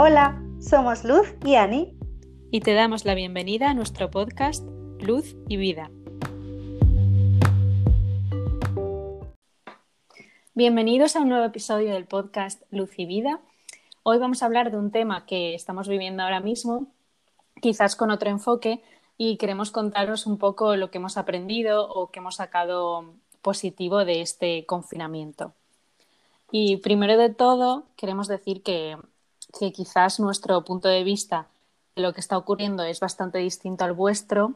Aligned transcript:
Hola, 0.00 0.40
somos 0.60 1.02
Luz 1.02 1.34
y 1.44 1.56
Ani. 1.56 1.98
Y 2.52 2.60
te 2.60 2.72
damos 2.72 3.04
la 3.04 3.16
bienvenida 3.16 3.70
a 3.70 3.74
nuestro 3.74 4.12
podcast 4.12 4.64
Luz 5.00 5.34
y 5.48 5.56
Vida. 5.56 5.90
Bienvenidos 10.54 11.16
a 11.16 11.20
un 11.20 11.30
nuevo 11.30 11.44
episodio 11.44 11.94
del 11.94 12.06
podcast 12.06 12.62
Luz 12.70 12.96
y 12.96 13.06
Vida. 13.06 13.40
Hoy 14.04 14.18
vamos 14.18 14.40
a 14.40 14.46
hablar 14.46 14.70
de 14.70 14.76
un 14.76 14.92
tema 14.92 15.26
que 15.26 15.56
estamos 15.56 15.88
viviendo 15.88 16.22
ahora 16.22 16.38
mismo, 16.38 16.86
quizás 17.60 17.96
con 17.96 18.12
otro 18.12 18.30
enfoque, 18.30 18.80
y 19.16 19.36
queremos 19.36 19.72
contaros 19.72 20.26
un 20.28 20.38
poco 20.38 20.76
lo 20.76 20.92
que 20.92 20.98
hemos 20.98 21.16
aprendido 21.16 21.88
o 21.88 22.12
que 22.12 22.20
hemos 22.20 22.36
sacado 22.36 23.14
positivo 23.42 24.04
de 24.04 24.20
este 24.20 24.64
confinamiento. 24.64 25.54
Y 26.52 26.76
primero 26.76 27.16
de 27.16 27.30
todo, 27.30 27.82
queremos 27.96 28.28
decir 28.28 28.62
que, 28.62 28.96
quizás 29.52 30.20
nuestro 30.20 30.64
punto 30.64 30.88
de 30.88 31.04
vista 31.04 31.48
de 31.96 32.02
lo 32.02 32.12
que 32.12 32.20
está 32.20 32.36
ocurriendo 32.36 32.82
es 32.84 33.00
bastante 33.00 33.38
distinto 33.38 33.84
al 33.84 33.92
vuestro, 33.92 34.54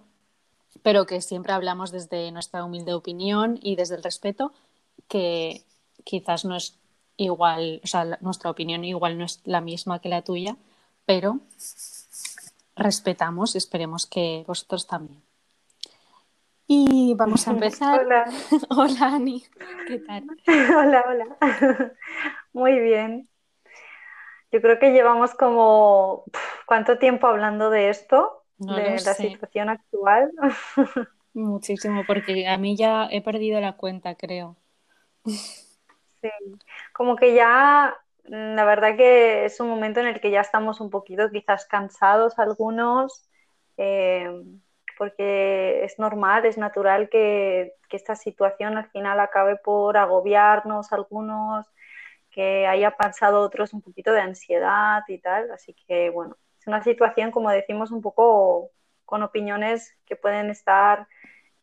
pero 0.83 1.07
que 1.07 1.21
siempre 1.21 1.53
hablamos 1.53 1.91
desde 1.91 2.31
nuestra 2.33 2.65
humilde 2.65 2.95
opinión 2.95 3.59
y 3.63 3.77
desde 3.77 3.97
el 3.97 4.03
respeto, 4.03 4.53
que 5.09 5.63
quizás 6.05 6.45
no 6.45 6.57
es 6.57 6.79
igual, 7.17 7.81
o 7.85 7.87
sea, 7.87 8.19
nuestra 8.21 8.51
opinión 8.51 8.85
igual 8.85 9.19
no 9.19 9.25
es 9.25 9.41
la 9.45 9.61
misma 9.61 9.99
que 10.01 10.09
la 10.09 10.23
tuya, 10.23 10.57
pero 11.05 11.41
respetamos 12.77 13.55
y 13.55 13.59
esperemos 13.59 14.07
que 14.07 14.45
vosotros 14.47 14.87
también. 14.87 15.23
Y 16.67 17.15
vamos 17.15 17.47
a 17.47 17.51
empezar. 17.53 18.01
Hola. 18.01 18.25
hola, 18.71 19.15
Ani. 19.15 19.45
¿Qué 19.87 19.99
tal? 19.99 20.25
hola, 20.47 21.05
hola. 21.09 21.93
Muy 22.53 22.79
bien. 22.81 23.29
Yo 24.53 24.61
creo 24.61 24.79
que 24.79 24.93
llevamos 24.93 25.35
como 25.35 26.25
cuánto 26.67 26.99
tiempo 26.99 27.27
hablando 27.27 27.71
de 27.71 27.89
esto, 27.89 28.45
de 28.59 29.01
la 29.05 29.15
situación 29.15 29.69
actual. 29.71 30.31
Muchísimo, 31.35 32.05
porque 32.07 32.47
a 32.47 32.59
mí 32.59 32.77
ya 32.77 33.09
he 33.11 33.23
perdido 33.23 33.61
la 33.61 33.73
cuenta, 33.73 34.15
creo. 34.15 34.57
Sí, 35.25 36.31
como 36.93 37.17
que 37.17 37.35
ya 37.35 37.97
Mm, 38.25 38.55
la 38.55 38.65
verdad 38.65 38.97
que 38.97 39.45
es 39.45 39.61
un 39.61 39.69
momento 39.69 40.01
en 40.01 40.07
el 40.07 40.21
que 40.21 40.31
ya 40.31 40.41
estamos 40.41 40.81
un 40.81 40.91
poquito 40.91 41.31
quizás 41.31 41.67
cansados 41.67 42.39
algunos, 42.39 43.29
eh, 43.77 44.31
porque 44.99 45.85
es 45.85 45.99
normal, 45.99 46.47
es 46.47 46.59
natural 46.59 47.09
que, 47.09 47.75
esta 47.93 48.17
situación 48.17 48.79
al 48.79 48.89
final 48.89 49.21
acabe 49.21 49.57
por 49.57 49.99
agobiarnos 49.99 50.95
algunos, 50.95 51.67
que 52.33 52.67
haya 52.67 52.97
pasado 52.97 53.41
otros 53.41 53.73
un 53.73 53.83
poquito 53.83 54.13
de 54.13 54.21
ansiedad 54.21 55.03
y 55.07 55.19
tal. 55.19 55.51
Así 55.53 55.75
que 55.87 56.11
bueno, 56.11 56.37
es 56.59 56.67
una 56.67 56.83
situación, 56.83 57.31
como 57.31 57.51
decimos, 57.51 57.93
un 57.93 58.01
poco 58.01 58.71
con 59.05 59.23
opiniones 59.23 59.97
que 60.07 60.17
pueden 60.17 60.51
estar 60.51 61.07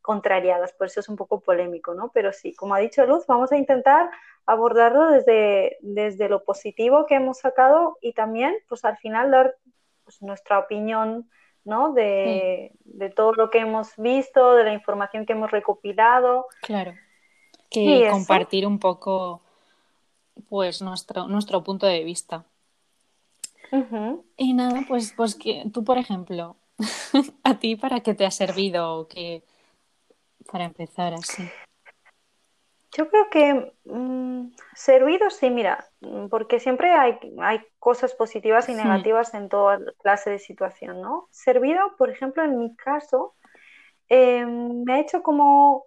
contrariadas, 0.02 0.72
por 0.74 0.88
eso 0.88 1.02
es 1.02 1.10
un 1.10 1.18
poco 1.18 1.42
polémico, 1.42 1.94
¿no? 1.94 2.10
Pero 2.14 2.32
sí, 2.32 2.56
como 2.56 2.74
ha 2.74 2.80
dicho 2.80 3.06
Luz, 3.06 3.26
vamos 3.28 3.52
a 3.52 3.58
intentar 3.58 4.10
abordarlo 4.46 5.12
desde, 5.12 5.78
desde 5.82 6.30
lo 6.30 6.44
positivo 6.44 7.06
que 7.06 7.16
hemos 7.16 7.40
sacado 7.40 7.98
y 8.02 8.14
también, 8.14 8.56
pues 8.70 8.86
al 8.86 8.98
final, 8.98 9.30
dar 9.30 9.56
pues, 10.06 10.22
nuestra 10.22 10.60
opinión 10.60 11.30
¿no? 11.64 11.94
De, 11.94 12.72
todo 13.16 13.34
lo 13.34 13.50
que 13.50 13.60
hemos 13.60 13.96
visto, 13.98 14.56
de 14.56 14.64
la 14.64 14.74
información 14.74 15.26
que 15.26 15.34
hemos 15.34 15.52
recopilado. 15.52 16.48
Claro. 16.62 16.94
Que 17.70 18.08
compartir 18.10 18.66
un 18.66 18.80
poco 18.80 19.44
pues 20.48 20.82
nuestro, 20.82 21.28
nuestro 21.28 21.64
punto 21.64 21.86
de 21.86 22.04
vista. 22.04 22.46
Y 24.38 24.54
nada, 24.54 24.84
pues, 24.88 25.14
pues 25.16 25.36
que 25.36 25.64
tú, 25.74 25.84
por 25.84 25.98
ejemplo, 25.98 26.56
a 27.44 27.60
ti 27.60 27.76
para 27.76 28.00
qué 28.02 28.14
te 28.14 28.26
ha 28.26 28.32
servido 28.32 29.08
que 29.08 29.44
para 30.52 30.66
empezar 30.66 31.14
así. 31.14 31.44
Yo 32.98 33.08
creo 33.08 33.30
que 33.30 33.74
mm, 33.86 34.52
servido 34.74 35.30
sí, 35.30 35.50
mira, 35.50 35.88
mm, 36.02 36.28
porque 36.28 36.60
siempre 36.60 36.92
hay, 36.92 37.20
hay 37.40 37.62
cosas 37.78 38.14
positivas 38.16 38.68
y 38.68 38.74
negativas 38.74 39.34
en 39.36 39.48
toda 39.48 39.80
clase 40.00 40.32
de 40.32 40.40
situación, 40.40 41.02
¿no? 41.02 41.28
Servido, 41.30 41.96
por 41.98 42.10
ejemplo, 42.10 42.44
en 42.44 42.58
mi 42.58 42.76
caso, 42.76 43.36
eh, 44.10 44.44
me 44.46 44.94
ha 44.94 45.00
hecho 45.00 45.22
como 45.22 45.86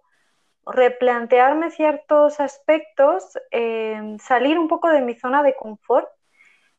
replantearme 0.65 1.71
ciertos 1.71 2.39
aspectos, 2.39 3.37
eh, 3.51 4.17
salir 4.21 4.57
un 4.57 4.67
poco 4.67 4.89
de 4.89 5.01
mi 5.01 5.15
zona 5.15 5.43
de 5.43 5.55
confort. 5.55 6.07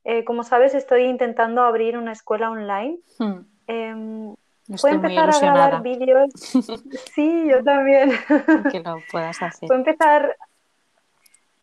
Eh, 0.05 0.25
como 0.25 0.45
sabes, 0.45 0.75
estoy 0.75 1.05
intentando 1.05 1.63
abrir 1.63 1.97
una 1.97 2.13
escuela 2.13 2.51
online. 2.51 2.99
Hmm. 3.19 3.41
Em, 3.67 4.35
Puedo 4.81 4.95
empezar 4.95 5.29
a 5.29 5.39
grabar 5.39 5.83
vídeos. 5.83 6.31
Sí, 7.15 7.47
yo 7.49 7.63
también. 7.63 8.13
Que 8.73 8.81
lo 8.81 8.97
puedas 9.11 9.43
hacer. 9.43 9.69
Puedo 9.69 9.79
empezar. 9.81 10.37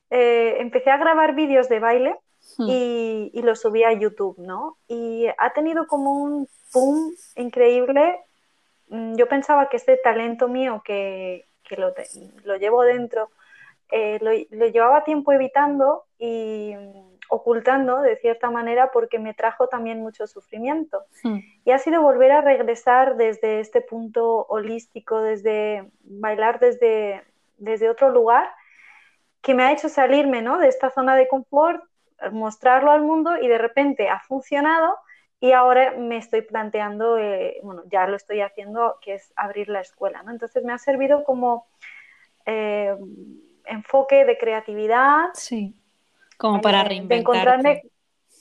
Eh, 0.10 0.58
empecé 0.60 0.92
a 0.92 0.98
grabar 0.98 1.34
vídeos 1.34 1.70
de 1.70 1.80
baile 1.80 2.16
hmm. 2.58 2.68
y, 2.68 3.32
y 3.34 3.42
los 3.42 3.62
subí 3.62 3.84
a 3.84 3.94
YouTube, 3.94 4.38
¿no? 4.38 4.78
Y 4.88 5.28
ha 5.38 5.54
tenido 5.54 5.88
como 5.88 6.14
un 6.14 6.48
boom 6.74 7.16
increíble. 7.36 8.20
Mm, 8.90 9.16
yo 9.16 9.28
pensaba 9.28 9.70
que 9.70 9.78
este 9.78 9.98
talento 9.98 10.48
mío 10.48 10.82
que, 10.84 11.48
que 11.72 11.82
lo, 11.82 11.94
lo, 12.44 12.58
llevo 12.58 12.84
dentro, 12.84 13.32
eh, 13.92 14.20
lo, 14.22 14.32
lo 14.58 14.68
llevaba 14.68 15.06
tiempo 15.06 15.32
evitando 15.32 16.04
y 16.20 16.76
ocultando 17.30 18.02
de 18.02 18.18
cierta 18.18 18.52
manera 18.52 18.92
porque 18.92 19.18
me 19.18 19.34
trajo 19.34 19.68
también 19.70 20.02
mucho 20.02 20.28
sufrimiento. 20.28 21.06
Hmm. 21.24 21.40
Y 21.64 21.72
ha 21.72 21.80
sido 21.80 22.02
volver 22.02 22.34
a 22.34 22.42
regresar 22.42 23.16
desde 23.16 23.62
este 23.62 23.80
punto 23.80 24.46
holístico, 24.50 25.22
desde 25.22 25.90
bailar 26.02 26.60
desde, 26.60 27.24
desde 27.58 27.90
otro 27.90 28.10
lugar, 28.10 28.50
que 29.42 29.54
me 29.54 29.64
ha 29.64 29.72
hecho 29.72 29.88
salirme 29.88 30.42
¿no? 30.42 30.58
de 30.58 30.68
esta 30.68 30.90
zona 30.90 31.16
de 31.16 31.30
confort, 31.30 31.82
mostrarlo 32.34 32.92
al 32.92 33.02
mundo 33.02 33.38
y 33.42 33.48
de 33.48 33.58
repente 33.58 34.10
ha 34.10 34.20
funcionado 34.20 34.98
y 35.42 35.52
ahora 35.52 35.92
me 35.98 36.16
estoy 36.16 36.44
planteando, 36.44 37.18
eh, 37.18 37.60
bueno, 37.64 37.84
ya 37.88 38.08
lo 38.08 38.16
estoy 38.16 38.40
haciendo, 38.40 38.98
que 39.02 39.16
es 39.16 39.34
abrir 39.36 39.68
la 39.68 39.82
escuela. 39.82 40.24
¿no? 40.24 40.32
Entonces 40.32 40.64
me 40.64 40.72
ha 40.72 40.78
servido 40.78 41.26
como 41.26 41.68
eh, 42.46 42.96
enfoque 43.66 44.24
de 44.24 44.38
creatividad. 44.38 45.32
Sí 45.34 45.76
como 46.42 46.60
para 46.60 46.84
reinventarte. 46.84 47.20
encontrarme, 47.22 47.84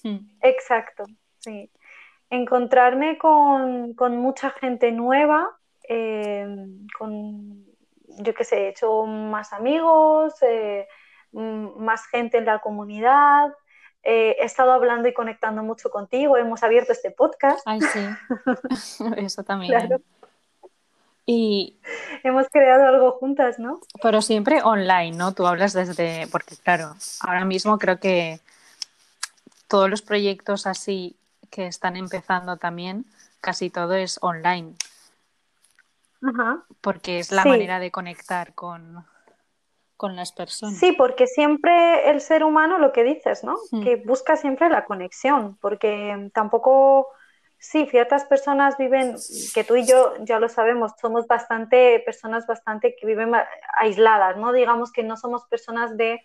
hmm. 0.03 0.31
exacto, 0.41 1.05
sí. 1.39 1.71
Encontrarme 2.31 3.19
con, 3.19 3.95
mucha 4.17 4.51
gente 4.53 4.91
nueva, 4.91 5.51
eh, 5.87 6.49
con, 6.99 7.67
yo 8.07 8.35
qué 8.35 8.45
sé, 8.45 8.57
he 8.57 8.69
hecho 8.69 9.05
más 9.05 9.53
amigos, 9.53 10.35
eh, 10.41 10.89
más 11.33 12.07
gente 12.07 12.39
en 12.39 12.47
la 12.47 12.61
comunidad, 12.61 13.53
eh, 14.03 14.37
he 14.41 14.45
estado 14.45 14.73
hablando 14.73 15.09
y 15.09 15.13
conectando 15.13 15.63
mucho 15.63 15.91
contigo, 15.91 16.37
hemos 16.37 16.63
abierto 16.63 16.93
este 16.93 17.11
podcast. 17.11 17.61
Ay, 17.67 17.81
sí, 17.81 18.01
eso 19.17 19.43
también. 19.43 20.03
Y 21.27 21.79
hemos 22.25 22.49
creado 22.49 22.85
algo 22.87 23.13
juntas, 23.13 23.59
¿no? 23.59 23.81
Pero 24.03 24.23
siempre 24.23 24.63
online, 24.63 25.17
¿no? 25.17 25.33
Tú 25.33 25.47
hablas 25.47 25.75
desde, 25.75 26.27
porque 26.33 26.57
claro, 26.57 26.97
ahora 27.21 27.45
mismo 27.45 27.79
creo 27.79 28.01
que 28.01 28.41
todos 29.69 29.89
los 29.89 30.03
proyectos 30.03 30.67
así 30.67 31.17
que 31.51 31.67
están 31.67 31.97
empezando 31.97 32.57
también, 32.57 33.05
casi 33.41 33.71
todo 33.71 33.95
es 33.95 34.19
online. 34.23 34.75
Ajá. 36.23 36.65
Porque 36.81 37.19
es 37.19 37.33
la 37.33 37.45
manera 37.45 37.79
de 37.79 37.91
conectar 37.91 38.55
con, 38.55 39.05
con 40.01 40.17
las 40.17 40.33
personas. 40.33 40.79
Sí, 40.79 40.93
porque 40.93 41.27
siempre 41.27 42.09
el 42.09 42.23
ser 42.23 42.43
humano, 42.43 42.79
lo 42.79 42.91
que 42.91 43.05
dices, 43.05 43.45
¿no? 43.45 43.59
Que 43.85 43.97
busca 43.97 44.35
siempre 44.35 44.71
la 44.71 44.87
conexión, 44.87 45.59
porque 45.61 46.31
tampoco 46.33 47.07
Sí, 47.63 47.87
ciertas 47.91 48.25
personas 48.25 48.79
viven, 48.79 49.17
que 49.53 49.65
tú 49.65 49.77
y 49.77 49.87
yo 49.87 50.15
ya 50.21 50.41
lo 50.41 50.49
sabemos, 50.49 50.93
somos 50.99 51.27
bastante 51.27 52.03
personas 52.07 52.47
bastante 52.47 52.97
que 52.99 53.07
viven 53.07 53.33
aisladas, 53.77 54.39
¿no? 54.39 54.55
Digamos 54.55 54.91
que 54.91 55.03
no 55.03 55.19
somos 55.19 55.45
personas 55.45 55.95
de, 55.99 56.23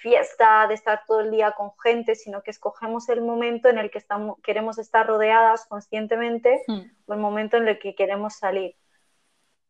fiesta, 0.00 0.66
de 0.66 0.72
estar 0.72 1.02
todo 1.06 1.20
el 1.20 1.30
día 1.30 1.52
con 1.52 1.72
gente, 1.82 2.14
sino 2.14 2.42
que 2.42 2.50
escogemos 2.50 3.10
el 3.10 3.20
momento 3.20 3.68
en 3.68 3.76
el 3.76 3.90
que 3.90 3.98
estamos, 3.98 4.38
queremos 4.42 4.78
estar 4.78 5.06
rodeadas 5.06 5.66
conscientemente 5.66 6.62
o 7.04 7.12
el 7.12 7.20
momento 7.20 7.58
en 7.58 7.68
el 7.68 7.78
que 7.78 7.94
queremos 7.94 8.38
salir. 8.38 8.74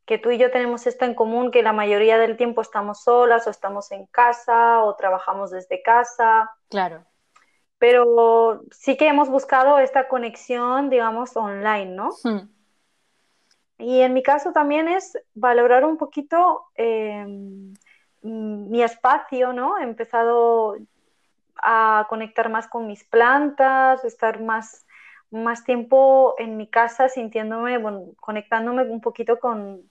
Que 0.06 0.18
tú 0.18 0.30
y 0.30 0.38
yo 0.38 0.50
tenemos 0.50 0.86
esto 0.86 1.04
en 1.04 1.14
común, 1.14 1.50
que 1.50 1.62
la 1.62 1.72
mayoría 1.72 2.18
del 2.18 2.36
tiempo 2.36 2.60
estamos 2.60 3.02
solas 3.02 3.46
o 3.46 3.50
estamos 3.50 3.90
en 3.92 4.06
casa 4.06 4.82
o 4.82 4.94
trabajamos 4.96 5.50
desde 5.50 5.82
casa. 5.82 6.50
Claro 6.68 7.04
pero 7.84 8.62
sí 8.70 8.96
que 8.96 9.08
hemos 9.08 9.28
buscado 9.28 9.78
esta 9.78 10.08
conexión, 10.08 10.88
digamos, 10.88 11.36
online, 11.36 11.94
¿no? 11.94 12.12
Hmm. 12.22 12.48
Y 13.76 14.00
en 14.00 14.14
mi 14.14 14.22
caso 14.22 14.52
también 14.52 14.88
es 14.88 15.18
valorar 15.34 15.84
un 15.84 15.98
poquito 15.98 16.64
em, 16.76 17.74
mi 18.22 18.82
espacio, 18.82 19.52
¿no? 19.52 19.76
He 19.76 19.82
empezado 19.82 20.78
a 21.56 22.06
conectar 22.08 22.48
más 22.48 22.68
con 22.68 22.86
mis 22.86 23.04
plantas, 23.04 24.02
estar 24.06 24.40
más, 24.40 24.86
más 25.30 25.62
tiempo 25.64 26.36
en 26.38 26.56
mi 26.56 26.68
casa 26.68 27.10
sintiéndome, 27.10 27.76
bueno, 27.76 28.06
conectándome 28.18 28.84
un 28.84 29.02
poquito 29.02 29.38
con, 29.38 29.82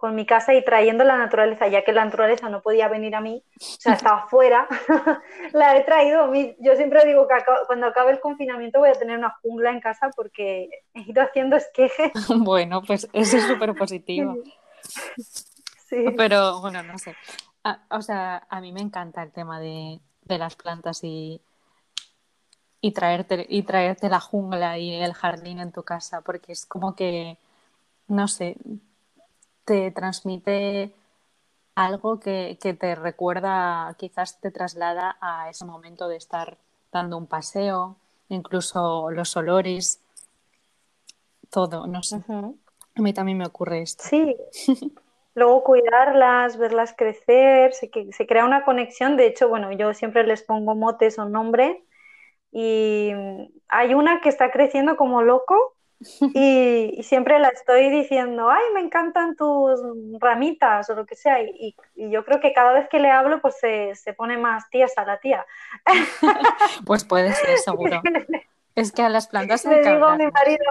con 0.00 0.14
mi 0.14 0.24
casa 0.24 0.54
y 0.54 0.64
trayendo 0.64 1.04
la 1.04 1.18
naturaleza, 1.18 1.68
ya 1.68 1.84
que 1.84 1.92
la 1.92 2.06
naturaleza 2.06 2.48
no 2.48 2.62
podía 2.62 2.88
venir 2.88 3.14
a 3.14 3.20
mí, 3.20 3.44
o 3.54 3.60
sea, 3.60 3.92
estaba 3.92 4.26
fuera, 4.30 4.66
la 5.52 5.76
he 5.76 5.84
traído. 5.84 6.32
Yo 6.58 6.74
siempre 6.74 7.04
digo 7.04 7.28
que 7.28 7.34
cuando 7.66 7.88
acabe 7.88 8.12
el 8.12 8.18
confinamiento 8.18 8.78
voy 8.78 8.88
a 8.88 8.94
tener 8.94 9.18
una 9.18 9.36
jungla 9.42 9.70
en 9.70 9.80
casa 9.80 10.08
porque 10.16 10.70
he 10.94 11.00
ido 11.02 11.20
haciendo 11.20 11.56
esquejes. 11.56 12.12
bueno, 12.34 12.80
pues 12.80 13.10
eso 13.12 13.36
es 13.36 13.46
súper 13.46 13.74
positivo. 13.74 14.38
Sí. 14.86 16.06
Pero 16.16 16.62
bueno, 16.62 16.82
no 16.82 16.96
sé. 16.96 17.14
o 17.90 18.00
sea, 18.00 18.46
a 18.48 18.60
mí 18.62 18.72
me 18.72 18.80
encanta 18.80 19.22
el 19.22 19.32
tema 19.32 19.60
de, 19.60 20.00
las 20.28 20.56
plantas 20.56 21.04
y, 21.04 21.42
y, 22.80 22.92
traerte, 22.92 23.44
y 23.46 23.64
traerte 23.64 24.08
la 24.08 24.20
jungla 24.20 24.78
y 24.78 24.94
el 24.94 25.12
jardín 25.12 25.58
en 25.58 25.72
tu 25.72 25.82
casa, 25.82 26.22
porque 26.22 26.52
es 26.52 26.64
como 26.64 26.96
que, 26.96 27.36
no 28.08 28.28
sé, 28.28 28.56
te 29.70 29.92
transmite 29.92 30.90
algo 31.76 32.18
que, 32.18 32.58
te 32.60 32.94
recuerda, 32.96 33.94
quizás 33.96 34.40
te 34.40 34.50
traslada 34.50 35.16
a 35.20 35.48
ese 35.48 35.64
momento 35.64 36.08
de 36.08 36.16
estar 36.16 36.58
dando 36.90 37.16
un 37.16 37.28
paseo, 37.28 37.94
incluso 38.30 39.12
los 39.12 39.36
olores, 39.36 40.00
todo, 41.50 41.86
no 41.86 42.02
sé. 42.02 42.16
A 42.96 43.00
mí 43.00 43.12
también 43.12 43.38
me 43.38 43.46
ocurre 43.46 43.82
esto. 43.82 44.02
Sí. 44.02 44.36
Luego 45.36 45.62
cuidarlas, 45.62 46.56
verlas 46.56 46.92
crecer, 46.98 47.72
se, 47.72 47.92
se 48.10 48.26
crea 48.26 48.44
una 48.44 48.64
conexión. 48.64 49.16
De 49.16 49.28
hecho, 49.28 49.48
bueno, 49.48 49.70
yo 49.70 49.94
siempre 49.94 50.26
les 50.26 50.42
pongo 50.42 50.74
motes 50.74 51.16
o 51.20 51.28
nombre. 51.28 51.84
Y 52.50 53.12
hay 53.68 53.94
una 53.94 54.20
que 54.20 54.30
está 54.30 54.50
creciendo 54.50 54.96
como 54.96 55.22
loco 55.22 55.76
y, 56.34 57.02
siempre 57.02 57.38
la 57.38 57.48
estoy 57.48 57.90
diciendo, 57.90 58.50
ay, 58.50 58.62
me 58.74 58.80
encantan 58.80 59.36
tus 59.36 59.80
ramitas 60.18 60.88
o 60.88 60.94
lo 60.94 61.04
que 61.04 61.14
sea. 61.14 61.42
Y, 61.42 61.76
yo 61.94 62.24
creo 62.24 62.40
que 62.40 62.52
cada 62.52 62.72
vez 62.72 62.88
que 62.88 62.98
le 62.98 63.10
hablo, 63.10 63.40
pues 63.40 63.58
se, 63.58 63.94
se 63.94 64.14
pone 64.14 64.38
más 64.38 64.68
tiesa 64.70 65.04
la 65.04 65.18
tía. 65.18 65.44
pues 66.86 67.04
puede 67.04 67.32
ser, 67.34 67.58
seguro. 67.64 68.00
es 68.74 68.92
que 68.92 69.02
a 69.02 69.08
las 69.08 69.28
plantas 69.28 69.60
se 69.62 69.68
le 69.68 69.82
digo 69.82 70.06
a 70.06 70.16
mi 70.16 70.26
marido, 70.26 70.64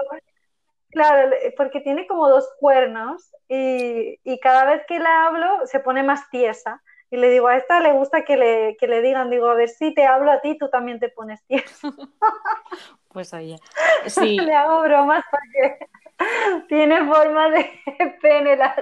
claro, 0.90 1.30
porque 1.56 1.80
tiene 1.80 2.06
como 2.06 2.28
dos 2.28 2.48
cuernos 2.58 3.32
y, 3.48 4.18
y 4.24 4.40
cada 4.40 4.64
vez 4.64 4.82
que 4.88 4.98
le 4.98 5.08
hablo 5.08 5.66
se 5.66 5.80
pone 5.80 6.02
más 6.02 6.28
tiesa. 6.30 6.82
Y 7.12 7.16
le 7.16 7.28
digo, 7.28 7.48
a 7.48 7.56
esta 7.56 7.80
le 7.80 7.92
gusta 7.92 8.24
que 8.24 8.36
le, 8.36 8.76
que 8.78 8.86
le 8.86 9.02
digan, 9.02 9.30
digo, 9.30 9.48
a 9.48 9.54
ver 9.54 9.68
si 9.68 9.92
te 9.92 10.06
hablo 10.06 10.30
a 10.30 10.40
ti, 10.40 10.56
tú 10.56 10.68
también 10.68 11.00
te 11.00 11.08
pones 11.08 11.44
tieso. 11.46 11.92
pues 13.12 13.32
oye, 13.34 13.58
sí. 14.06 14.38
le 14.38 14.54
hago 14.54 14.82
bromas 14.82 15.24
porque 15.30 15.88
tiene 16.68 17.04
forma 17.06 17.50
de 17.50 17.70
pene 18.22 18.56
las, 18.56 18.76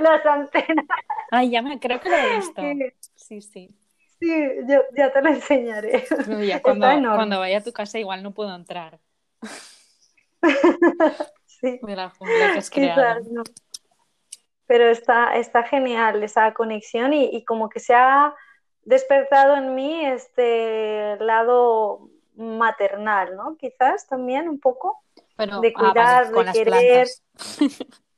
las 0.00 0.26
antenas. 0.26 0.86
Ay, 1.30 1.50
ya 1.50 1.62
me 1.62 1.78
creo 1.78 2.00
que 2.00 2.08
lo 2.08 2.16
he 2.16 2.36
visto. 2.36 2.62
Sí, 3.14 3.40
sí. 3.40 3.76
Sí, 4.18 4.28
yo 4.68 4.82
ya 4.94 5.10
te 5.12 5.22
lo 5.22 5.30
enseñaré. 5.30 6.04
cuando, 6.62 6.86
cuando 7.14 7.38
vaya 7.38 7.58
a 7.58 7.62
tu 7.62 7.72
casa 7.72 7.98
igual 7.98 8.22
no 8.22 8.32
puedo 8.32 8.54
entrar. 8.54 8.98
sí. 11.46 11.80
De 11.82 11.96
la 11.96 12.10
jungla 12.10 12.52
que 12.52 12.58
has 12.58 12.70
creado. 12.70 13.20
no 13.30 13.42
pero 14.70 14.88
está, 14.88 15.34
está 15.34 15.64
genial 15.64 16.22
esa 16.22 16.54
conexión 16.54 17.12
y, 17.12 17.44
como 17.44 17.68
que 17.68 17.80
se 17.80 17.92
ha 17.92 18.32
despertado 18.84 19.56
en 19.56 19.74
mí 19.74 20.06
este 20.06 21.16
lado 21.18 22.08
maternal, 22.40 23.36
¿no? 23.36 23.56
Quizás 23.56 24.06
también 24.06 24.48
un 24.48 24.58
poco. 24.58 25.02
de 25.36 25.44
ah, 25.44 25.60
cuidar, 25.74 26.32
de 26.32 26.52
querer. 26.52 27.08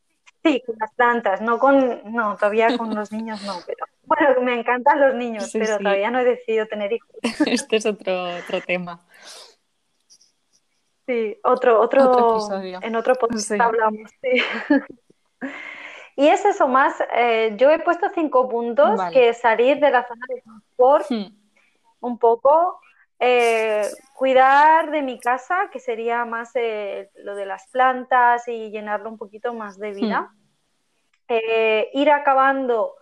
Sí, 0.44 0.60
con 0.66 0.74
las 0.80 0.92
plantas, 0.94 1.40
no 1.40 1.60
con, 1.60 2.02
no, 2.12 2.36
todavía 2.36 2.76
con 2.76 2.92
los 2.92 3.12
niños 3.12 3.40
no, 3.44 3.58
pero 3.64 3.86
bueno, 4.02 4.42
me 4.42 4.58
encantan 4.58 5.00
los 5.00 5.14
niños, 5.14 5.50
pero 5.52 5.78
todavía 5.78 6.10
no 6.10 6.18
he 6.18 6.24
decidido 6.24 6.66
tener 6.66 6.92
hijos. 6.92 7.10
Este 7.46 7.76
es 7.76 7.86
otro, 7.86 8.38
otro 8.38 8.60
tema. 8.60 9.00
Sí, 11.06 11.38
otro, 11.44 11.80
otro, 11.80 12.34
episodio. 12.34 12.80
En 12.82 12.96
otro 12.96 13.14
podcast 13.14 13.52
hablamos, 13.52 14.10
sí. 14.20 14.42
Y 16.16 16.28
es 16.28 16.44
eso 16.44 16.68
más, 16.68 16.94
eh, 17.14 17.54
yo 17.56 17.70
he 17.70 17.78
puesto 17.78 18.10
cinco 18.14 18.48
puntos, 18.48 19.00
que 19.12 19.32
salir 19.32 19.80
de 19.80 19.90
la 19.90 20.06
zona 20.06 20.26
de 20.28 20.42
confort 20.42 21.06
hmm. 21.10 21.34
un 22.00 22.18
poco, 22.18 22.80
eh, 23.18 23.82
cuidar 24.22 24.92
de 24.92 25.02
mi 25.02 25.18
casa, 25.18 25.68
que 25.72 25.80
sería 25.80 26.24
más 26.24 26.52
eh, 26.54 27.10
lo 27.16 27.34
de 27.34 27.44
las 27.44 27.66
plantas 27.72 28.46
y 28.46 28.70
llenarlo 28.70 29.10
un 29.10 29.18
poquito 29.18 29.52
más 29.52 29.80
de 29.80 29.90
vida. 29.92 30.30
Hmm. 31.28 31.98
ir 31.98 32.08
acabando 32.08 32.94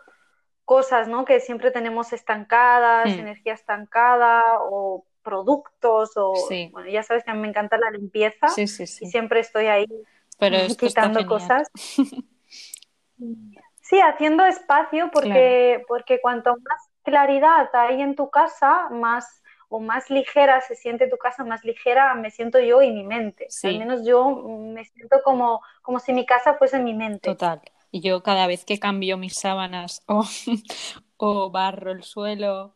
cosas 0.65 1.09
¿no? 1.09 1.27
que 1.27 1.41
siempre 1.41 1.73
tenemos 1.73 2.15
estancadas, 2.15 3.15
hmm. 3.15 3.19
energía 3.19 3.53
estancada 3.53 4.61
o 4.63 5.05
productos 5.23 6.13
o 6.17 6.33
bueno, 6.73 6.89
ya 6.89 7.03
sabes 7.03 7.23
que 7.23 7.33
a 7.33 7.35
mí 7.35 7.41
me 7.41 7.49
encanta 7.49 7.77
la 7.77 7.91
limpieza 7.91 8.47
y 8.57 8.67
siempre 8.67 9.41
estoy 9.41 9.67
ahí 9.67 9.87
Pero 10.39 10.57
quitando 10.75 11.27
cosas. 11.27 11.69
Sí, 13.83 14.01
haciendo 14.01 14.47
espacio 14.47 15.11
porque, 15.13 15.83
porque 15.89 16.21
cuanto 16.23 16.53
más 16.53 16.89
claridad 17.03 17.69
hay 17.75 18.01
en 18.01 18.15
tu 18.15 18.31
casa, 18.31 18.89
más 18.89 19.41
o 19.71 19.81
más 19.81 20.11
ligera 20.11 20.61
se 20.61 20.75
siente 20.75 21.09
tu 21.09 21.17
casa, 21.17 21.45
más 21.45 21.65
ligera 21.65 22.15
me 22.15 22.31
siento 22.31 22.59
yo 22.61 22.83
y 22.83 22.91
mi 22.91 23.05
mente. 23.05 23.49
Al 23.63 23.79
menos 23.79 24.05
yo 24.05 24.31
me 24.35 24.85
siento 24.85 25.19
como, 25.25 25.63
como 25.81 25.99
si 26.01 26.13
mi 26.13 26.27
casa 26.27 26.55
fuese 26.55 26.81
mi 26.81 26.93
mente. 26.93 27.31
Total. 27.31 27.63
Y 27.91 28.01
yo 28.03 28.23
cada 28.23 28.47
vez 28.47 28.65
que 28.65 28.79
cambio 28.79 29.17
mis 29.17 29.37
sábanas 29.37 30.03
o, 30.07 30.25
o 31.17 31.51
barro 31.51 31.93
el 31.93 32.03
suelo 32.03 32.75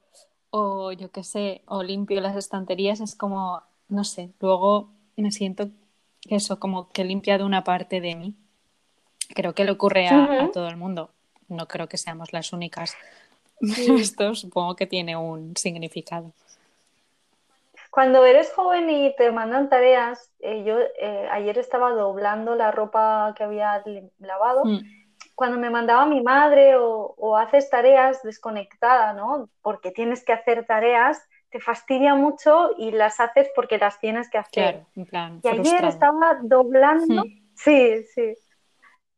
o 0.50 0.92
yo 0.92 1.10
qué 1.10 1.24
sé, 1.24 1.62
o 1.66 1.82
limpio 1.82 2.20
las 2.20 2.36
estanterías, 2.36 3.00
es 3.00 3.16
como, 3.16 3.60
no 3.88 4.04
sé, 4.04 4.30
luego 4.38 4.88
me 5.16 5.32
siento 5.32 5.68
eso, 6.28 6.60
como 6.60 6.90
que 6.90 7.02
he 7.02 7.04
limpiado 7.04 7.44
una 7.44 7.64
parte 7.64 8.00
de 8.00 8.14
mí. 8.14 8.34
Creo 9.34 9.52
que 9.52 9.64
le 9.64 9.72
ocurre 9.72 10.06
a, 10.06 10.48
todo 10.52 10.68
el 10.68 10.76
mundo. 10.76 11.10
No 11.48 11.66
creo 11.66 11.88
que 11.88 11.96
seamos 11.96 12.32
las 12.32 12.52
únicas. 12.52 12.96
Esto 13.60 14.34
supongo 14.36 14.76
que 14.76 14.86
tiene 14.86 15.16
un 15.16 15.56
significado. 15.56 16.32
Cuando 17.94 18.26
eres 18.26 18.52
joven 18.52 18.90
y 18.90 19.14
te 19.14 19.30
mandan 19.30 19.68
tareas, 19.68 20.32
eh, 20.40 20.64
yo 20.64 20.80
eh, 20.80 21.28
ayer 21.30 21.58
estaba 21.58 21.92
doblando 21.92 22.56
la 22.56 22.72
ropa 22.72 23.32
que 23.36 23.44
había 23.44 23.84
lavado. 24.18 24.64
Mm. 24.64 24.80
Cuando 25.36 25.58
me 25.58 25.70
mandaba 25.70 26.04
mi 26.04 26.20
madre 26.20 26.74
o, 26.76 27.36
haces 27.36 27.70
tareas 27.70 28.20
desconectada, 28.24 29.12
¿no? 29.12 29.48
Porque 29.62 29.92
tienes 29.92 30.24
que 30.24 30.32
hacer 30.32 30.66
tareas, 30.66 31.22
te 31.50 31.60
fastidia 31.60 32.16
mucho 32.16 32.70
y 32.76 32.90
las 32.90 33.20
haces 33.20 33.48
porque 33.54 33.78
las 33.78 34.00
tienes 34.00 34.28
que 34.28 34.38
hacer. 34.38 34.82
en 34.96 35.06
plan, 35.06 35.40
y 35.44 35.46
ayer 35.46 35.84
estaba 35.84 36.40
doblando. 36.42 37.24
Mm. 37.24 37.46
Sí, 37.54 38.02
sí 38.12 38.34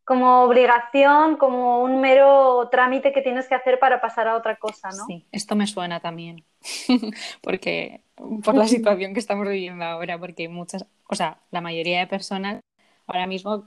como 0.04 0.42
obligación, 0.42 1.36
como 1.36 1.82
un 1.82 2.00
mero 2.00 2.68
trámite 2.70 3.12
que 3.12 3.22
tienes 3.22 3.48
que 3.48 3.56
hacer 3.56 3.80
para 3.80 4.00
pasar 4.00 4.28
a 4.28 4.36
otra 4.36 4.54
cosa, 4.54 4.90
¿no? 4.90 5.04
Sí, 5.04 5.26
esto 5.32 5.56
me 5.56 5.66
suena 5.66 5.98
también, 5.98 6.44
porque 7.42 8.05
por 8.16 8.54
la 8.54 8.66
situación 8.66 9.12
que 9.12 9.20
estamos 9.20 9.46
viviendo 9.48 9.84
ahora, 9.84 10.18
porque 10.18 10.48
muchas, 10.48 10.86
o 11.08 11.14
sea, 11.14 11.38
la 11.50 11.60
mayoría 11.60 12.00
de 12.00 12.06
personas 12.06 12.60
ahora 13.06 13.26
mismo 13.26 13.66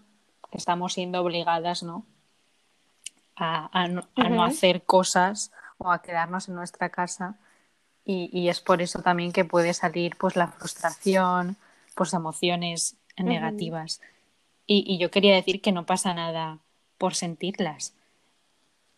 estamos 0.52 0.94
siendo 0.94 1.22
obligadas, 1.22 1.84
¿no? 1.84 2.06
A, 3.36 3.88
no, 3.88 4.44
hacer 4.44 4.84
cosas 4.84 5.52
o 5.78 5.92
a 5.92 6.02
quedarnos 6.02 6.50
en 6.50 6.56
nuestra 6.56 6.90
casa 6.90 7.38
y, 8.04 8.50
es 8.50 8.60
por 8.60 8.82
eso 8.82 9.02
también 9.02 9.32
que 9.32 9.46
puede 9.46 9.74
salir 9.74 10.18
pues 10.18 10.36
la 10.36 10.48
frustración, 10.48 11.56
pues 11.96 12.14
emociones 12.14 12.98
negativas. 13.18 14.02
Y, 14.66 14.98
yo 14.98 15.10
quería 15.10 15.36
decir 15.36 15.62
que 15.62 15.72
no 15.72 15.86
pasa 15.86 16.14
nada 16.14 16.58
por 16.98 17.16
sentirlas. 17.16 17.94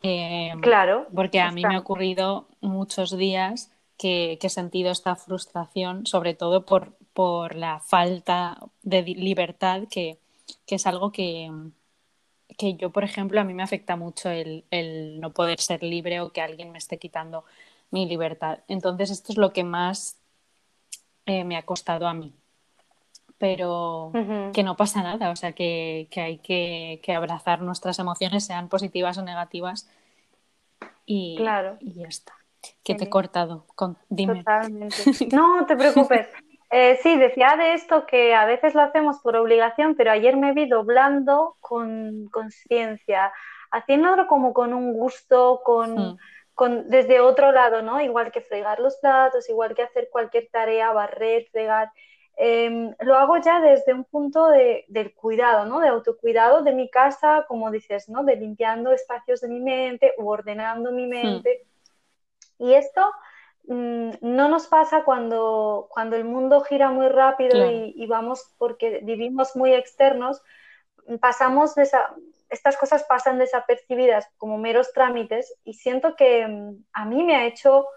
Em, 0.01 0.59
claro. 0.61 1.07
Porque 1.13 1.39
a 1.39 1.51
mí 1.51 1.63
me 1.63 1.75
ha 1.75 1.79
ocurrido 1.79 2.47
muchos 2.61 3.15
días 3.15 3.69
que, 4.01 4.39
he 4.41 4.49
sentido 4.49 4.91
esta 4.91 5.15
frustración, 5.15 6.07
sobre 6.07 6.33
todo 6.33 6.65
por, 6.65 6.97
por 7.13 7.55
la 7.55 7.79
falta 7.81 8.57
de 8.81 9.03
libertad, 9.03 9.83
que, 9.91 10.17
es 10.65 10.87
algo 10.87 11.11
que, 11.11 11.51
que, 12.57 12.73
yo, 12.73 12.89
por 12.89 13.03
ejemplo, 13.03 13.39
a 13.39 13.43
mí 13.43 13.53
me 13.53 13.61
afecta 13.61 13.95
mucho 13.95 14.31
el, 14.31 14.65
no 15.19 15.29
poder 15.33 15.59
ser 15.59 15.83
libre 15.83 16.19
o 16.19 16.31
que 16.31 16.41
alguien 16.41 16.71
me 16.71 16.79
esté 16.79 16.97
quitando 16.97 17.45
mi 17.91 18.07
libertad. 18.07 18.59
Entonces, 18.67 19.11
esto 19.11 19.33
es 19.33 19.37
lo 19.37 19.53
que 19.53 19.63
más 19.63 20.17
eh, 21.27 21.43
me 21.43 21.55
ha 21.55 21.63
costado 21.63 22.07
a 22.07 22.13
mí 22.15 22.33
pero 23.37 24.11
que 24.53 24.61
no 24.61 24.77
pasa 24.77 25.01
nada, 25.01 25.31
o 25.31 25.35
sea, 25.35 25.53
que, 25.53 26.07
hay 26.15 26.37
que, 26.37 27.15
abrazar 27.15 27.59
nuestras 27.63 27.97
emociones, 27.97 28.45
sean 28.45 28.69
positivas 28.69 29.17
o 29.17 29.23
negativas, 29.23 29.89
y, 31.07 31.37
claro. 31.37 31.75
y 31.79 31.93
ya 31.93 32.07
está. 32.07 32.40
Que 32.83 32.95
te 32.95 33.05
he 33.05 33.09
cortado. 33.09 33.65
Dime. 34.09 34.39
Totalmente. 34.39 34.95
No, 35.35 35.65
te 35.65 35.75
preocupes. 35.75 36.27
Eh, 36.73 36.97
sí, 37.03 37.17
decía 37.17 37.57
de 37.57 37.73
esto 37.73 38.05
que 38.05 38.33
a 38.33 38.45
veces 38.45 38.73
lo 38.75 38.81
hacemos 38.81 39.19
por 39.19 39.35
obligación, 39.35 39.95
pero 39.95 40.11
ayer 40.11 40.37
me 40.37 40.53
vi 40.53 40.67
doblando 40.67 41.57
con 41.59 42.29
conciencia, 42.31 43.33
haciéndolo 43.71 44.25
como 44.27 44.53
con 44.53 44.73
un 44.73 44.93
gusto, 44.93 45.61
con, 45.65 46.17
con, 46.55 46.87
desde 46.87 47.19
otro 47.19 47.51
lado, 47.51 47.81
¿no? 47.81 47.99
Igual 47.99 48.31
que 48.31 48.39
fregar 48.39 48.79
los 48.79 48.95
platos, 48.97 49.49
igual 49.49 49.75
que 49.75 49.83
hacer 49.83 50.07
cualquier 50.09 50.47
tarea, 50.49 50.93
barrer, 50.93 51.45
fregar. 51.51 51.91
Em, 52.37 52.95
lo 53.01 53.17
hago 53.17 53.37
ya 53.37 53.59
desde 53.59 53.93
un 53.93 54.05
punto 54.05 54.47
de, 54.47 54.85
del 54.87 55.13
cuidado, 55.13 55.65
¿no? 55.65 55.81
De 55.81 55.89
autocuidado 55.89 56.63
de 56.63 56.71
mi 56.71 56.89
casa, 56.89 57.45
como 57.49 57.69
dices, 57.69 58.07
¿no? 58.07 58.23
De 58.23 58.37
limpiando 58.37 58.93
espacios 58.93 59.41
de 59.41 59.49
mi 59.49 59.59
mente 59.59 60.13
u 60.17 60.29
ordenando 60.29 60.91
mi 60.93 61.05
mente. 61.05 61.67
Y 62.61 62.73
esto 62.73 63.11
mm, 63.67 64.11
no 64.21 64.47
nos 64.47 64.67
pasa 64.67 65.03
cuando, 65.03 65.87
cuando 65.89 66.15
el 66.15 66.23
mundo 66.23 66.61
gira 66.61 66.91
muy 66.91 67.09
rápido 67.09 67.69
y, 67.69 68.05
vamos 68.07 68.53
porque 68.57 69.01
vivimos 69.03 69.55
muy 69.55 69.73
externos, 69.73 70.41
pasamos 71.19 71.73
estas 72.49 72.77
cosas 72.77 73.03
pasan 73.03 73.39
desapercibidas 73.39 74.27
como 74.37 74.57
meros 74.57 74.93
trámites 74.93 75.53
y 75.63 75.73
siento 75.73 76.15
que 76.15 76.47
mm, 76.47 76.85
a 76.93 77.05
mí 77.05 77.23
me 77.23 77.35
ha 77.35 77.45
hecho 77.45 77.87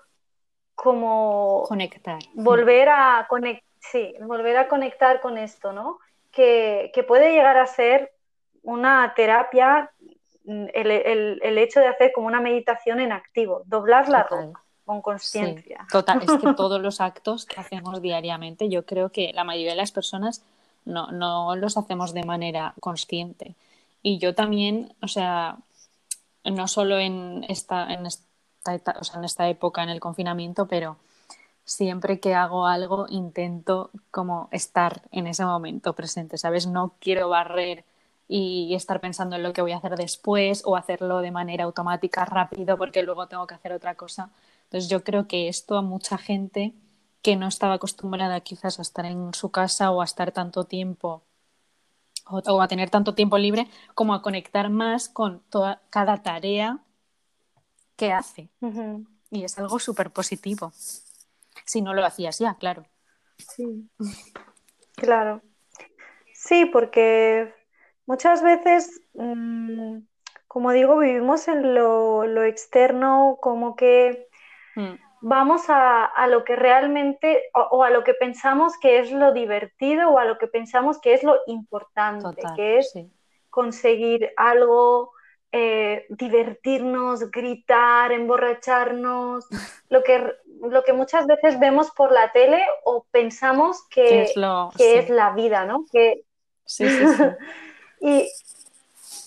como 0.74 1.64
conectar. 1.68 2.18
Volver 2.34 2.88
a 2.88 3.26
conectar 3.28 3.74
Sí, 3.90 4.14
volver 4.20 4.56
a 4.56 4.68
conectar 4.68 5.20
con 5.20 5.36
esto, 5.38 5.72
¿no? 5.72 5.98
Que, 6.30 6.90
puede 7.06 7.32
llegar 7.32 7.58
a 7.58 7.66
ser 7.66 8.12
una 8.62 9.12
terapia, 9.14 9.92
mm, 10.44 10.66
el, 10.74 11.58
hecho 11.58 11.80
de 11.80 11.88
hacer 11.88 12.12
como 12.12 12.26
una 12.26 12.40
meditación 12.40 13.00
en 13.00 13.12
activo, 13.12 13.62
doblar 13.66 14.08
la 14.08 14.24
ropa 14.24 14.62
con 14.84 15.00
conciencia. 15.00 15.86
total, 15.90 16.22
es 16.22 16.30
que 16.40 16.52
todos 16.56 16.80
los 16.80 17.00
actos 17.00 17.46
que 17.46 17.58
hacemos 17.58 18.02
diariamente, 18.02 18.68
yo 18.68 18.84
creo 18.84 19.10
que 19.10 19.32
la 19.32 19.44
mayoría 19.44 19.70
de 19.70 19.78
las 19.78 19.92
personas 19.92 20.44
no, 20.84 21.10
no 21.10 21.56
los 21.56 21.76
hacemos 21.76 22.12
de 22.12 22.24
manera 22.24 22.74
consciente. 22.80 23.54
Y 24.02 24.18
yo 24.18 24.34
también, 24.34 24.94
o 25.00 25.08
sea, 25.08 25.56
no 26.44 26.68
solo 26.68 26.98
en 26.98 27.44
esta, 27.48 27.92
en 27.92 28.06
esta, 28.06 28.96
o 29.00 29.04
sea, 29.04 29.18
en 29.18 29.24
esta 29.24 29.48
época, 29.48 29.82
en 29.82 29.88
el 29.88 30.00
confinamiento, 30.00 30.66
pero 30.66 30.98
siempre 31.64 32.20
que 32.20 32.34
hago 32.34 32.66
algo 32.66 33.06
intento 33.08 33.90
como 34.10 34.48
estar 34.52 35.02
en 35.10 35.26
ese 35.26 35.44
momento 35.44 35.94
presente, 35.94 36.36
¿sabes? 36.36 36.66
No 36.66 36.94
quiero 37.00 37.30
barrer 37.30 37.84
y 38.28 38.74
estar 38.74 39.00
pensando 39.00 39.36
en 39.36 39.42
lo 39.42 39.52
que 39.52 39.62
voy 39.62 39.72
a 39.72 39.76
hacer 39.76 39.96
después 39.96 40.62
o 40.64 40.76
hacerlo 40.76 41.20
de 41.20 41.30
manera 41.30 41.64
automática 41.64 42.24
rápido 42.24 42.78
porque 42.78 43.02
luego 43.02 43.26
tengo 43.28 43.46
que 43.46 43.54
hacer 43.54 43.72
otra 43.72 43.94
cosa. 43.94 44.30
Entonces 44.64 44.88
yo 44.88 45.04
creo 45.04 45.26
que 45.28 45.48
esto 45.48 45.76
a 45.76 45.82
mucha 45.82 46.18
gente 46.18 46.72
que 47.22 47.36
no 47.36 47.48
estaba 47.48 47.74
acostumbrada 47.74 48.40
quizás 48.40 48.78
a 48.78 48.82
estar 48.82 49.06
en 49.06 49.34
su 49.34 49.50
casa 49.50 49.90
o 49.90 50.00
a 50.00 50.04
estar 50.04 50.32
tanto 50.32 50.64
tiempo 50.64 51.22
o, 52.26 52.62
a 52.62 52.68
tener 52.68 52.90
tanto 52.90 53.14
tiempo 53.14 53.36
libre 53.38 53.68
como 53.94 54.14
a 54.14 54.22
conectar 54.22 54.70
más 54.70 55.08
con 55.08 55.40
toda, 55.50 55.82
cada 55.90 56.22
tarea 56.22 56.78
que 57.96 58.12
hace. 58.12 58.48
Y 59.30 59.44
es 59.44 59.58
algo 59.58 59.78
súper 59.78 60.10
positivo 60.10 60.72
si 61.64 61.82
no 61.82 61.94
lo 61.94 62.04
hacías 62.04 62.38
ya, 62.38 62.54
claro. 62.54 62.84
Sí, 63.38 63.88
claro. 64.96 65.42
Sí, 66.32 66.66
porque 66.66 67.54
muchas 68.06 68.42
veces, 68.42 69.00
mm, 69.14 69.98
como 70.48 70.72
digo, 70.72 70.98
vivimos 70.98 71.48
en 71.48 71.74
lo, 71.74 72.44
externo, 72.44 73.38
como 73.40 73.76
que 73.76 74.28
mm. 74.76 74.94
vamos 75.20 75.64
a, 75.68 76.26
lo 76.28 76.44
que 76.44 76.56
realmente, 76.56 77.44
o, 77.54 77.82
a 77.82 77.90
lo 77.90 78.04
que 78.04 78.14
pensamos 78.14 78.78
que 78.78 79.00
es 79.00 79.10
lo 79.10 79.32
divertido, 79.32 80.10
o 80.10 80.18
a 80.18 80.24
lo 80.24 80.38
que 80.38 80.46
pensamos 80.46 81.00
que 81.00 81.14
es 81.14 81.22
lo 81.22 81.36
importante, 81.46 82.42
que 82.56 82.78
es 82.78 82.92
conseguir 83.50 84.30
algo, 84.36 85.12
eh, 85.52 86.06
divertirnos, 86.08 87.30
gritar, 87.30 88.12
emborracharnos, 88.12 89.46
lo 89.88 90.02
que, 90.02 90.32
lo 90.60 90.82
que 90.84 90.92
muchas 90.92 91.26
veces 91.26 91.58
vemos 91.58 91.90
por 91.92 92.12
la 92.12 92.32
tele 92.32 92.64
o 92.84 93.06
pensamos 93.10 93.86
que, 93.88 94.22
es, 94.22 94.36
la 94.36 95.32
vida, 95.34 95.64
¿no? 95.64 95.84
Que... 95.90 96.24
Sí, 96.66 96.88
sí, 96.88 97.06
sí. 97.06 97.22
y, 98.04 98.28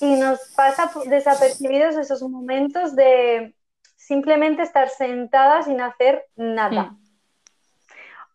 y 0.01 0.15
nos 0.19 0.39
pasa 0.55 0.91
desapercibidos 1.05 1.95
esos 1.95 2.21
momentos 2.21 2.95
de 2.95 3.55
simplemente 3.95 4.61
estar 4.61 4.89
sentada 4.89 5.63
sin 5.63 5.81
hacer 5.81 6.27
nada. 6.35 6.95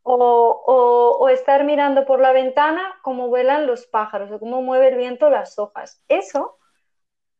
O, 0.04 1.16
o, 1.20 1.28
estar 1.28 1.62
mirando 1.62 2.04
por 2.04 2.18
la 2.18 2.32
ventana 2.32 2.82
cómo 3.02 3.28
vuelan 3.28 3.68
los 3.68 3.86
pájaros 3.86 4.32
o 4.32 4.40
cómo 4.40 4.60
mueve 4.60 4.88
el 4.88 4.96
viento 4.96 5.30
las 5.30 5.60
hojas. 5.60 6.02
Eso 6.08 6.58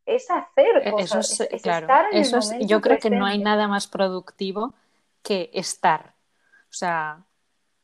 es 0.05 0.31
hacer 0.31 0.87
e-, 0.87 0.91
cosas. 0.91 1.29
Eso 1.29 1.43
es, 1.51 1.61
claro, 1.61 2.07
eso 2.13 2.37
es, 2.37 2.53
yo 2.61 2.79
creo 2.79 2.99
que 2.99 3.09
no 3.09 3.25
hay 3.25 3.37
nada 3.37 3.67
más 3.67 3.87
productivo 3.87 4.73
que 5.21 5.49
estar. 5.53 6.13
O 6.69 6.73
sea, 6.73 7.25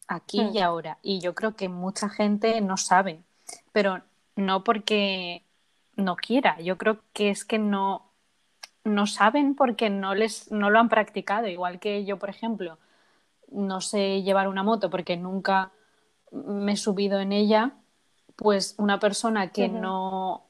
aquí 0.08 0.40
y 0.40 0.62
hmm. 0.62 0.64
ahora. 0.64 0.98
Y 1.02 1.20
yo 1.20 1.36
creo 1.36 1.58
que 1.58 1.68
mucha 1.68 2.08
gente 2.08 2.62
no 2.62 2.78
sabe, 2.78 3.22
pero 3.74 4.02
no 4.40 4.64
porque 4.64 5.44
no 5.96 6.16
quiera. 6.16 6.60
Yo 6.62 6.78
creo 6.78 7.02
que 7.14 7.30
es 7.30 7.46
que 7.46 7.60
no, 7.60 8.12
no 8.84 9.06
saben 9.08 9.56
porque 9.56 9.90
no, 9.90 10.16
les, 10.16 10.52
no 10.52 10.70
lo 10.70 10.80
han 10.80 10.90
practicado. 10.90 11.48
Igual 11.48 11.80
que 11.80 12.06
yo, 12.06 12.18
por 12.18 12.30
ejemplo, 12.30 12.78
no 13.52 13.82
sé 13.82 14.22
llevar 14.24 14.48
una 14.48 14.64
moto 14.64 14.90
porque 14.90 15.18
nunca 15.18 15.72
me 16.32 16.74
he 16.74 16.78
subido 16.78 17.20
en 17.20 17.32
ella, 17.32 17.74
pues 18.36 18.76
una 18.78 19.00
persona 19.00 19.52
que 19.52 19.68
no 19.68 20.46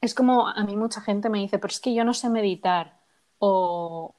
es 0.00 0.14
como 0.14 0.46
a 0.46 0.62
mí 0.64 0.76
mucha 0.76 1.00
gente 1.00 1.30
me 1.30 1.38
dice, 1.38 1.58
pero 1.58 1.72
es 1.72 1.80
que 1.80 1.94
yo 1.94 2.04
no 2.04 2.12
sé 2.12 2.28
meditar 2.28 2.98
o 3.38 4.14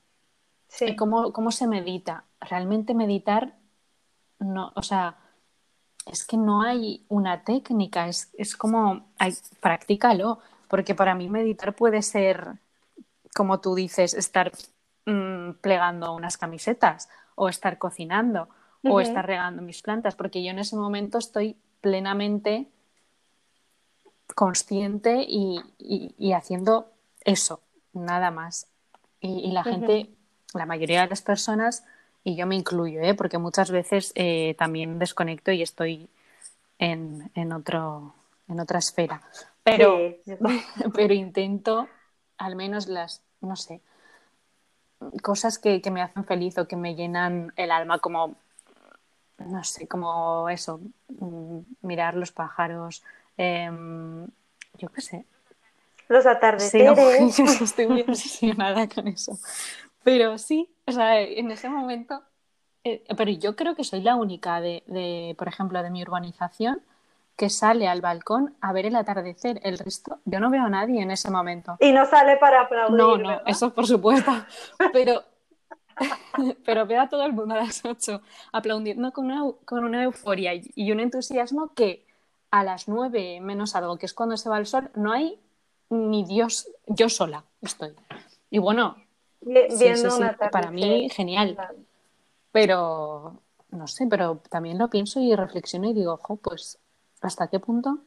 ¿cómo, 0.98 1.52
se 1.52 1.68
medita. 1.68 2.26
Realmente 2.42 2.94
meditar, 2.94 3.56
no, 4.40 4.72
o 4.76 4.82
sea, 4.82 5.18
es 6.06 6.26
que 6.26 6.38
no 6.38 6.62
hay 6.62 7.04
una 7.10 7.44
técnica, 7.44 8.08
es, 8.08 8.56
como, 8.58 9.08
hay, 9.18 9.34
practícalo, 9.60 10.40
porque 10.68 10.96
para 10.96 11.16
mí 11.16 11.30
meditar 11.30 11.76
puede 11.76 12.02
ser, 12.02 12.54
como 13.36 13.60
tú 13.60 13.76
dices, 13.76 14.14
estar 14.14 14.52
mm, 15.06 15.52
plegando 15.62 16.14
unas 16.14 16.38
camisetas 16.38 17.10
o 17.36 17.50
estar 17.50 17.78
cocinando 17.78 18.48
o 18.88 19.02
estar 19.02 19.26
regando 19.26 19.64
mis 19.64 19.82
plantas, 19.82 20.16
porque 20.16 20.44
yo 20.44 20.52
en 20.52 20.60
ese 20.60 20.76
momento 20.76 21.18
estoy 21.18 21.58
plenamente 21.82 22.68
consciente 24.36 25.26
y, 25.28 26.34
haciendo 26.34 26.92
eso, 27.22 27.62
nada 27.94 28.30
más. 28.30 28.68
Y, 29.22 29.52
la 29.52 29.64
gente, 29.64 30.12
la 30.54 30.68
mayoría 30.68 31.02
de 31.02 31.08
las 31.08 31.24
personas, 31.24 31.84
y 32.26 32.36
yo 32.36 32.46
me 32.46 32.56
incluyo, 32.56 33.00
¿eh? 33.00 33.14
porque 33.14 33.38
muchas 33.38 33.72
veces 33.72 34.12
eh, 34.16 34.54
también 34.58 35.00
desconecto 35.00 35.54
y 35.54 35.62
estoy 35.62 36.10
en, 36.78 37.32
en, 37.36 37.54
otro, 37.54 38.14
en 38.50 38.60
otra 38.60 38.80
esfera. 38.80 39.22
Pero, 39.64 39.98
pero 40.94 41.14
intento, 41.14 41.88
al 42.38 42.58
menos 42.58 42.88
las, 42.88 43.22
no 43.40 43.56
sé, 43.56 43.80
cosas 45.22 45.58
que, 45.58 45.82
que 45.82 45.92
me 45.92 46.02
hacen 46.02 46.26
feliz 46.26 46.58
o 46.58 46.68
que 46.68 46.76
me 46.76 46.96
llenan 46.96 47.54
el 47.56 47.72
alma, 47.72 48.00
como, 48.00 48.36
no 49.38 49.64
sé, 49.64 49.88
como 49.88 50.50
eso, 50.50 50.82
mm, 51.08 51.60
mirar 51.82 52.16
los 52.16 52.34
pájaros, 52.34 53.02
Em, 53.38 54.28
yo 54.78 54.90
qué 54.90 55.02
sé. 55.02 55.26
Los 56.08 56.26
atardeceres. 56.26 57.38
yo 57.38 57.66
estoy 57.66 57.88
muy 57.88 58.02
obsesionada 58.02 58.88
con 58.88 59.08
eso. 59.08 59.38
Pero 60.06 60.38
sí, 60.38 60.70
o 60.86 60.92
sea, 60.92 61.20
en 61.20 61.50
ese 61.50 61.68
momento. 61.68 62.22
Eh, 62.84 63.04
pero 63.18 63.32
yo 63.32 63.56
creo 63.56 63.76
que 63.76 63.84
soy 63.84 64.02
la 64.02 64.16
única 64.16 64.62
de, 64.62 65.36
por 65.36 65.48
ejemplo, 65.48 65.82
de 65.82 65.90
mi 65.90 66.04
urbanización 66.04 66.80
que 67.36 67.50
sale 67.50 67.88
al 67.88 68.02
balcón 68.02 68.56
a 68.62 68.72
ver 68.72 68.86
el 68.86 68.96
atardecer. 68.96 69.60
El 69.64 69.80
resto, 69.80 70.20
yo 70.26 70.40
no 70.40 70.52
veo 70.52 70.64
a 70.64 70.70
nadie 70.70 71.02
en 71.02 71.10
ese 71.10 71.32
momento. 71.32 71.78
Y 71.80 71.92
no 71.92 72.06
sale 72.06 72.38
para 72.38 72.62
aplaudir. 72.62 72.96
No, 72.96 73.18
no, 73.18 73.42
eso 73.48 73.74
por 73.74 73.88
supuesto. 73.88 74.32
Pero, 74.94 75.24
pero 76.66 76.86
veo 76.86 77.02
a 77.02 77.10
todo 77.10 77.26
el 77.26 77.34
mundo 77.34 77.56
a 77.56 77.58
las 77.58 77.84
8 77.84 78.22
aplaudiendo 78.52 79.12
con 79.12 79.26
una, 79.26 79.42
con 79.66 79.84
una 79.84 80.04
euforia 80.04 80.52
y 80.54 80.92
un 80.92 81.00
entusiasmo 81.00 81.74
que 81.74 82.06
a 82.52 82.64
las 82.64 82.88
nueve 82.88 83.40
menos 83.42 83.76
algo, 83.76 83.98
que 83.98 84.06
es 84.06 84.14
cuando 84.14 84.38
se 84.38 84.50
va 84.50 84.60
el 84.60 84.68
sol, 84.68 84.92
no 84.94 85.12
hay 85.12 85.40
ni 85.90 86.24
Dios, 86.24 86.70
yo 86.86 87.10
sola 87.10 87.44
estoy. 87.62 87.96
Y 88.52 88.60
bueno, 88.60 88.98
para 90.52 90.72
mí 90.72 91.10
genial. 91.10 91.58
Pero, 92.52 93.40
no 93.70 93.88
sé, 93.88 94.08
pero 94.10 94.42
también 94.50 94.78
lo 94.78 94.90
pienso 94.90 95.20
y 95.20 95.36
reflexiono 95.36 95.90
y 95.90 95.94
digo, 95.94 96.14
ojo, 96.14 96.38
pues, 96.38 96.80
¿hasta 97.22 97.48
qué 97.48 97.60
punto 97.60 98.00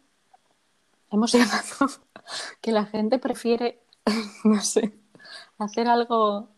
hemos 1.10 1.32
llegado 1.34 1.92
que 2.60 2.72
la 2.72 2.84
gente 2.84 3.18
prefiere, 3.18 3.80
no 4.44 4.60
sé, 4.60 4.92
hacer 5.58 5.88
algo 5.88 6.48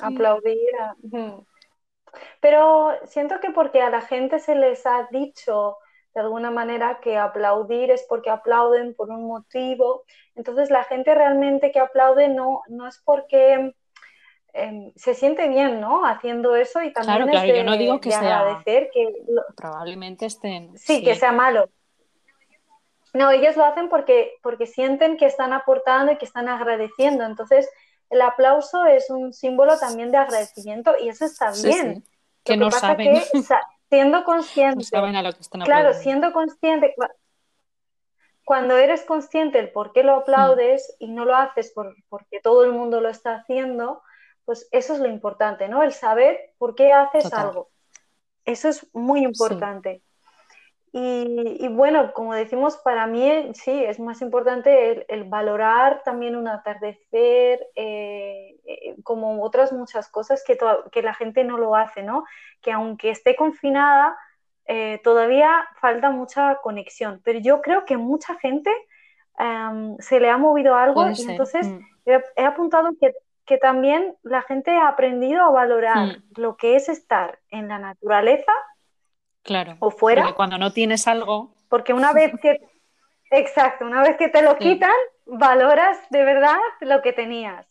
Aplaudir. 0.00 0.56
Pero 2.40 2.92
siento 3.04 3.40
que 3.40 3.50
porque 3.50 3.82
a 3.82 3.90
la 3.90 4.00
gente 4.00 4.38
se 4.38 4.54
les 4.54 4.86
ha 4.86 5.06
dicho 5.10 5.76
de 6.14 6.20
alguna 6.22 6.50
manera 6.50 6.98
que 7.02 7.18
aplaudir 7.18 7.90
es 7.90 8.06
porque 8.08 8.30
aplauden 8.30 8.94
por 8.94 9.10
un 9.10 9.26
motivo. 9.26 10.04
Entonces 10.34 10.70
la 10.70 10.84
gente 10.84 11.14
realmente 11.14 11.72
que 11.72 11.78
aplaude 11.78 12.28
no, 12.28 12.62
no 12.68 12.88
es 12.88 13.02
porque 13.04 13.74
em, 14.56 14.92
se 14.96 15.14
siente 15.14 15.48
bien, 15.48 15.80
¿no? 15.80 16.04
Haciendo 16.04 16.56
eso 16.56 16.82
y 16.82 16.92
también 16.92 17.16
claro, 17.16 17.30
claro, 17.30 17.54
yo 17.54 17.64
no 17.64 17.76
digo 17.76 18.00
que 18.00 18.10
sea... 18.10 18.40
agradecer 18.40 18.90
que... 18.92 19.14
Probablemente 19.56 20.26
estén... 20.26 20.76
Sí, 20.78 21.02
que 21.04 21.14
sea 21.14 21.32
malo. 21.32 21.68
No, 23.16 23.30
ellos 23.30 23.56
lo 23.56 23.64
hacen 23.64 23.88
porque, 23.88 24.32
porque 24.42 24.66
sienten 24.66 25.16
que 25.16 25.26
están 25.26 25.52
aportando 25.52 26.12
y 26.12 26.18
que 26.18 26.26
están 26.26 26.48
agradeciendo. 26.48 27.24
Entonces, 27.24 27.68
el 28.10 28.20
aplauso 28.20 28.84
es 28.84 29.08
un 29.10 29.32
símbolo 29.32 29.78
también 29.78 30.10
de 30.10 30.18
agradecimiento 30.18 30.94
y 31.00 31.08
eso 31.08 31.24
está 31.24 31.50
bien. 31.52 32.04
Que 32.44 32.56
no 32.58 32.70
saben. 32.70 33.14
Que, 33.14 33.46
siendo 33.88 34.24
consciente. 34.24 34.84
claro, 35.64 35.94
siendo 35.94 36.32
consciente. 36.32 36.94
Cuando 38.44 38.76
eres 38.76 39.02
consciente 39.04 39.58
del 39.58 39.70
por 39.70 39.92
qué 39.92 40.02
lo 40.02 40.16
aplaudes 40.16 40.94
y 40.98 41.08
no 41.08 41.24
lo 41.24 41.34
haces 41.34 41.72
porque 41.74 42.40
todo 42.42 42.64
el 42.64 42.72
mundo 42.72 43.00
lo 43.00 43.08
está 43.08 43.36
haciendo, 43.36 44.02
pues 44.46 44.68
eso 44.72 44.94
es 44.94 45.00
lo 45.00 45.08
importante, 45.08 45.68
¿no? 45.68 45.82
El 45.82 45.92
saber 45.92 46.54
por 46.56 46.74
qué 46.74 46.92
haces 46.92 47.30
algo. 47.34 47.68
Eso 48.46 48.68
es 48.68 48.88
muy 48.94 49.22
importante. 49.24 50.02
Y, 50.98 51.68
bueno, 51.68 52.14
como 52.14 52.32
decimos, 52.32 52.78
para 52.78 53.06
mí 53.06 53.50
sí, 53.52 53.84
es 53.84 54.00
más 54.00 54.22
importante 54.22 55.04
el, 55.12 55.24
valorar 55.24 56.02
también 56.04 56.36
un 56.36 56.48
atardecer, 56.48 57.66
eh, 57.74 58.56
eh, 58.64 58.96
como 59.02 59.42
otras 59.42 59.74
muchas 59.74 60.08
cosas 60.08 60.42
que, 60.42 60.56
que, 60.90 61.02
la 61.02 61.12
gente 61.12 61.44
no 61.44 61.58
lo 61.58 61.76
hace, 61.76 62.02
¿no? 62.02 62.24
Que 62.62 62.72
aunque 62.72 63.10
esté 63.10 63.36
confinada, 63.36 64.16
eh, 64.68 65.00
todavía 65.04 65.68
falta 65.80 66.10
mucha 66.10 66.56
conexión. 66.62 67.20
Pero 67.24 67.40
yo 67.40 67.60
creo 67.60 67.84
que 67.84 67.98
mucha 67.98 68.34
gente 68.36 68.70
em, 69.38 69.98
se 69.98 70.18
le 70.18 70.30
ha 70.30 70.38
movido 70.38 70.76
algo 70.76 71.06
y 71.10 71.22
entonces 71.28 71.68
mm. 71.68 71.78
he, 72.36 72.44
apuntado 72.44 72.90
que, 72.98 73.12
que, 73.46 73.58
también 73.58 74.16
la 74.22 74.42
gente 74.42 74.72
ha 74.72 74.88
aprendido 74.88 75.42
a 75.42 75.50
valorar 75.50 76.18
mm. 76.18 76.22
lo 76.36 76.56
que 76.56 76.76
es 76.76 76.88
estar 76.88 77.38
en 77.50 77.68
la 77.68 77.78
naturaleza 77.78 78.52
Claro. 79.46 79.76
O 79.78 79.90
fuera. 79.90 80.22
Porque 80.22 80.34
cuando 80.34 80.58
no 80.58 80.72
tienes 80.72 81.06
algo. 81.06 81.54
Porque 81.68 81.92
una 81.92 82.12
vez 82.12 82.32
que. 82.42 82.60
Exacto, 83.30 83.84
una 83.84 84.02
vez 84.02 84.16
que 84.16 84.28
te 84.28 84.42
lo 84.42 84.56
quitan, 84.56 84.94
valoras 85.24 85.98
de 86.10 86.24
verdad 86.24 86.58
lo 86.80 87.00
que 87.00 87.12
tenías. 87.12 87.66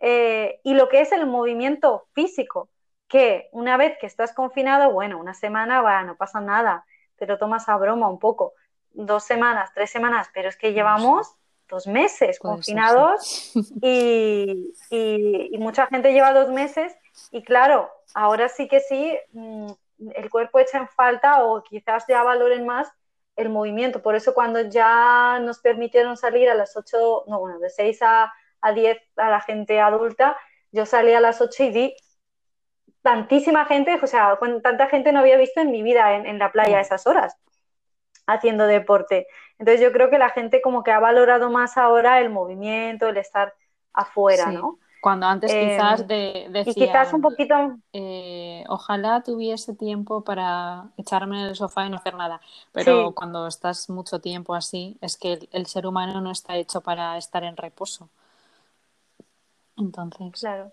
Eh, 0.00 0.60
y 0.64 0.74
lo 0.74 0.88
que 0.88 1.00
es 1.00 1.12
el 1.12 1.26
movimiento 1.26 2.06
físico, 2.12 2.68
que 3.08 3.48
una 3.52 3.76
vez 3.76 3.98
que 4.00 4.06
estás 4.06 4.32
confinado, 4.32 4.92
bueno, 4.92 5.18
una 5.18 5.34
semana 5.34 5.80
va, 5.80 6.02
no 6.02 6.16
pasa 6.16 6.40
nada, 6.40 6.84
te 7.16 7.26
lo 7.26 7.36
tomas 7.38 7.68
a 7.68 7.76
broma 7.76 8.08
un 8.08 8.18
poco, 8.18 8.54
dos 8.92 9.24
semanas, 9.24 9.70
tres 9.74 9.90
semanas, 9.90 10.30
pero 10.32 10.48
es 10.48 10.56
que 10.56 10.72
llevamos 10.72 11.36
dos 11.70 11.86
meses 11.86 12.38
confinados 12.38 13.52
y, 13.82 14.72
y, 14.90 15.58
mucha 15.58 15.86
gente 15.86 16.12
lleva 16.12 16.32
dos 16.32 16.50
meses 16.50 16.94
y 17.30 17.42
claro, 17.42 17.90
ahora 18.14 18.48
sí 18.48 18.68
que 18.68 18.80
sí, 18.80 19.16
mm, 19.32 19.70
el 20.14 20.30
cuerpo 20.30 20.58
echa 20.58 20.78
en 20.78 20.88
falta 20.88 21.44
o 21.44 21.62
quizás 21.62 22.04
ya 22.08 22.22
valoren 22.22 22.66
más 22.66 22.88
el 23.36 23.48
movimiento. 23.48 24.02
Por 24.02 24.14
eso 24.14 24.34
cuando 24.34 24.60
ya 24.62 25.38
nos 25.40 25.60
permitieron 25.60 26.16
salir 26.16 26.48
a 26.50 26.54
las 26.54 26.76
8, 26.76 27.24
no, 27.26 27.40
bueno, 27.40 27.58
de 27.58 27.70
6 27.70 28.02
a, 28.02 28.32
a 28.60 28.72
10 28.72 28.98
a 29.16 29.30
la 29.30 29.40
gente 29.40 29.80
adulta, 29.80 30.36
yo 30.72 30.86
salí 30.86 31.12
a 31.12 31.20
las 31.20 31.40
8 31.40 31.64
y 31.64 31.70
vi 31.70 31.96
tantísima 33.02 33.64
gente, 33.64 33.98
o 34.02 34.06
sea, 34.06 34.38
tanta 34.62 34.88
gente 34.88 35.12
no 35.12 35.20
había 35.20 35.36
visto 35.36 35.60
en 35.60 35.70
mi 35.70 35.82
vida 35.82 36.14
en, 36.16 36.38
la 36.38 36.52
playa 36.52 36.78
a 36.78 36.80
esas 36.82 37.06
horas 37.06 37.36
haciendo 38.26 38.66
deporte. 38.66 39.26
Entonces 39.60 39.82
yo 39.82 39.92
creo 39.92 40.08
que 40.08 40.18
la 40.18 40.30
gente 40.30 40.62
como 40.62 40.82
que 40.82 40.90
ha 40.90 40.98
valorado 40.98 41.50
más 41.50 41.76
ahora 41.76 42.18
el 42.20 42.30
movimiento, 42.30 43.08
el 43.08 43.18
estar 43.18 43.54
afuera, 43.92 44.50
¿no? 44.50 44.78
Cuando 45.02 45.26
antes 45.26 45.52
quizás 45.52 46.08
de, 46.08 46.46
decía, 46.50 46.72
y 46.74 46.86
quizás 46.86 47.12
un 47.12 47.20
poquito... 47.20 47.54
Eh, 47.92 48.64
ojalá 48.68 49.22
tuviese 49.22 49.74
tiempo 49.74 50.24
para 50.24 50.84
echarme 50.96 51.42
en 51.42 51.48
el 51.48 51.56
sofá 51.56 51.84
y 51.84 51.90
no 51.90 51.96
hacer 51.96 52.14
nada. 52.14 52.40
Pero 52.72 53.12
cuando 53.14 53.46
estás 53.46 53.90
mucho 53.90 54.20
tiempo 54.20 54.54
así, 54.54 54.96
es 55.02 55.18
que 55.18 55.48
el, 55.52 55.66
ser 55.66 55.86
humano 55.86 56.22
no 56.22 56.30
está 56.30 56.56
hecho 56.56 56.80
para 56.80 57.18
estar 57.18 57.44
en 57.44 57.56
reposo. 57.56 58.08
Entonces... 59.76 60.40
Claro. 60.40 60.72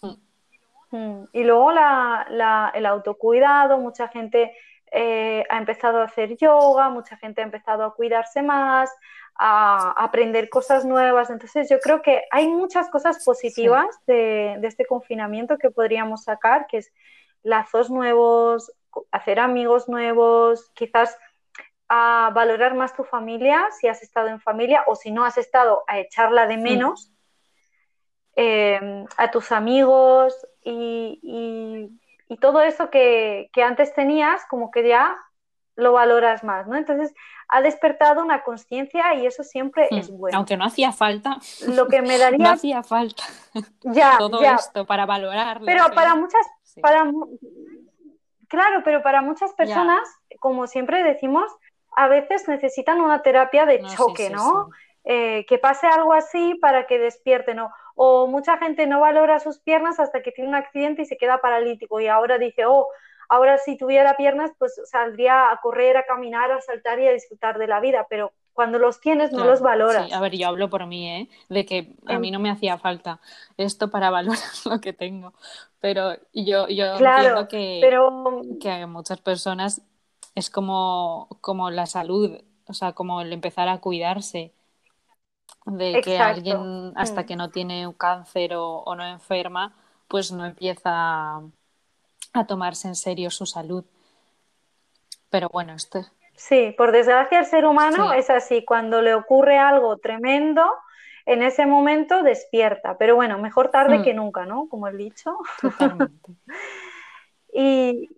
Mm. 0.00 0.96
Mm. 0.96 1.28
Y 1.32 1.44
luego 1.44 1.72
la, 1.72 2.72
el 2.74 2.86
autocuidado, 2.86 3.78
mucha 3.78 4.08
gente 4.08 4.54
eh, 4.92 5.44
ha 5.48 5.58
empezado 5.58 6.00
a 6.00 6.04
hacer 6.04 6.36
yoga, 6.36 6.90
mucha 6.90 7.16
gente 7.16 7.40
ha 7.40 7.44
empezado 7.44 7.84
a 7.84 7.94
cuidarse 7.94 8.42
más, 8.42 8.94
a 9.34 9.92
aprender 9.96 10.50
cosas 10.50 10.84
nuevas. 10.84 11.30
Entonces 11.30 11.68
yo 11.70 11.80
creo 11.80 12.02
que 12.02 12.22
hay 12.30 12.46
muchas 12.48 12.90
cosas 12.90 13.24
positivas 13.24 13.86
de, 14.06 14.60
este 14.62 14.84
confinamiento 14.84 15.56
que 15.56 15.70
podríamos 15.70 16.24
sacar, 16.24 16.66
que 16.66 16.78
es 16.78 16.92
lazos 17.42 17.90
nuevos, 17.90 18.70
hacer 19.10 19.40
amigos 19.40 19.88
nuevos, 19.88 20.70
quizás 20.74 21.16
a 21.88 22.30
valorar 22.34 22.74
más 22.74 22.94
tu 22.94 23.04
familia 23.04 23.66
si 23.78 23.88
has 23.88 24.02
estado 24.02 24.28
en 24.28 24.40
familia 24.40 24.84
o 24.86 24.94
si 24.94 25.10
no 25.10 25.24
has 25.24 25.38
estado 25.38 25.84
a 25.86 25.98
echarla 25.98 26.46
de 26.46 26.56
menos, 26.58 27.12
em, 28.36 29.06
a 29.16 29.30
tus 29.30 29.52
amigos 29.52 30.34
y, 30.62 31.98
todo 32.36 32.60
eso 32.60 32.90
que, 32.90 33.50
que 33.52 33.62
antes 33.62 33.94
tenías 33.94 34.42
como 34.48 34.70
que 34.70 34.86
ya 34.88 35.16
lo 35.76 35.92
valoras 35.92 36.44
más, 36.44 36.66
¿no? 36.66 36.76
Entonces, 36.76 37.14
ha 37.48 37.60
despertado 37.60 38.22
una 38.22 38.42
conciencia 38.42 39.14
y 39.14 39.26
eso 39.26 39.42
siempre 39.42 39.88
es 39.90 40.10
hmm. 40.10 40.18
bueno. 40.18 40.38
Aunque 40.38 40.56
no 40.56 40.64
hacía 40.64 40.92
falta. 40.92 41.38
Lo 41.68 41.86
que 41.86 42.02
me 42.02 42.18
daría... 42.18 42.38
no 42.38 42.50
hacía 42.50 42.82
falta 42.82 43.24
ya, 43.82 44.16
todo 44.18 44.42
esto 44.42 44.86
para 44.86 45.06
valorarlo. 45.06 45.66
Pero 45.66 45.84
para 45.94 46.14
muchas... 46.14 46.46
Para... 46.80 47.04
Claro, 48.48 48.82
pero 48.84 49.02
para 49.02 49.22
muchas 49.22 49.52
personas, 49.54 50.06
como 50.38 50.66
siempre 50.66 51.02
decimos, 51.02 51.50
a 51.96 52.08
veces 52.08 52.48
necesitan 52.48 53.00
una 53.00 53.22
terapia 53.22 53.64
de 53.64 53.82
choque, 53.96 54.28
¿no? 54.28 54.68
Eh, 55.04 55.46
que 55.48 55.58
pase 55.58 55.86
algo 55.86 56.12
así 56.12 56.54
para 56.60 56.86
que 56.86 56.98
despierten. 56.98 57.56
¿no? 57.56 57.72
O 57.94 58.26
mucha 58.26 58.58
gente 58.58 58.86
no 58.86 59.00
valora 59.00 59.40
sus 59.40 59.58
piernas 59.60 60.00
hasta 60.00 60.22
que 60.22 60.32
tiene 60.32 60.48
un 60.48 60.56
accidente 60.56 61.02
y 61.02 61.06
se 61.06 61.16
queda 61.16 61.38
paralítico. 61.38 62.00
Y 62.00 62.08
ahora 62.08 62.38
dice, 62.38 62.66
oh, 62.66 62.86
Ahora, 63.32 63.56
si 63.56 63.78
tuviera 63.78 64.14
piernas, 64.18 64.50
pues 64.58 64.78
saldría 64.84 65.50
a 65.50 65.60
correr, 65.62 65.96
a 65.96 66.04
caminar, 66.04 66.52
a 66.52 66.60
saltar 66.60 67.00
y 67.00 67.08
a 67.08 67.12
disfrutar 67.12 67.56
de 67.56 67.66
la 67.66 67.80
vida, 67.80 68.06
pero 68.10 68.32
cuando 68.52 68.78
los 68.78 69.00
tienes 69.00 69.32
no 69.32 69.46
los 69.46 69.62
valoras. 69.62 70.06
Sí, 70.06 70.12
a 70.12 70.20
ver, 70.20 70.36
yo 70.36 70.48
hablo 70.48 70.68
por 70.68 70.84
mí, 70.84 71.08
¿eh? 71.08 71.30
de 71.48 71.64
que 71.64 71.96
a 72.06 72.18
mí 72.18 72.30
no 72.30 72.38
me 72.38 72.50
hacía 72.50 72.76
falta 72.76 73.20
esto 73.56 73.90
para 73.90 74.10
valorar 74.10 74.38
lo 74.66 74.82
que 74.82 74.92
tengo, 74.92 75.32
pero 75.80 76.12
yo, 76.34 76.68
yo 76.68 76.96
entiendo 76.96 77.48
que, 77.48 77.78
pero... 77.80 78.42
que 78.60 78.70
a 78.70 78.86
muchas 78.86 79.22
personas 79.22 79.80
es 80.34 80.50
como, 80.50 81.28
como 81.40 81.70
la 81.70 81.86
salud, 81.86 82.38
o 82.66 82.74
sea, 82.74 82.92
como 82.92 83.22
el 83.22 83.32
empezar 83.32 83.70
a 83.70 83.80
cuidarse 83.80 84.52
de 85.64 86.00
que 86.02 86.18
alguien 86.18 86.92
hasta 86.96 87.22
mm. 87.22 87.26
que 87.26 87.36
no 87.36 87.50
tiene 87.50 87.86
un 87.86 87.94
cáncer 87.94 88.54
o, 88.54 88.78
o 88.78 88.94
no 88.94 89.04
enferma, 89.06 89.72
pues 90.08 90.32
no 90.32 90.44
empieza 90.44 91.36
a 92.32 92.46
tomarse 92.46 92.88
en 92.88 92.96
serio 92.96 93.30
su 93.30 93.46
salud. 93.46 93.84
Pero 95.30 95.48
bueno, 95.48 95.74
esto. 95.74 96.04
Sí, 96.34 96.74
por 96.76 96.92
desgracia 96.92 97.38
el 97.38 97.46
ser 97.46 97.64
humano 97.64 98.12
es 98.12 98.30
así. 98.30 98.64
Cuando 98.64 99.00
le 99.00 99.14
ocurre 99.14 99.58
algo 99.58 99.96
tremendo, 99.98 100.64
en 101.26 101.42
ese 101.42 101.66
momento 101.66 102.22
despierta. 102.22 102.98
Pero 102.98 103.16
bueno, 103.16 103.38
mejor 103.38 103.70
tarde 103.70 103.98
hmm. 103.98 104.02
que 104.02 104.14
nunca, 104.14 104.44
¿no? 104.44 104.68
Como 104.68 104.88
he 104.88 104.96
dicho. 104.96 105.36
Totalmente. 105.60 106.32
y 107.54 108.10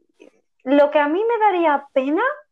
lo 0.64 0.90
que 0.90 0.98
a 0.98 1.08
mí 1.08 1.22
me 1.22 1.38
daría 1.38 1.86
pena, 1.92 2.22
mm, 2.22 2.43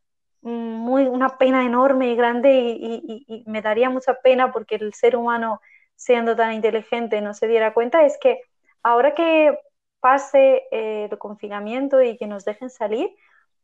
muy, 0.42 1.04
una 1.06 1.38
pena 1.38 1.64
enorme 1.64 2.08
y 2.08 2.16
grande, 2.16 2.52
y, 2.52 3.24
y 3.26 3.44
me 3.50 3.62
daría 3.62 3.90
mucha 3.90 4.14
pena 4.22 4.52
porque 4.52 4.76
el 4.76 4.92
ser 4.94 5.16
humano, 5.16 5.60
siendo 5.96 6.36
tan 6.36 6.52
inteligente, 6.52 7.20
no 7.20 7.34
se 7.34 7.48
diera 7.48 7.74
cuenta, 7.74 8.04
es 8.04 8.18
que 8.20 8.40
ahora 8.82 9.14
que 9.14 9.58
pase 10.02 10.64
eh, 10.72 11.08
el 11.10 11.16
confinamiento 11.18 12.02
y 12.02 12.16
que 12.16 12.26
nos 12.26 12.44
dejen 12.44 12.70
salir, 12.70 13.14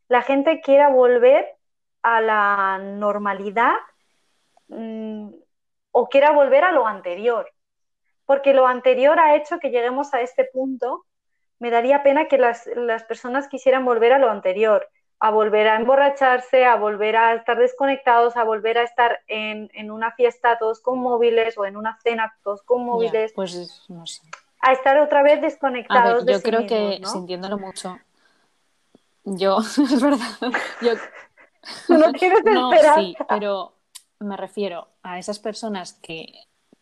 la 0.07 0.23
gente 0.23 0.61
quiera 0.61 0.89
volver 0.89 1.47
a 2.03 2.21
la 2.21 2.79
normalidad 2.79 3.75
mm, 4.69 5.31
o 5.91 6.09
quiera 6.09 6.31
volver 6.31 6.63
a 6.63 6.71
lo 6.71 6.87
anterior. 6.87 7.51
Porque 8.25 8.55
lo 8.55 8.69
anterior 8.69 9.19
ha 9.19 9.35
hecho 9.35 9.59
que 9.59 9.71
lleguemos 9.71 10.15
a 10.15 10.21
este 10.21 10.45
punto. 10.45 11.07
Me 11.59 11.71
daría 11.71 12.05
pena 12.05 12.29
que 12.29 12.39
las, 12.39 12.69
personas 13.09 13.49
quisieran 13.49 13.85
volver 13.85 14.13
a 14.13 14.19
lo 14.21 14.31
anterior, 14.31 14.89
a 15.21 15.31
volver 15.31 15.67
a 15.67 15.77
emborracharse, 15.77 16.65
a 16.65 16.77
volver 16.77 17.17
a 17.17 17.35
estar 17.35 17.59
desconectados, 17.59 18.37
a 18.37 18.45
volver 18.45 18.79
a 18.79 18.85
estar 18.85 19.21
en, 19.27 19.91
una 19.91 20.13
fiesta 20.13 20.59
todos 20.59 20.81
con 20.81 20.99
móviles 20.99 21.59
o 21.59 21.65
en 21.65 21.77
una 21.77 21.99
cena 22.03 22.37
todos 22.43 22.63
con 22.63 22.85
móviles. 22.85 23.33
pues 23.35 23.85
no 23.89 24.07
sé 24.07 24.23
a 24.61 24.73
estar 24.73 24.99
otra 25.01 25.23
vez 25.23 25.41
desconectados. 25.41 26.25
yo 26.27 26.43
creo 26.43 26.67
que 26.67 27.01
sintiéndolo 27.05 27.59
mucho, 27.59 27.99
yo, 29.25 29.59
es 29.61 30.03
verdad, 30.03 30.27
yo... 30.81 30.93
no 31.89 32.13
tienes 32.13 32.43
no, 32.45 32.71
sí, 32.97 33.17
pero 33.29 33.73
me 34.19 34.37
refiero 34.37 34.89
a 35.03 35.19
esas 35.19 35.39
personas 35.39 35.93
que, 35.95 36.27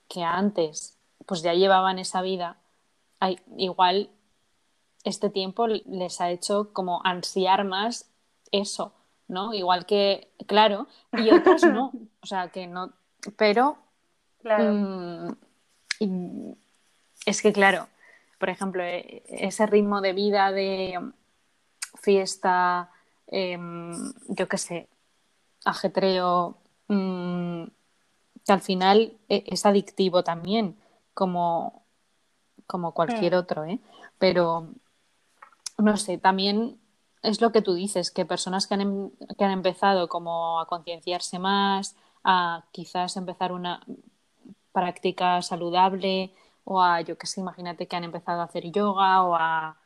que 0.09 0.23
antes 0.23 0.99
pues 1.27 1.43
ya 1.43 1.55
llevaban 1.55 1.99
esa 1.99 2.23
vida, 2.23 2.57
igual 3.57 4.11
este 5.05 5.29
tiempo 5.29 5.67
les 5.67 6.21
ha 6.21 6.31
hecho 6.31 6.73
como 6.73 7.01
ansiar 7.05 7.65
más 7.65 8.11
eso, 8.53 8.93
¿no? 9.29 9.55
Igual 9.55 9.87
que, 9.87 10.29
claro, 10.47 10.87
y 11.13 11.31
otros 11.31 11.65
no, 11.65 11.93
o 12.21 12.27
sea, 12.27 12.49
que 12.49 12.67
no, 12.67 12.93
pero 13.37 13.77
claro. 14.43 14.73
Mm, 14.73 16.53
es 17.27 17.43
que, 17.43 17.53
claro, 17.53 17.89
por 18.39 18.51
ejemplo, 18.51 18.83
e, 18.83 19.23
ese 19.29 19.67
ritmo 19.67 20.01
de 20.01 20.13
vida 20.13 20.53
de 20.53 20.99
fiesta, 22.03 22.91
em, 23.27 24.13
yo 24.29 24.49
qué 24.49 24.59
sé, 24.59 24.89
ajetreo, 25.65 26.57
mm, 26.89 27.65
que 28.45 28.53
al 28.53 28.61
final 28.61 29.13
e, 29.29 29.45
es 29.47 29.67
adictivo 29.67 30.23
también, 30.23 30.77
como, 31.15 31.83
como 32.67 32.93
cualquier 32.93 33.35
otro, 33.35 33.65
¿eh? 33.65 33.81
Pero 34.19 34.69
no 35.79 35.97
sé, 35.97 36.19
también 36.19 36.79
es 37.27 37.41
lo 37.41 37.53
que 37.53 37.63
tú 37.63 37.75
dices, 37.75 38.11
que 38.11 38.25
personas 38.25 38.67
que 38.67 38.75
han, 38.75 38.81
em, 38.81 39.11
que 39.37 39.45
han 39.45 39.51
empezado 39.51 40.09
como 40.09 40.61
a 40.61 40.67
concienciarse 40.67 41.39
más, 41.39 41.97
a 42.25 42.65
quizás 42.73 43.17
empezar 43.17 43.53
una 43.53 43.85
práctica 44.73 45.43
saludable 45.43 46.35
o 46.65 46.83
a, 46.83 47.01
yo 47.01 47.19
qué 47.19 47.27
sé, 47.27 47.41
imagínate 47.41 47.87
que 47.87 47.97
han 47.97 48.05
empezado 48.05 48.41
a 48.41 48.45
hacer 48.45 48.71
yoga 48.71 49.23
o 49.23 49.35
a, 49.35 49.77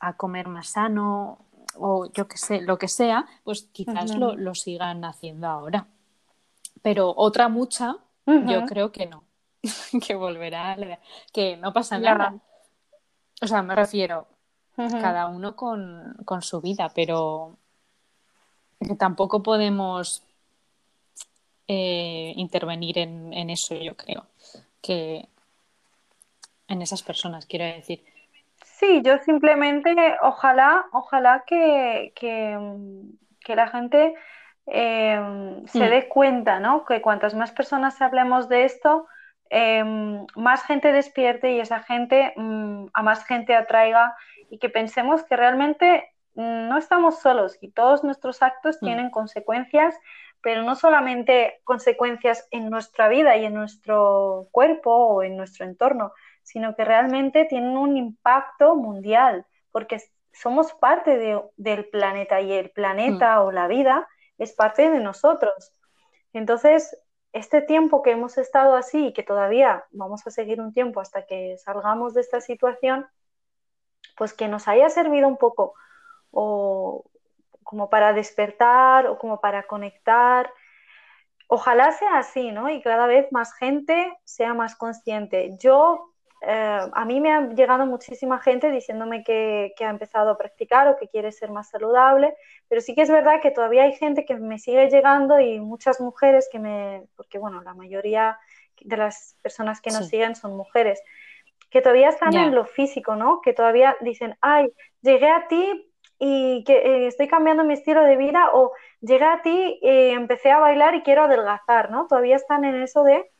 a 0.00 0.16
comer 0.16 0.48
más 0.48 0.68
sano 0.68 1.38
o 1.76 2.10
yo 2.12 2.26
qué 2.26 2.38
sé, 2.38 2.60
lo 2.60 2.78
que 2.78 2.88
sea, 2.88 3.26
pues 3.44 3.62
quizás 3.72 4.16
lo, 4.16 4.34
lo, 4.34 4.54
sigan 4.54 5.04
haciendo 5.04 5.46
ahora. 5.46 5.86
Pero 6.82 7.12
otra 7.16 7.48
mucha, 7.48 7.96
yo 8.26 8.66
creo 8.66 8.90
que 8.90 9.06
no, 9.06 9.24
que 10.06 10.14
volverá, 10.14 10.76
que 11.32 11.56
no 11.56 11.72
pasa 11.72 11.98
nada. 11.98 12.34
O 13.40 13.46
sea, 13.46 13.62
me 13.62 13.74
refiero, 13.74 14.26
cada 15.00 15.26
uno 15.26 15.56
con, 15.56 16.42
su 16.42 16.60
vida, 16.60 16.90
pero 16.94 17.56
tampoco 18.98 19.42
podemos 19.42 20.22
eh, 21.66 22.32
intervenir 22.36 22.98
en, 22.98 23.50
eso, 23.50 23.74
yo 23.74 23.96
creo, 23.96 24.26
que 24.80 25.26
en 26.68 26.82
esas 26.82 27.02
personas, 27.02 27.46
quiero 27.46 27.64
decir. 27.64 28.04
Sí, 28.62 29.02
yo 29.02 29.18
simplemente, 29.18 29.94
ojalá, 30.22 30.86
ojalá 30.92 31.44
que, 31.46 32.12
la 33.48 33.68
gente 33.68 34.14
eh, 34.66 35.62
se 35.66 35.86
mm. 35.86 35.90
dé 35.90 36.08
cuenta, 36.08 36.60
¿no? 36.60 36.84
Que 36.84 37.00
cuantas 37.00 37.34
más 37.34 37.50
personas 37.50 38.00
hablemos 38.00 38.48
de 38.48 38.64
esto, 38.64 39.08
Em, 39.50 40.26
más 40.36 40.64
gente 40.64 40.92
despierte 40.92 41.52
y 41.52 41.60
esa 41.60 41.80
gente 41.80 42.34
mm, 42.36 42.86
a 42.92 43.02
más 43.02 43.24
gente 43.24 43.54
atraiga 43.54 44.14
y 44.50 44.58
que 44.58 44.68
pensemos 44.68 45.22
que 45.24 45.36
realmente 45.36 46.12
mm, 46.34 46.68
no 46.68 46.78
estamos 46.78 47.20
solos 47.20 47.58
y 47.60 47.70
todos 47.70 48.04
nuestros 48.04 48.42
actos 48.42 48.78
mm. 48.80 48.84
tienen 48.84 49.10
consecuencias, 49.10 49.94
pero 50.40 50.62
no 50.62 50.76
solamente 50.76 51.60
consecuencias 51.64 52.46
en 52.50 52.70
nuestra 52.70 53.08
vida 53.08 53.36
y 53.36 53.44
en 53.44 53.54
nuestro 53.54 54.48
cuerpo 54.52 54.90
o 54.92 55.22
en 55.22 55.36
nuestro 55.36 55.66
entorno, 55.66 56.12
sino 56.42 56.74
que 56.76 56.84
realmente 56.84 57.44
tienen 57.44 57.76
un 57.76 57.96
impacto 57.96 58.74
mundial, 58.76 59.46
porque 59.70 60.00
somos 60.32 60.72
parte 60.74 61.42
del 61.56 61.84
planeta 61.86 62.40
y 62.40 62.52
el 62.52 62.70
planeta 62.70 63.42
o 63.42 63.50
la 63.50 63.66
vida 63.66 64.08
es 64.38 64.52
parte 64.52 64.88
de 64.88 65.00
nosotros. 65.00 65.72
Entonces, 66.32 66.96
este 67.32 67.60
tiempo 67.60 68.02
que 68.02 68.12
hemos 68.12 68.38
estado 68.38 68.74
así 68.76 69.08
y 69.08 69.12
que 69.12 69.22
todavía 69.22 69.84
vamos 69.90 70.26
a 70.26 70.30
seguir 70.30 70.60
un 70.60 70.72
tiempo 70.72 71.00
hasta 71.00 71.26
que 71.26 71.56
salgamos 71.58 72.14
de 72.14 72.20
esta 72.20 72.40
situación, 72.40 73.06
pues 74.18 74.34
que 74.34 74.48
nos 74.48 74.68
haya 74.68 74.90
servido 74.90 75.28
un 75.28 75.38
poco 75.38 75.74
o 76.30 77.04
como 77.62 77.88
para 77.88 78.12
despertar 78.12 79.06
o 79.06 79.18
como 79.18 79.40
para 79.40 79.62
conectar. 79.64 80.52
Ojalá 81.46 81.92
sea 81.92 82.18
así, 82.18 82.50
¿no? 82.50 82.68
Y 82.68 82.82
cada 82.82 83.06
vez 83.06 83.30
más 83.30 83.54
gente 83.54 84.12
sea 84.24 84.54
más 84.54 84.74
consciente. 84.74 85.56
Yo 85.58 86.12
eh, 86.40 86.78
a 86.92 87.04
mí 87.04 87.20
me 87.20 87.32
ha 87.32 87.48
llegado 87.48 87.84
muchísima 87.84 88.38
gente 88.40 88.70
diciéndome 88.70 89.24
que, 89.24 89.74
ha 89.80 89.90
empezado 89.90 90.30
a 90.30 90.38
practicar 90.38 90.88
o 90.88 90.96
que 90.96 91.08
quiere 91.08 91.32
ser 91.32 91.50
más 91.50 91.68
saludable, 91.70 92.36
pero 92.68 92.80
sí 92.80 92.94
que 92.94 93.02
es 93.02 93.10
verdad 93.10 93.40
que 93.42 93.50
todavía 93.50 93.84
hay 93.84 93.94
gente 93.94 94.24
que 94.24 94.36
me 94.36 94.58
sigue 94.58 94.88
llegando 94.88 95.40
y 95.40 95.58
muchas 95.60 96.00
mujeres 96.00 96.48
que 96.50 96.58
me, 96.58 97.06
porque 97.16 97.38
bueno, 97.38 97.62
la 97.62 97.74
mayoría 97.74 98.38
de 98.80 98.96
las 98.96 99.36
personas 99.42 99.80
que 99.80 99.90
nos 99.90 100.08
siguen 100.08 100.36
son 100.36 100.56
mujeres, 100.56 101.02
que 101.70 101.82
todavía 101.82 102.08
están 102.08 102.34
en 102.34 102.54
lo 102.54 102.64
físico, 102.64 103.14
¿no? 103.14 103.40
Que 103.42 103.52
todavía 103.52 103.96
dicen, 104.00 104.36
ay, 104.40 104.72
llegué 105.02 105.28
a 105.28 105.46
ti 105.48 105.92
y 106.18 106.64
que 106.64 106.76
eh, 106.76 107.06
estoy 107.06 107.28
cambiando 107.28 107.64
mi 107.64 107.74
estilo 107.74 108.02
de 108.02 108.16
vida 108.16 108.50
o 108.52 108.72
llegué 109.00 109.24
a 109.24 109.42
ti 109.42 109.78
y 109.82 110.10
empecé 110.10 110.50
a 110.50 110.58
bailar 110.58 110.94
y 110.94 111.02
quiero 111.02 111.24
adelgazar, 111.24 111.90
¿no? 111.90 112.06
Todavía 112.06 112.36
están 112.36 112.64
en 112.64 112.82
eso 112.82 113.04
de 113.04 113.30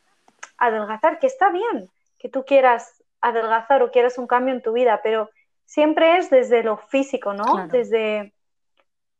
adelgazar, 0.58 1.18
que 1.18 1.26
está 1.26 1.50
bien, 1.50 1.88
que 2.18 2.28
tú 2.28 2.44
quieras 2.44 3.02
adelgazar 3.20 3.82
o 3.82 3.90
quieras 3.90 4.18
un 4.18 4.26
cambio 4.26 4.54
en 4.54 4.62
tu 4.62 4.72
vida, 4.72 5.00
pero 5.02 5.30
siempre 5.64 6.18
es 6.18 6.30
desde 6.30 6.62
lo 6.62 6.76
físico, 6.76 7.34
¿no? 7.34 7.66
Desde 7.68 8.32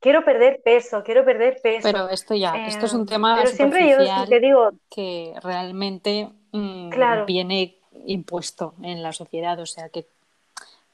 quiero 0.01 0.25
perder 0.25 0.61
peso, 0.65 1.03
quiero 1.03 1.25
perder 1.25 1.59
peso. 1.63 1.89
Pero 1.91 2.09
esto 2.09 2.35
ya, 2.35 2.67
esto 2.67 2.87
es 2.87 2.95
un 2.95 3.03
eh, 3.03 3.07
tema 3.07 3.37
pero 3.37 3.49
siempre 3.49 3.89
yo 3.89 4.27
te 4.27 4.41
digo 4.41 4.71
que 4.89 5.35
realmente 5.43 6.29
mm, 6.53 6.91
viene 7.27 7.78
impuesto 8.07 8.75
en 8.83 9.03
la 9.03 9.13
sociedad, 9.13 9.59
o 9.61 9.67
sea 9.67 9.89
que 9.89 10.07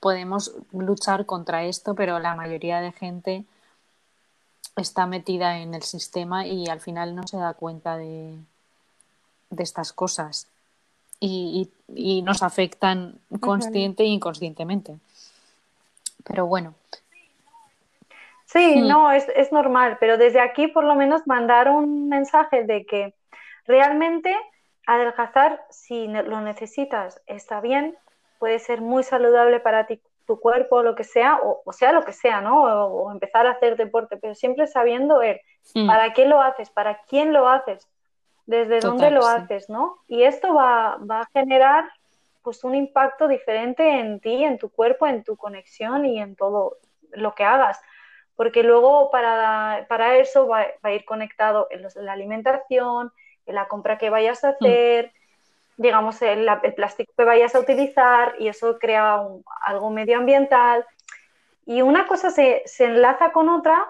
podemos 0.01 0.55
luchar 0.73 1.27
contra 1.27 1.64
esto, 1.64 1.95
pero 1.95 2.19
la 2.19 2.35
mayoría 2.35 2.81
de 2.81 2.93
gente 2.93 3.45
está 4.77 5.07
metida 5.07 5.59
en 5.59 5.75
el 5.75 5.83
sistema 5.83 6.47
y 6.47 6.69
al 6.69 6.81
final 6.81 7.14
no 7.14 7.27
se 7.27 7.37
da 7.37 7.55
cuenta 7.55 7.97
de, 7.97 8.35
de 9.51 9.62
estas 9.62 9.93
cosas 9.93 10.49
y, 11.21 11.71
nos 12.25 12.43
afectan 12.43 13.14
consciente 13.40 14.03
e 14.03 14.07
inconscientemente. 14.07 14.97
Pero 16.25 16.47
bueno. 16.47 16.75
Sí, 18.47 18.81
hmm. 18.81 18.88
no, 18.88 19.11
es, 19.11 19.27
es 19.35 19.53
normal, 19.53 19.97
pero 20.01 20.19
desde 20.19 20.40
aquí 20.40 20.69
por 20.69 20.85
lo 20.85 20.95
menos 20.95 21.27
mandar 21.27 21.71
un 21.71 22.09
mensaje 22.09 22.64
de 22.64 22.85
que 22.85 23.14
realmente 23.67 24.35
adelgazar, 24.87 25.64
si 25.70 26.07
lo 26.09 26.40
necesitas, 26.40 27.20
está 27.27 27.61
bien, 27.61 27.97
puede 28.38 28.59
ser 28.59 28.81
muy 28.81 29.03
saludable 29.03 29.61
para 29.61 29.87
ti, 29.87 30.01
tu 30.27 30.40
cuerpo, 30.40 30.83
lo 30.83 30.94
que 30.94 31.05
sea, 31.05 31.38
o, 31.42 31.73
sea 31.73 31.92
lo 31.92 32.05
que 32.05 32.12
sea, 32.12 32.40
¿no? 32.40 32.62
O, 32.62 33.12
empezar 33.12 33.47
a 33.47 33.53
hacer 33.53 33.77
deporte, 33.77 34.16
pero 34.16 34.35
siempre 34.35 34.66
sabiendo 34.66 35.18
ver 35.18 35.42
hmm. 35.75 35.87
para 35.87 36.12
qué 36.12 36.27
lo 36.27 36.40
haces, 36.40 36.70
para 36.70 37.03
quién 37.09 37.33
lo 37.33 37.49
haces, 37.49 37.88
desde 38.47 38.81
dónde 38.81 39.11
lo 39.11 39.27
haces, 39.27 39.68
¿no? 39.68 39.99
Y 40.07 40.23
esto 40.25 40.55
va, 40.55 40.94
a 40.94 41.29
generar 41.33 41.90
pues 42.42 42.62
un 42.64 42.75
impacto 42.75 43.27
diferente 43.27 44.01
en 44.01 44.20
ti, 44.20 44.44
en 44.44 44.59
tu 44.59 44.68
cuerpo, 44.68 45.07
en 45.07 45.25
tu 45.25 45.37
conexión 45.37 46.05
y 46.05 46.20
en 46.20 46.37
todo 46.37 46.77
lo 47.12 47.35
que 47.35 47.44
hagas. 47.44 47.81
Porque 48.37 48.62
luego 48.62 49.11
para, 49.11 49.87
para 49.88 50.16
eso 50.16 50.47
va, 50.47 50.66
a 50.83 50.92
ir 50.92 51.07
conectado 51.07 51.68
en, 51.70 51.87
la 52.05 52.12
alimentación, 52.12 53.07
en 53.07 53.12
la 53.47 53.69
compra 53.69 53.99
que 53.99 54.11
vayas 54.11 54.45
a 54.45 54.53
mm. 54.53 54.55
hacer, 54.55 55.13
digamos, 55.77 56.21
el, 56.23 56.49
el, 56.63 56.75
plástico 56.75 57.13
que 57.17 57.25
vayas 57.25 57.55
a 57.55 57.61
utilizar 57.61 58.35
y 58.39 58.49
eso 58.49 58.79
crea 58.79 59.21
algo 59.65 59.91
medioambiental. 59.91 60.87
Y 61.67 61.83
una 61.83 62.07
cosa 62.07 62.31
se, 62.31 62.63
se 62.67 62.85
enlaza 62.85 63.33
con 63.33 63.49
otra 63.49 63.87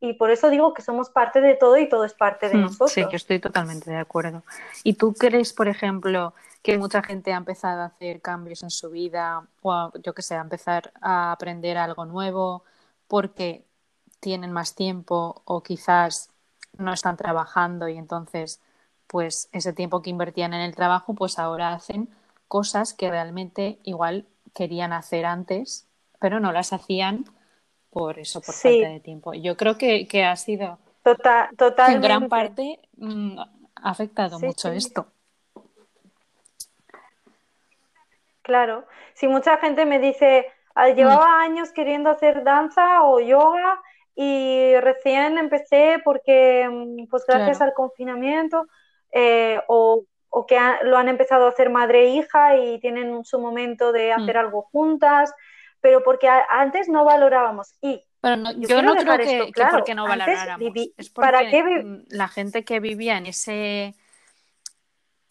y 0.00 0.12
por 0.12 0.30
eso 0.30 0.48
digo 0.48 0.74
que 0.74 0.82
somos 0.82 1.10
parte 1.10 1.40
de 1.40 1.56
todo 1.56 1.76
y 1.76 1.88
todo 1.88 2.04
es 2.04 2.14
parte 2.14 2.48
de 2.48 2.54
hmm, 2.56 2.60
nosotros. 2.60 2.92
Sí, 2.92 3.06
que 3.08 3.16
estoy 3.16 3.40
totalmente 3.40 3.90
de 3.90 3.96
acuerdo. 3.96 4.44
¿Y 4.84 4.94
tú 4.94 5.12
crees, 5.12 5.52
por 5.52 5.66
ejemplo, 5.66 6.34
que 6.62 6.78
mucha 6.78 7.02
gente 7.02 7.32
ha 7.32 7.36
empezado 7.36 7.82
a 7.82 7.86
hacer 7.86 8.20
cambios 8.20 8.62
en 8.62 8.70
su 8.70 8.90
vida 8.90 9.46
o, 9.62 9.92
yo 10.02 10.14
que 10.14 10.22
sé, 10.22 10.36
a 10.36 10.40
empezar 10.40 10.92
a 11.00 11.32
aprender 11.32 11.76
algo 11.78 12.04
nuevo 12.04 12.64
porque 13.08 13.64
tienen 14.20 14.52
más 14.52 14.74
tiempo 14.74 15.42
o 15.44 15.62
quizás 15.62 16.30
no 16.76 16.92
están 16.92 17.16
trabajando 17.16 17.88
y 17.88 17.96
entonces 17.96 18.60
pues 19.08 19.48
ese 19.52 19.72
tiempo 19.72 20.02
que 20.02 20.10
invertían 20.10 20.54
en 20.54 20.60
el 20.60 20.76
trabajo 20.76 21.14
pues 21.14 21.38
ahora 21.38 21.72
hacen 21.72 22.08
cosas 22.46 22.94
que 22.94 23.10
realmente 23.10 23.78
igual 23.82 24.26
querían 24.54 24.92
hacer 24.92 25.26
antes 25.26 25.88
pero 26.20 26.40
no 26.40 26.52
las 26.52 26.72
hacían 26.72 27.24
por 27.90 28.18
eso, 28.18 28.40
por 28.40 28.54
falta 28.54 28.88
de 28.88 29.00
tiempo. 29.00 29.34
Yo 29.34 29.56
creo 29.56 29.78
que, 29.78 30.24
ha 30.24 30.36
sido 30.36 30.78
Total, 31.02 31.48
totalmente. 31.56 31.96
en 31.96 32.02
gran 32.02 32.28
parte 32.28 32.80
mm, 32.96 33.38
ha 33.38 33.90
afectado 33.90 34.38
mucho 34.38 34.70
esto. 34.70 35.06
Claro, 38.42 38.86
si 39.14 39.28
mucha 39.28 39.58
gente 39.58 39.84
me 39.84 39.98
dice, 39.98 40.46
ah, 40.74 40.88
llevaba 40.88 41.26
mm. 41.26 41.40
años 41.40 41.72
queriendo 41.72 42.10
hacer 42.10 42.44
danza 42.44 43.02
o 43.04 43.20
yoga 43.20 43.80
y 44.14 44.74
recién 44.80 45.38
empecé 45.38 46.00
porque, 46.04 46.68
mm, 46.68 47.08
pues 47.08 47.24
gracias 47.26 47.60
al 47.60 47.72
confinamiento, 47.74 48.66
eh, 49.12 49.60
o, 49.68 50.04
que 50.46 50.58
lo 50.84 50.96
han 50.96 51.08
empezado 51.08 51.46
a 51.46 51.48
hacer 51.48 51.68
madre 51.70 52.04
e 52.04 52.10
hija 52.10 52.56
y 52.56 52.78
tienen 52.80 53.24
su 53.24 53.40
momento 53.40 53.92
de 53.92 54.14
mm. 54.14 54.20
hacer 54.20 54.36
algo 54.36 54.62
juntas, 54.62 55.34
pero 55.80 56.02
porque 56.02 56.28
antes 56.28 56.88
no 56.88 57.04
valorábamos. 57.04 57.74
Y 57.80 58.04
yo, 58.58 58.82
no 58.82 58.96
creo 58.96 59.18
que, 59.18 59.52
porque 59.70 59.94
no 59.94 60.06
valoráramos. 60.06 60.72
es 60.96 61.10
porque 61.10 62.02
la 62.08 62.28
gente 62.28 62.64
que 62.64 62.80
vivía 62.80 63.16
en 63.16 63.26
ese 63.26 63.94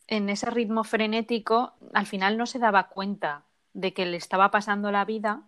en 0.08 0.30
ese 0.30 0.50
ritmo 0.50 0.84
frenético, 0.84 1.74
al 1.94 2.06
final 2.06 2.38
no 2.38 2.46
se 2.46 2.60
daba 2.60 2.88
cuenta 2.88 3.44
de 3.74 3.94
que 3.94 4.06
le 4.06 4.18
estaba 4.18 4.52
pasando 4.52 4.92
la 4.92 5.06
vida 5.06 5.44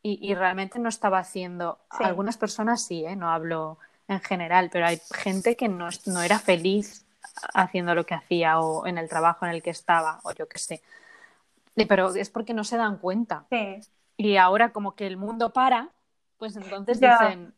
y, 0.00 0.32
realmente 0.34 0.78
no 0.78 0.88
estaba 0.88 1.18
haciendo. 1.18 1.80
Algunas 1.90 2.38
personas 2.38 2.82
sí, 2.82 3.04
¿eh? 3.04 3.16
no 3.16 3.30
hablo 3.30 3.78
en 4.06 4.20
general, 4.20 4.70
pero 4.72 4.86
hay 4.86 5.00
gente 5.12 5.56
que 5.56 5.68
no, 5.68 5.90
era 6.22 6.38
feliz 6.38 7.04
haciendo 7.54 7.94
lo 7.94 8.04
que 8.04 8.14
hacía 8.14 8.60
o 8.60 8.86
en 8.86 8.98
el 8.98 9.08
trabajo 9.08 9.46
en 9.46 9.52
el 9.52 9.62
que 9.62 9.70
estaba 9.70 10.20
o 10.24 10.32
yo 10.32 10.48
qué 10.48 10.58
sé. 10.58 10.82
Pero 11.74 12.14
es 12.14 12.30
porque 12.30 12.54
no 12.54 12.64
se 12.64 12.76
dan 12.76 12.98
cuenta. 12.98 13.46
Y 14.16 14.36
ahora 14.36 14.72
como 14.72 14.94
que 14.94 15.06
el 15.06 15.16
mundo 15.16 15.52
para, 15.52 15.90
pues 16.38 16.56
entonces 16.56 17.00
dicen, 17.00 17.54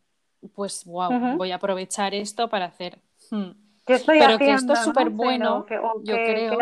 pues 0.53 0.85
wow, 0.85 1.37
voy 1.37 1.51
a 1.51 1.55
aprovechar 1.55 2.13
esto 2.13 2.49
para 2.49 2.65
hacer... 2.65 2.99
Hmm, 3.29 3.51
pero 3.85 4.37
que 4.37 4.53
esto 4.53 4.73
es 4.73 4.79
súper 4.79 5.09
bueno, 5.09 5.65
yo 6.03 6.15
creo, 6.15 6.57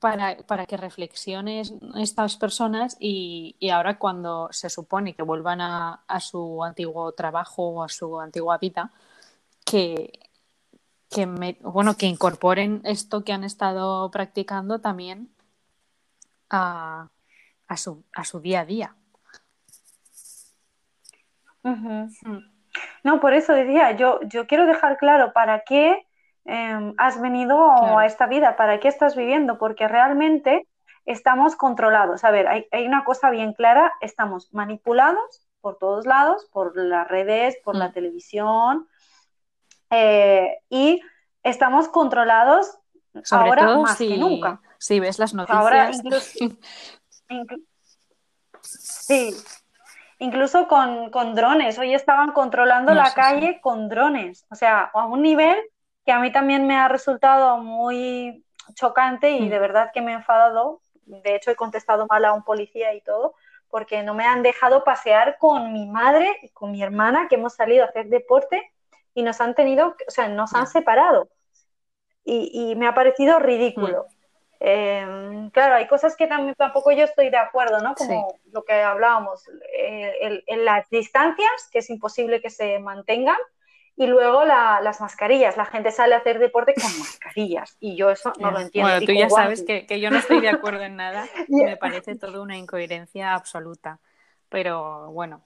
Para, 0.00 0.36
para, 0.38 0.66
que 0.66 0.76
reflexiones 0.76 1.72
estas 1.96 2.36
personas 2.36 2.96
y, 2.98 3.56
ahora 3.72 3.98
cuando 3.98 4.48
se 4.50 4.68
supone 4.68 5.14
que 5.14 5.22
vuelvan 5.22 5.60
a, 5.60 6.20
su 6.20 6.62
antiguo 6.64 7.12
trabajo 7.12 7.68
o 7.68 7.82
a 7.82 7.88
su 7.88 8.18
antigua 8.20 8.58
vida, 8.58 8.90
que, 9.64 10.12
que, 11.10 11.26
bueno, 11.60 11.96
que 11.96 12.06
incorporen 12.06 12.80
esto 12.84 13.24
que 13.24 13.32
han 13.32 13.44
estado 13.44 14.10
practicando 14.10 14.80
también 14.80 15.30
a, 16.50 17.08
su, 17.76 18.04
a 18.12 18.24
su 18.24 18.40
día 18.40 18.60
a 18.60 18.64
día. 18.64 18.96
Mm. 21.62 22.08
No, 23.02 23.20
por 23.20 23.32
eso 23.34 23.52
decía, 23.52 23.96
yo, 23.96 24.20
yo 24.22 24.46
quiero 24.46 24.66
dejar 24.66 24.98
claro 24.98 25.32
para 25.32 25.64
qué 25.64 26.08
Em, 26.50 26.94
has 26.96 27.20
venido 27.20 27.98
a 27.98 28.06
esta 28.06 28.26
vida, 28.26 28.56
para 28.56 28.80
qué 28.80 28.88
estás 28.88 29.14
viviendo, 29.14 29.58
porque 29.58 29.86
realmente 29.86 30.66
estamos 31.04 31.56
controlados. 31.56 32.24
A 32.24 32.30
ver, 32.30 32.48
hay, 32.48 32.86
una 32.86 33.04
cosa 33.04 33.28
bien 33.28 33.52
clara, 33.52 33.92
estamos 34.00 34.48
manipulados 34.54 35.46
por 35.60 35.76
todos 35.76 36.06
lados, 36.06 36.48
por 36.50 36.74
las 36.74 37.06
redes, 37.06 37.58
por 37.62 37.76
la 37.76 37.90
mm. 37.90 37.92
televisión, 37.92 38.88
eh, 39.90 40.58
y 40.68 41.00
estamos 41.42 41.88
controlados 41.88 42.78
ahora 43.30 43.78
más 43.78 43.96
que 43.96 44.16
nunca. 44.16 44.60
Si 44.78 45.00
ves 45.00 45.18
las 45.18 45.34
noticias. 45.34 45.58
Ahora 45.58 45.90
sí, 48.62 49.34
incluso 50.18 50.68
con, 50.68 51.34
drones. 51.34 51.78
Hoy 51.78 51.94
estaban 51.94 52.32
controlando 52.32 52.94
la 52.94 53.12
calle 53.12 53.60
con 53.60 53.88
drones. 53.88 54.46
O 54.50 54.54
sea, 54.54 54.90
a 54.92 55.06
un 55.06 55.22
nivel 55.22 55.56
que 56.04 56.12
a 56.12 56.20
mí 56.20 56.32
también 56.32 56.66
me 56.66 56.76
ha 56.76 56.88
resultado 56.88 57.58
muy 57.58 58.44
chocante 58.74 59.30
y 59.30 59.42
mm. 59.42 59.50
de 59.50 59.58
verdad 59.58 59.90
que 59.92 60.00
me 60.00 60.12
he 60.12 60.14
enfadado. 60.14 60.80
De 61.04 61.34
hecho, 61.34 61.50
he 61.50 61.56
contestado 61.56 62.06
mal 62.08 62.24
a 62.24 62.34
un 62.34 62.44
policía 62.44 62.94
y 62.94 63.00
todo, 63.00 63.34
porque 63.68 64.02
no 64.02 64.14
me 64.14 64.26
han 64.26 64.42
dejado 64.42 64.84
pasear 64.84 65.38
con 65.38 65.72
mi 65.72 65.86
madre 65.86 66.38
y 66.42 66.50
con 66.50 66.70
mi 66.70 66.82
hermana, 66.82 67.28
que 67.28 67.36
hemos 67.36 67.54
salido 67.54 67.84
a 67.84 67.88
hacer 67.88 68.08
deporte 68.08 68.72
y 69.14 69.22
nos 69.22 69.40
han 69.40 69.54
tenido, 69.54 69.96
o 70.06 70.10
sea, 70.10 70.28
nos 70.28 70.54
han 70.54 70.66
separado. 70.66 71.28
Y, 72.24 72.74
me 72.76 72.86
ha 72.86 72.94
parecido 72.94 73.38
ridículo. 73.38 74.04
Mm. 74.04 74.18
Em, 74.60 75.50
claro, 75.50 75.76
hay 75.76 75.86
cosas 75.86 76.14
que 76.14 76.26
también, 76.26 76.54
tampoco 76.56 76.92
yo 76.92 77.04
estoy 77.04 77.30
de 77.30 77.38
acuerdo, 77.38 77.80
¿no? 77.80 77.94
Como 77.94 78.34
lo 78.52 78.64
que 78.64 78.74
hablábamos, 78.74 79.48
eh, 79.78 80.42
en 80.46 80.64
las 80.64 80.90
distancias, 80.90 81.68
que 81.72 81.78
es 81.78 81.88
imposible 81.88 82.42
que 82.42 82.50
se 82.50 82.78
mantengan, 82.78 83.38
y 83.98 84.06
luego 84.06 84.44
las 84.44 85.00
mascarillas. 85.00 85.56
La 85.56 85.66
gente 85.66 85.90
sale 85.90 86.14
a 86.14 86.18
hacer 86.18 86.38
deporte 86.38 86.72
con 86.74 86.84
mascarillas 87.00 87.76
y 87.80 87.96
yo 87.96 88.10
eso 88.10 88.32
no 88.38 88.52
lo 88.52 88.60
entiendo. 88.60 88.90
Bueno, 88.90 89.04
tú 89.04 89.12
ya 89.12 89.28
sabes 89.28 89.64
que, 89.64 90.00
yo 90.00 90.10
no 90.10 90.18
estoy 90.18 90.40
de 90.40 90.48
acuerdo 90.48 90.84
en 90.84 90.96
nada 90.96 91.26
y 91.48 91.64
me 91.64 91.76
parece 91.76 92.14
todo 92.14 92.40
una 92.40 92.56
incoherencia 92.56 93.34
absoluta. 93.34 93.98
Pero 94.48 95.10
bueno, 95.10 95.42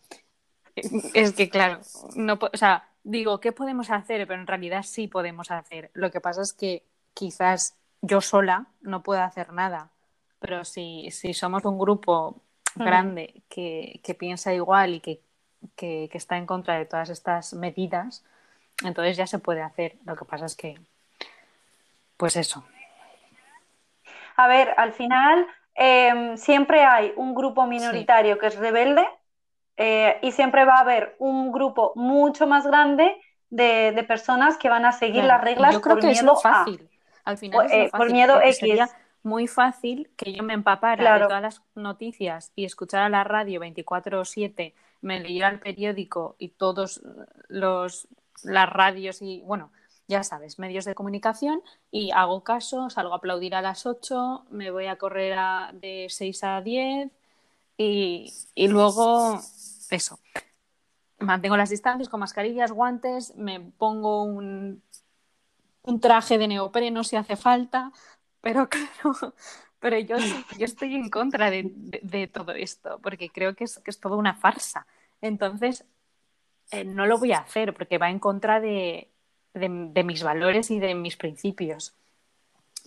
es 0.76 1.32
que 1.32 1.48
claro, 1.48 1.80
no, 2.14 2.38
o 2.40 2.56
sea, 2.56 2.88
digo, 3.04 3.40
¿qué 3.40 3.52
podemos 3.52 3.90
hacer? 3.90 4.26
Pero 4.26 4.40
en 4.40 4.46
realidad 4.46 4.82
sí 4.82 5.08
podemos 5.08 5.50
hacer. 5.50 5.90
Lo 5.94 6.10
que 6.10 6.20
pasa 6.20 6.42
es 6.42 6.52
que 6.52 6.84
quizás 7.14 7.76
yo 8.00 8.20
sola 8.20 8.66
no 8.80 9.02
pueda 9.02 9.24
hacer 9.24 9.52
nada. 9.52 9.90
Pero 10.38 10.64
si, 10.64 11.10
si 11.10 11.34
somos 11.34 11.64
un 11.64 11.78
grupo 11.78 12.40
grande 12.74 13.42
que, 13.48 14.00
que 14.02 14.14
piensa 14.14 14.52
igual 14.52 14.94
y 14.94 15.00
que, 15.00 15.20
que, 15.76 16.08
que, 16.10 16.18
está 16.18 16.36
en 16.36 16.46
contra 16.46 16.78
de 16.78 16.86
todas 16.86 17.10
estas 17.10 17.54
medidas, 17.54 18.24
entonces 18.84 19.16
ya 19.16 19.26
se 19.26 19.38
puede 19.38 19.62
hacer. 19.62 19.96
Lo 20.04 20.16
que 20.16 20.24
pasa 20.24 20.46
es 20.46 20.56
que, 20.56 20.80
pues 22.16 22.36
eso. 22.36 22.64
A 24.36 24.48
ver, 24.48 24.74
al 24.76 24.92
final 24.92 25.46
em, 25.74 26.36
siempre 26.36 26.84
hay 26.84 27.12
un 27.16 27.34
grupo 27.34 27.66
minoritario 27.66 28.38
que 28.38 28.46
es 28.46 28.56
rebelde 28.56 29.06
eh, 29.76 30.18
y 30.22 30.32
siempre 30.32 30.64
va 30.64 30.76
a 30.76 30.80
haber 30.80 31.16
un 31.18 31.52
grupo 31.52 31.92
mucho 31.94 32.46
más 32.46 32.66
grande 32.66 33.16
de, 33.50 34.04
personas 34.06 34.56
que 34.56 34.68
van 34.68 34.84
a 34.84 34.92
seguir 34.92 35.24
las 35.24 35.40
reglas 35.40 35.74
yo 35.74 35.80
creo 35.80 35.96
por 35.96 36.02
que 36.02 36.10
miedo 36.10 36.34
es 36.34 36.42
fácil. 36.42 36.88
Al 37.24 37.38
final 37.38 37.66
es 37.66 37.72
eh, 37.72 37.90
por 37.90 38.10
miedo 38.10 38.40
X. 38.40 38.58
Sería 38.58 38.88
muy 39.22 39.46
fácil 39.46 40.10
que 40.16 40.32
yo 40.32 40.42
me 40.42 40.54
empapara 40.54 41.18
de 41.18 41.24
todas 41.24 41.42
las 41.42 41.62
noticias 41.74 42.52
y 42.56 42.64
escuchara 42.64 43.08
la 43.08 43.24
radio 43.24 43.60
24/7, 43.60 44.74
me 45.02 45.20
leyera 45.20 45.48
el 45.48 45.60
periódico 45.60 46.34
y 46.38 46.48
todos 46.48 47.00
los 47.48 48.08
las 48.42 48.68
radios 48.68 49.22
y, 49.22 49.40
bueno, 49.42 49.70
ya 50.08 50.24
sabes, 50.24 50.58
medios 50.58 50.84
de 50.84 50.94
comunicación 50.94 51.62
y 51.90 52.10
hago 52.10 52.42
caso, 52.42 52.90
salgo 52.90 53.14
a 53.14 53.18
aplaudir 53.18 53.54
a 53.54 53.62
las 53.62 53.86
8, 53.86 54.46
me 54.50 54.70
voy 54.70 54.86
a 54.86 54.96
correr 54.96 55.38
de 55.74 56.06
6 56.08 56.44
a 56.44 56.60
10 56.60 57.10
y, 57.78 58.32
y 58.54 58.68
luego 58.68 59.40
eso. 59.94 60.18
Mantengo 61.18 61.56
las 61.56 61.70
distancias 61.70 62.08
con 62.08 62.20
mascarillas, 62.20 62.72
guantes, 62.72 63.34
me 63.36 63.60
pongo 63.60 64.24
un, 64.24 64.82
un 65.82 66.00
traje 66.00 66.38
de 66.38 66.48
neopreno 66.48 67.04
si 67.04 67.16
hace 67.16 67.36
falta, 67.36 67.92
pero 68.40 68.68
claro, 69.02 69.34
pero 69.78 69.98
yo, 69.98 70.16
yo 70.58 70.64
estoy 70.64 70.94
en 70.94 71.10
contra 71.10 71.50
de, 71.50 71.70
de, 71.74 72.26
todo 72.28 72.52
esto, 72.52 72.98
porque 73.02 73.30
creo 73.30 73.54
que 73.54 73.64
es, 73.64 73.78
que 73.78 73.90
es 73.90 74.00
toda 74.00 74.16
una 74.16 74.34
farsa. 74.34 74.86
Entonces, 75.20 75.84
eh, 76.70 76.84
no 76.84 77.06
lo 77.06 77.18
voy 77.18 77.32
a 77.32 77.38
hacer 77.38 77.74
porque 77.74 77.98
va 77.98 78.10
en 78.10 78.18
contra 78.18 78.60
de, 78.60 79.10
mis 79.54 80.22
valores 80.22 80.70
y 80.70 80.78
de 80.78 80.94
mis 80.94 81.16
principios. 81.16 81.94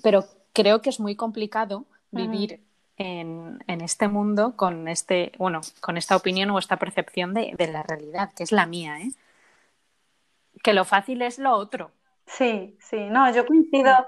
Pero 0.01 0.25
creo 0.53 0.81
que 0.81 0.89
es 0.89 0.99
muy 0.99 1.15
complicado 1.15 1.85
vivir 2.11 2.61
en, 2.97 3.59
este 3.67 4.07
mundo 4.07 4.55
con 4.55 4.87
este, 4.87 5.31
bueno, 5.37 5.61
con 5.81 5.97
esta 5.97 6.15
opinión 6.15 6.49
o 6.51 6.59
esta 6.59 6.77
percepción 6.77 7.33
de, 7.33 7.53
la 7.71 7.83
realidad, 7.83 8.31
que 8.33 8.43
es 8.43 8.51
la 8.51 8.65
mía, 8.65 8.99
¿eh? 8.99 9.11
Que 10.63 10.73
lo 10.73 10.85
fácil 10.85 11.21
es 11.21 11.37
lo 11.37 11.51
otro. 11.51 11.91
Sí, 12.25 12.77
sí, 12.79 13.07
no, 13.09 13.31
yo 13.33 13.45
coincido, 13.45 14.07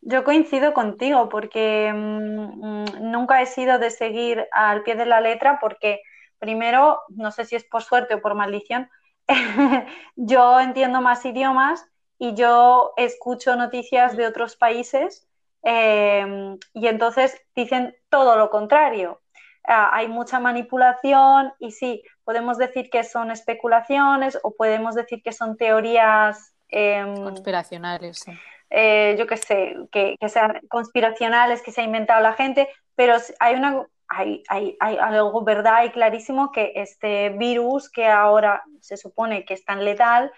yo 0.00 0.24
coincido 0.24 0.72
contigo 0.72 1.28
porque 1.28 1.92
mm, 1.92 2.66
mm, 2.66 3.10
nunca 3.10 3.42
he 3.42 3.46
sido 3.46 3.78
de 3.78 3.90
seguir 3.90 4.46
al 4.52 4.82
pie 4.82 4.94
de 4.94 5.06
la 5.06 5.20
letra 5.20 5.58
porque 5.60 6.00
primero, 6.38 7.00
no 7.08 7.30
sé 7.30 7.44
si 7.44 7.56
es 7.56 7.64
por 7.64 7.82
suerte 7.82 8.14
o 8.14 8.22
por 8.22 8.34
maldición, 8.34 8.88
yo 10.16 10.60
entiendo 10.60 11.00
más 11.00 11.24
idiomas 11.24 11.86
y 12.18 12.34
yo 12.34 12.94
escucho 12.96 13.56
noticias 13.56 14.16
de 14.16 14.26
otros 14.26 14.56
países 14.56 15.28
em, 15.62 16.58
y 16.72 16.86
entonces 16.86 17.40
dicen 17.54 17.94
todo 18.12 18.36
lo 18.36 18.50
contrario. 18.50 19.22
Ah, 19.64 19.90
hay 19.92 20.06
mucha 20.06 20.38
manipulación 20.38 21.52
y 21.58 21.70
sí, 21.70 22.02
podemos 22.24 22.58
decir 22.58 22.90
que 22.90 23.04
son 23.04 23.30
especulaciones 23.30 24.38
o 24.42 24.54
podemos 24.54 24.94
decir 24.94 25.22
que 25.22 25.32
son 25.32 25.56
teorías 25.56 26.54
em, 26.68 27.14
conspiracionales. 27.24 28.24
Eh, 28.68 29.16
yo 29.18 29.26
qué 29.26 29.36
sé, 29.38 29.76
que, 29.90 30.16
que, 30.20 30.28
sean 30.28 30.60
conspiracionales, 30.68 31.62
que 31.62 31.72
se 31.72 31.80
ha 31.80 31.84
inventado 31.84 32.20
la 32.20 32.34
gente, 32.34 32.68
pero 32.94 33.14
hay 33.40 33.54
una 33.54 33.86
hay, 34.08 34.42
hay, 34.48 34.76
hay, 34.78 34.96
algo 34.98 35.42
verdad 35.42 35.84
y 35.84 35.90
clarísimo 35.90 36.52
que 36.52 36.72
este 36.76 37.30
virus 37.30 37.90
que 37.90 38.06
ahora 38.08 38.62
se 38.80 38.98
supone 38.98 39.46
que 39.46 39.54
es 39.54 39.64
tan 39.64 39.86
letal 39.86 40.30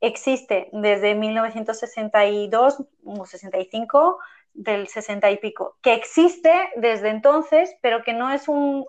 existe 0.00 0.68
desde 0.72 1.14
1962 1.14 2.84
o 3.04 3.26
65, 3.26 4.18
del 4.54 4.88
60 4.88 5.30
y 5.30 5.38
pico, 5.38 5.76
que 5.82 5.94
existe 5.94 6.52
desde 6.76 7.08
entonces, 7.08 7.74
pero 7.80 8.02
que 8.02 8.12
no 8.12 8.30
es 8.30 8.48
un, 8.48 8.86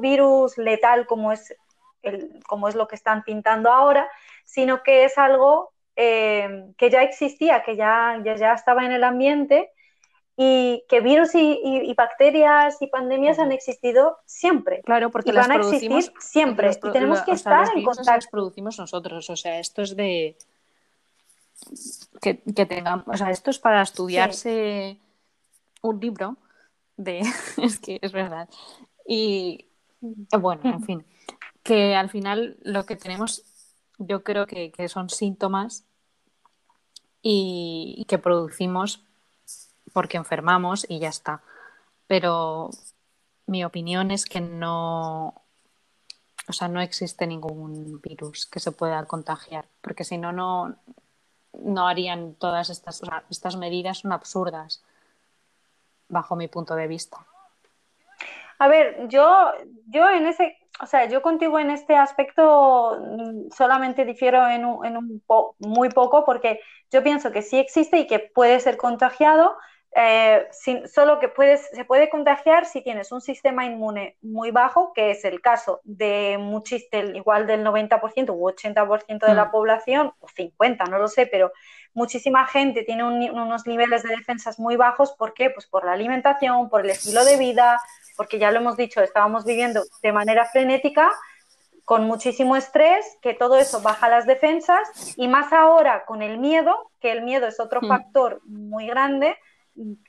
virus 0.00 0.56
letal 0.58 1.06
como 1.06 1.32
es, 1.32 1.54
como 2.46 2.68
es 2.68 2.74
lo 2.74 2.88
que 2.88 2.96
están 2.96 3.22
pintando 3.24 3.70
ahora, 3.70 4.10
sino 4.44 4.82
que 4.82 5.04
es 5.04 5.18
algo 5.18 5.72
eh, 5.96 6.66
que 6.78 6.90
ya 6.90 7.02
existía, 7.02 7.62
que 7.62 7.76
ya, 7.76 8.20
ya, 8.24 8.54
estaba 8.54 8.84
en 8.84 8.92
el 8.92 9.04
ambiente 9.04 9.70
y 10.36 10.84
que 10.88 11.00
virus 11.00 11.34
y, 11.34 11.92
bacterias 11.94 12.80
y 12.80 12.86
pandemias 12.86 13.38
han 13.38 13.52
existido 13.52 14.16
siempre. 14.24 14.80
Claro, 14.82 15.10
porque 15.10 15.32
van 15.32 15.50
a 15.50 15.56
existir 15.56 15.92
siempre. 16.18 16.70
y 16.70 16.92
tenemos 16.92 17.20
que 17.22 17.32
estar 17.32 17.68
en 17.76 17.84
contacto. 17.84 18.14
Los 18.14 18.26
producimos 18.28 18.78
nosotros, 18.78 19.28
o 19.28 19.36
sea, 19.36 19.58
esto 19.58 19.82
es 19.82 19.94
de 19.96 20.36
que, 22.20 22.34
tengamos, 22.66 23.06
o 23.06 23.16
sea, 23.16 23.30
esto 23.30 23.50
es 23.50 23.58
para 23.58 23.82
estudiarse 23.82 24.98
un 25.82 26.00
libro 26.00 26.36
de, 26.96 27.20
es 27.62 27.78
que 27.80 27.98
es 28.02 28.12
verdad. 28.12 28.48
Y 29.06 29.66
bueno, 30.00 30.62
en 30.64 30.82
fin, 30.84 31.06
que 31.62 31.94
al 31.94 32.10
final 32.10 32.56
lo 32.62 32.86
que 32.86 32.96
tenemos, 32.96 33.42
yo 33.98 34.22
creo 34.22 34.46
que, 34.46 34.72
son 34.88 35.10
síntomas 35.10 35.84
y, 37.22 38.04
que 38.08 38.18
producimos 38.18 39.04
porque 39.92 40.16
enfermamos 40.16 40.86
y 40.88 41.00
ya 41.00 41.08
está. 41.08 41.42
Pero 42.06 42.70
mi 43.46 43.64
opinión 43.64 44.10
es 44.10 44.24
que 44.24 44.40
no, 44.40 45.34
o 46.48 46.52
sea, 46.52 46.68
no 46.68 46.80
existe 46.80 47.26
ningún 47.26 48.00
virus 48.00 48.46
que 48.46 48.60
se 48.60 48.72
pueda 48.72 49.04
contagiar, 49.06 49.68
porque 49.80 50.04
si 50.04 50.18
no, 50.18 50.32
no, 50.32 50.76
no 51.52 51.88
harían 51.88 52.34
todas 52.34 52.70
estas, 52.70 53.02
estas 53.30 53.56
medidas 53.56 53.98
son 53.98 54.12
absurdas, 54.12 54.82
bajo 56.08 56.36
mi 56.36 56.48
punto 56.48 56.74
de 56.74 56.86
vista. 56.86 57.18
A 58.58 58.68
ver, 58.68 59.08
yo, 59.08 59.52
yo 59.86 60.08
en 60.10 60.26
ese, 60.26 60.58
o 60.82 60.86
sea, 60.86 61.06
yo 61.06 61.22
contigo 61.22 61.58
en 61.58 61.70
este 61.70 61.96
aspecto 61.96 62.98
mm, 63.00 63.50
solamente 63.50 64.04
difiero 64.04 64.46
en 64.48 64.64
un, 64.66 64.84
en 64.84 64.96
un 64.98 65.22
muy 65.58 65.88
poco 65.88 66.24
porque 66.24 66.60
yo 66.90 67.02
pienso 67.02 67.32
que 67.32 67.42
sí 67.42 67.58
existe 67.58 67.98
y 67.98 68.06
que 68.06 68.18
puede 68.18 68.60
ser 68.60 68.76
contagiado, 68.76 69.56
eh, 69.92 70.48
solo 70.92 71.18
que 71.18 71.28
puedes, 71.28 71.68
se 71.72 71.84
puede 71.84 72.08
contagiar 72.08 72.64
si 72.64 72.80
tienes 72.80 73.10
un 73.10 73.20
sistema 73.20 73.64
inmune 73.64 74.16
muy 74.22 74.52
bajo, 74.52 74.92
que 74.92 75.10
es 75.10 75.24
el 75.24 75.40
caso 75.40 75.80
de 75.82 76.36
muchísimo, 76.38 77.02
igual 77.14 77.46
del 77.46 77.64
90% 77.64 78.30
u 78.30 78.48
80% 78.48 79.26
de 79.26 79.34
la 79.34 79.46
mm. 79.46 79.50
población, 79.50 80.12
o 80.20 80.28
50%, 80.28 80.88
no 80.88 80.98
lo 80.98 81.08
sé, 81.08 81.26
pero 81.26 81.52
muchísima 81.92 82.46
gente 82.46 82.84
tiene 82.84 83.02
unos 83.02 83.66
niveles 83.66 84.04
de 84.04 84.10
defensas 84.10 84.60
muy 84.60 84.76
bajos. 84.76 85.12
¿Por 85.12 85.34
qué? 85.34 85.50
Pues 85.50 85.66
por 85.66 85.84
la 85.84 85.92
alimentación, 85.92 86.70
por 86.70 86.84
el 86.84 86.90
estilo 86.90 87.24
de 87.24 87.36
vida, 87.36 87.80
porque 88.16 88.38
ya 88.38 88.52
lo 88.52 88.60
hemos 88.60 88.76
dicho, 88.76 89.02
estábamos 89.02 89.44
viviendo 89.44 89.82
de 90.02 90.12
manera 90.12 90.44
frenética 90.44 91.10
con 91.84 92.04
muchísimo 92.04 92.54
estrés, 92.54 93.04
que 93.20 93.34
todo 93.34 93.56
eso 93.56 93.80
baja 93.80 94.08
las 94.08 94.24
defensas 94.24 95.14
y 95.16 95.26
más 95.26 95.52
ahora 95.52 96.04
con 96.04 96.22
el 96.22 96.38
miedo, 96.38 96.92
que 97.00 97.10
el 97.10 97.22
miedo 97.22 97.48
es 97.48 97.58
otro 97.58 97.80
mm. 97.82 97.88
factor 97.88 98.40
muy 98.44 98.86
grande, 98.86 99.36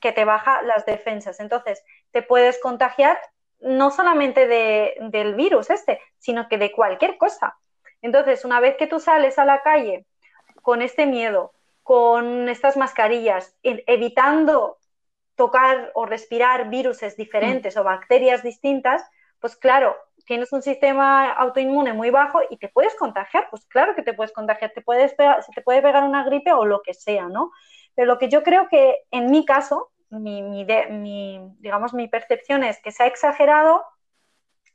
que 0.02 0.12
te 0.12 0.26
baja 0.26 0.62
las 0.64 0.86
defensas. 0.86 1.40
Entonces, 1.40 1.84
te 2.12 2.22
puedes 2.22 2.60
contagiar 2.60 3.18
no 3.60 3.92
solamente 3.92 4.48
del 4.48 5.36
virus 5.36 5.70
este, 5.70 6.02
sino 6.18 6.48
que 6.48 6.58
de 6.58 6.72
cualquier 6.72 7.18
cosa. 7.18 7.58
Entonces, 8.02 8.44
una 8.44 8.60
vez 8.60 8.76
que 8.78 8.88
tú 8.88 9.00
sales 9.00 9.38
a 9.38 9.46
la 9.46 9.62
calle 9.62 10.06
con 10.62 10.82
este 10.82 11.06
miedo, 11.06 11.54
con 11.84 12.50
estas 12.50 12.78
mascarillas, 12.78 13.56
evitando 13.64 14.78
tocar 15.36 15.92
o 15.94 16.06
respirar 16.06 16.70
viruses 16.70 17.16
diferentes 17.18 17.78
o 17.78 17.84
bacterias 17.84 18.44
distintas, 18.44 19.04
pues 19.40 19.56
claro, 19.56 19.96
tienes 20.26 20.52
un 20.54 20.62
sistema 20.62 21.32
autoinmune 21.32 21.94
muy 21.94 22.10
bajo 22.12 22.40
y 22.50 22.58
te 22.58 22.70
puedes 22.70 22.96
contagiar, 22.96 23.48
pues 23.50 23.66
claro 23.66 23.96
que 23.96 24.04
te 24.04 24.14
puedes 24.14 24.32
contagiar, 24.32 24.72
te 24.74 24.82
puedes 24.82 25.12
se 25.12 25.52
te 25.54 25.62
puede 25.62 25.82
pegar 25.82 26.04
una 26.04 26.24
gripe 26.24 26.52
o 26.54 26.66
lo 26.66 26.82
que 26.82 26.94
sea, 26.94 27.28
¿no? 27.28 27.52
Pero 28.02 28.14
lo 28.14 28.18
que 28.18 28.30
yo 28.30 28.42
creo 28.42 28.68
que 28.68 29.04
en 29.12 29.30
mi 29.30 29.46
caso, 29.46 29.92
mi, 30.10 30.66
digamos, 31.60 31.94
mi 31.94 32.08
percepción 32.08 32.64
es 32.64 32.82
que 32.82 32.92
se 32.92 33.04
ha 33.04 33.06
exagerado 33.06 33.86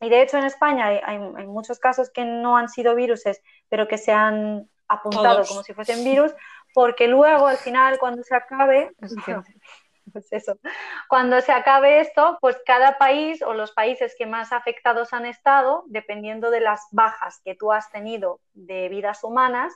y 0.00 0.08
de 0.08 0.22
hecho 0.22 0.38
en 0.38 0.44
España 0.44 0.86
hay, 0.86 1.18
muchos 1.18 1.80
casos 1.80 2.08
que 2.14 2.24
no 2.24 2.56
han 2.56 2.68
sido 2.68 2.94
viruses, 2.94 3.42
pero 3.68 3.88
que 3.88 3.98
se 3.98 4.12
han 4.12 4.70
apuntado 4.86 5.44
como 5.44 5.64
si 5.64 5.74
fuesen 5.74 6.04
virus, 6.04 6.32
porque 6.72 7.08
luego 7.08 7.48
al 7.48 7.56
final 7.56 7.98
cuando 7.98 8.22
se 8.22 8.36
acabe, 8.36 8.92
pues 10.12 10.32
eso, 10.32 10.60
cuando 11.08 11.40
se 11.40 11.50
acabe 11.50 11.98
esto, 11.98 12.38
pues 12.40 12.56
cada 12.64 12.96
país 12.96 13.42
o 13.42 13.54
los 13.54 13.72
países 13.72 14.14
que 14.16 14.26
más 14.26 14.52
afectados 14.52 15.12
han 15.12 15.26
estado, 15.26 15.82
dependiendo 15.88 16.52
de 16.52 16.60
las 16.60 16.86
bajas 16.92 17.40
que 17.44 17.56
tú 17.56 17.72
has 17.72 17.90
tenido 17.90 18.38
de 18.54 18.88
vidas 18.88 19.24
humanas, 19.24 19.74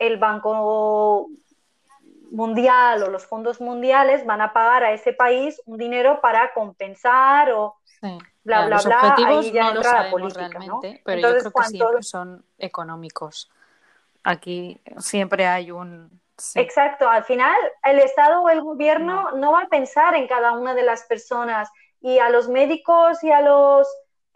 el 0.00 0.16
Banco 0.16 1.28
mundial 2.30 3.02
o 3.02 3.08
los 3.08 3.26
fondos 3.26 3.60
mundiales 3.60 4.24
van 4.26 4.40
a 4.40 4.52
pagar 4.52 4.84
a 4.84 4.92
ese 4.92 5.12
país 5.12 5.60
un 5.66 5.78
dinero 5.78 6.20
para 6.20 6.52
compensar 6.52 7.50
o 7.52 7.76
bla, 8.42 8.66
bla, 8.66 8.80
bla. 8.84 9.14
Ahí 9.16 9.52
ya 9.52 9.70
no 9.70 9.76
entra 9.76 10.04
la 10.04 10.10
política, 10.10 10.48
realmente, 10.48 11.02
pero 11.04 11.20
yo 11.20 11.38
creo 11.38 11.52
que 11.52 11.62
siempre 11.64 12.02
son 12.02 12.44
económicos. 12.58 13.50
Aquí 14.22 14.80
siempre 14.98 15.46
hay 15.46 15.70
un... 15.70 16.20
Exacto, 16.54 17.08
al 17.08 17.24
final 17.24 17.56
el 17.82 17.98
Estado 17.98 18.42
o 18.42 18.48
el 18.48 18.60
gobierno 18.60 19.32
no 19.32 19.52
va 19.52 19.62
a 19.62 19.68
pensar 19.68 20.14
en 20.14 20.28
cada 20.28 20.52
una 20.52 20.74
de 20.74 20.84
las 20.84 21.02
personas 21.04 21.68
y 22.00 22.18
a 22.18 22.30
los 22.30 22.48
médicos 22.48 23.24
y 23.24 23.32
a 23.32 23.40
los 23.40 23.88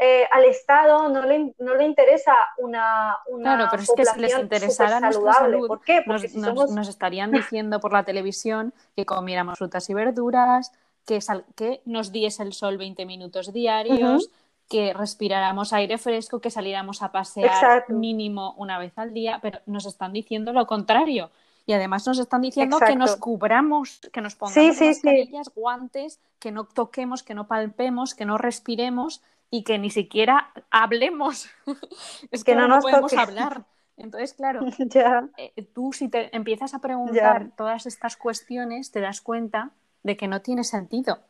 eh, 0.04 0.26
al 0.32 0.44
Estado 0.46 1.08
no 1.08 1.22
le, 1.22 1.54
no 1.60 1.76
le 1.76 1.84
interesa 1.84 2.34
una, 2.58 3.18
una 3.28 3.54
Claro, 3.54 3.68
pero 3.70 3.82
es 3.84 3.92
que 3.94 4.04
si 4.04 4.18
les 4.18 4.36
interesara 4.36 4.98
nuestra 4.98 5.32
salud, 5.34 5.68
¿Por 5.68 5.80
qué? 5.80 6.02
Porque 6.04 6.28
nos, 6.34 6.72
nos, 6.72 6.88
estarían 6.88 7.30
diciendo 7.30 7.78
por 7.78 7.92
la 7.92 8.02
televisión 8.02 8.74
que 8.96 9.06
comiéramos 9.06 9.58
frutas 9.58 9.88
y 9.90 9.94
verduras, 9.94 10.72
que, 11.06 11.20
que 11.54 11.82
nos 11.84 12.10
diese 12.10 12.42
el 12.42 12.52
sol 12.52 12.78
20 12.78 13.06
minutos 13.06 13.52
diarios, 13.52 14.28
que 14.68 14.92
respiráramos 14.92 15.72
aire 15.72 15.98
fresco, 15.98 16.40
que 16.40 16.50
saliéramos 16.50 17.02
a 17.02 17.12
pasear 17.12 17.84
mínimo 17.88 18.54
una 18.56 18.80
vez 18.80 18.94
al 18.96 19.14
día, 19.14 19.38
pero 19.40 19.60
nos 19.66 19.86
están 19.86 20.12
diciendo 20.12 20.52
lo 20.52 20.66
contrario. 20.66 21.30
Y 21.64 21.74
además 21.74 22.04
nos 22.08 22.18
están 22.18 22.42
diciendo 22.42 22.80
que 22.80 22.96
nos 22.96 23.14
cubramos, 23.14 24.00
que 24.12 24.20
nos 24.20 24.34
pongamos 24.34 24.80
mascarillas, 24.80 25.48
guantes, 25.54 26.18
que 26.40 26.50
no 26.50 26.64
toquemos, 26.64 27.22
que 27.22 27.34
no 27.34 27.46
palpemos, 27.46 28.16
que 28.16 28.24
no 28.24 28.36
respiremos 28.36 29.22
y 29.52 29.64
que 29.64 29.78
ni 29.78 29.90
siquiera 29.90 30.50
hablemos. 30.70 31.48
es 32.30 32.42
que, 32.42 32.56
no, 32.56 32.66
nos 32.66 32.82
podemos 32.82 33.12
hablar. 33.12 33.66
Entonces, 33.98 34.32
claro, 34.32 34.64
eh, 35.36 35.68
tú 35.74 35.92
si 35.92 36.08
te 36.08 36.34
empiezas 36.34 36.72
a 36.72 36.80
preguntar 36.80 37.50
todas 37.54 37.84
estas 37.84 38.16
cuestiones, 38.16 38.90
te 38.90 39.00
das 39.00 39.20
cuenta 39.20 39.70
de 40.02 40.16
que 40.16 40.26
no 40.26 40.40
tiene 40.40 40.64
sentido. 40.64 41.20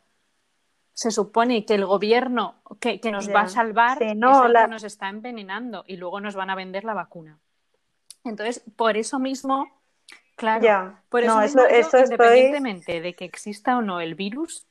Se 0.93 1.11
supone 1.11 1.65
que 1.65 1.75
el 1.75 1.85
gobierno 1.85 2.55
que, 2.79 2.99
nos 3.11 3.29
va 3.29 3.41
a 3.41 3.49
salvar 3.49 4.01
es 4.01 4.13
el 4.13 4.19
que 4.19 4.67
nos 4.69 4.83
está 4.83 5.09
envenenando 5.09 5.83
y 5.85 5.97
luego 5.97 6.21
nos 6.21 6.33
van 6.33 6.49
a 6.49 6.55
vender 6.55 6.85
la 6.85 6.93
vacuna. 6.93 7.39
Entonces, 8.23 8.63
por 8.77 8.95
eso 8.95 9.19
mismo, 9.19 9.69
claro, 10.37 10.97
por 11.09 11.23
eso, 11.23 11.39
mismo, 11.39 11.63
independientemente 11.67 13.01
de 13.01 13.15
que 13.15 13.25
exista 13.25 13.77
o 13.77 13.81
no 13.81 13.99
el 13.99 14.15
virus, 14.15 14.65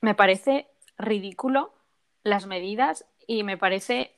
me 0.00 0.14
parece 0.14 0.68
ridículo 0.98 1.72
las 2.26 2.46
medidas 2.46 3.06
y 3.26 3.44
me 3.44 3.56
parece 3.56 4.12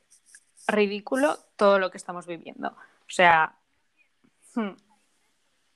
ridículo 0.66 1.36
todo 1.56 1.78
lo 1.78 1.90
que 1.90 1.98
estamos 1.98 2.26
viviendo. 2.26 2.68
O 2.68 3.10
sea... 3.10 3.54
Hmm. 4.54 4.72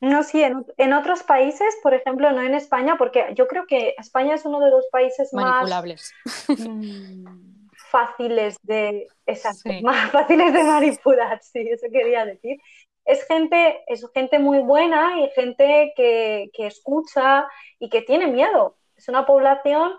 No, 0.00 0.24
sí, 0.24 0.42
en, 0.42 0.92
otros 0.94 1.22
países, 1.22 1.78
por 1.80 1.94
ejemplo, 1.94 2.32
no 2.32 2.42
en 2.42 2.54
España, 2.54 2.96
porque 2.98 3.32
yo 3.36 3.46
creo 3.46 3.66
que 3.66 3.94
España 3.98 4.34
es 4.34 4.44
uno 4.44 4.58
de 4.58 4.68
los 4.68 4.84
países 4.90 5.32
manipulables. 5.32 6.12
más 6.48 6.58
mm, 6.58 7.68
fáciles 7.76 8.56
de 8.62 9.06
más 9.82 10.10
fáciles 10.10 10.52
de 10.52 10.64
manipular, 10.64 11.40
sí, 11.40 11.60
eso 11.70 11.86
quería 11.92 12.24
decir. 12.24 12.58
Es 13.04 13.24
gente, 13.28 13.84
es 13.86 14.04
gente 14.12 14.40
muy 14.40 14.58
buena 14.58 15.20
y 15.20 15.30
gente 15.30 15.92
que, 15.94 16.50
que 16.52 16.66
escucha 16.66 17.46
y 17.78 17.88
que 17.88 18.02
tiene 18.02 18.26
miedo. 18.26 18.76
Es 18.96 19.08
una 19.08 19.24
población 19.24 19.92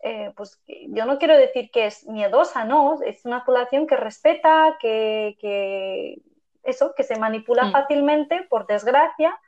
eh, 0.00 0.32
pues 0.36 0.60
yo 0.66 1.06
no 1.06 1.18
quiero 1.18 1.36
decir 1.36 1.70
que 1.70 1.86
es 1.86 2.06
miedosa, 2.06 2.64
no, 2.64 3.00
es 3.02 3.24
una 3.24 3.44
población 3.44 3.86
que 3.86 3.96
respeta, 3.96 4.76
que, 4.80 6.22
eso, 6.62 6.94
que 6.96 7.02
se 7.02 7.18
manipula 7.18 7.64
mm. 7.64 7.72
fácilmente, 7.72 8.46
por 8.48 8.66
desgracia. 8.66 9.38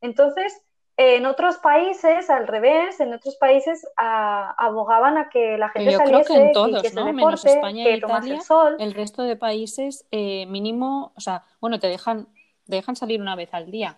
Entonces, 0.00 0.60
en 0.96 1.24
otros 1.26 1.58
países, 1.58 2.28
al 2.30 2.46
revés, 2.48 3.00
en 3.00 3.14
otros 3.14 3.36
países 3.36 3.86
abogaban 3.96 5.18
a 5.18 5.28
que 5.30 5.56
la 5.56 5.68
gente 5.70 5.92
saliese, 5.92 6.34
que 6.34 6.40
en 6.40 6.52
todos, 6.52 6.82
que 6.82 6.90
¿no? 6.90 7.12
Menos 7.12 7.44
España 7.44 7.84
e 7.86 7.96
Italia, 7.96 8.34
el, 8.34 8.42
sol. 8.42 8.76
el 8.78 8.94
resto 8.94 9.22
de 9.22 9.36
países 9.36 10.06
eh, 10.10 10.46
mínimo, 10.46 11.12
o 11.16 11.20
sea, 11.20 11.44
bueno, 11.60 11.78
te 11.78 11.86
dejan, 11.86 12.28
dejan 12.66 12.96
salir 12.96 13.20
una 13.20 13.36
vez 13.36 13.54
al 13.54 13.70
día. 13.70 13.96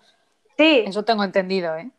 Sí. 0.56 0.84
Eso 0.86 1.04
tengo 1.04 1.24
entendido, 1.24 1.76
¿eh? 1.76 1.90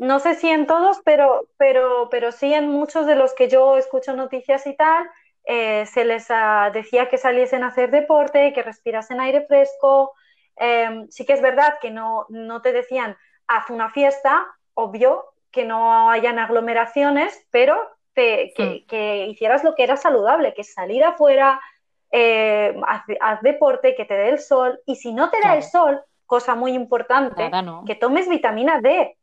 No 0.00 0.18
sé 0.18 0.34
si 0.34 0.48
en 0.48 0.66
todos, 0.66 1.02
pero, 1.04 1.46
pero, 1.58 2.08
pero 2.10 2.32
sí 2.32 2.54
en 2.54 2.70
muchos 2.70 3.04
de 3.04 3.16
los 3.16 3.34
que 3.34 3.48
yo 3.48 3.76
escucho 3.76 4.16
noticias 4.16 4.66
y 4.66 4.74
tal, 4.74 5.06
eh, 5.44 5.84
se 5.84 6.06
les 6.06 6.30
ah, 6.30 6.70
decía 6.72 7.10
que 7.10 7.18
saliesen 7.18 7.64
a 7.64 7.66
hacer 7.66 7.90
deporte, 7.90 8.54
que 8.54 8.62
respirasen 8.62 9.20
aire 9.20 9.44
fresco. 9.46 10.14
Em, 10.56 11.06
sí 11.10 11.26
que 11.26 11.34
es 11.34 11.42
verdad 11.42 11.74
que 11.82 11.90
no, 11.90 12.24
no 12.30 12.62
te 12.62 12.72
decían, 12.72 13.14
haz 13.46 13.68
una 13.68 13.90
fiesta, 13.90 14.46
obvio 14.72 15.34
que 15.50 15.66
no 15.66 16.10
hayan 16.10 16.38
aglomeraciones, 16.38 17.46
pero 17.50 17.76
te, 18.14 18.54
que, 18.56 19.26
hmm. 19.26 19.30
hicieras 19.30 19.64
lo 19.64 19.74
que 19.74 19.82
era 19.82 19.98
saludable, 19.98 20.54
que 20.54 20.64
salir 20.64 21.04
afuera, 21.04 21.60
eh, 22.10 22.74
haz, 23.20 23.42
deporte, 23.42 23.94
que 23.94 24.06
te 24.06 24.14
dé 24.14 24.30
el 24.30 24.38
sol, 24.38 24.80
y 24.86 24.96
si 24.96 25.12
no 25.12 25.28
te 25.28 25.40
da 25.42 25.56
el 25.56 25.62
sol, 25.62 26.00
cosa 26.24 26.54
muy 26.54 26.72
importante, 26.72 27.50
que 27.84 27.96
tomes 27.96 28.30
vitamina 28.30 28.80
D. 28.80 29.18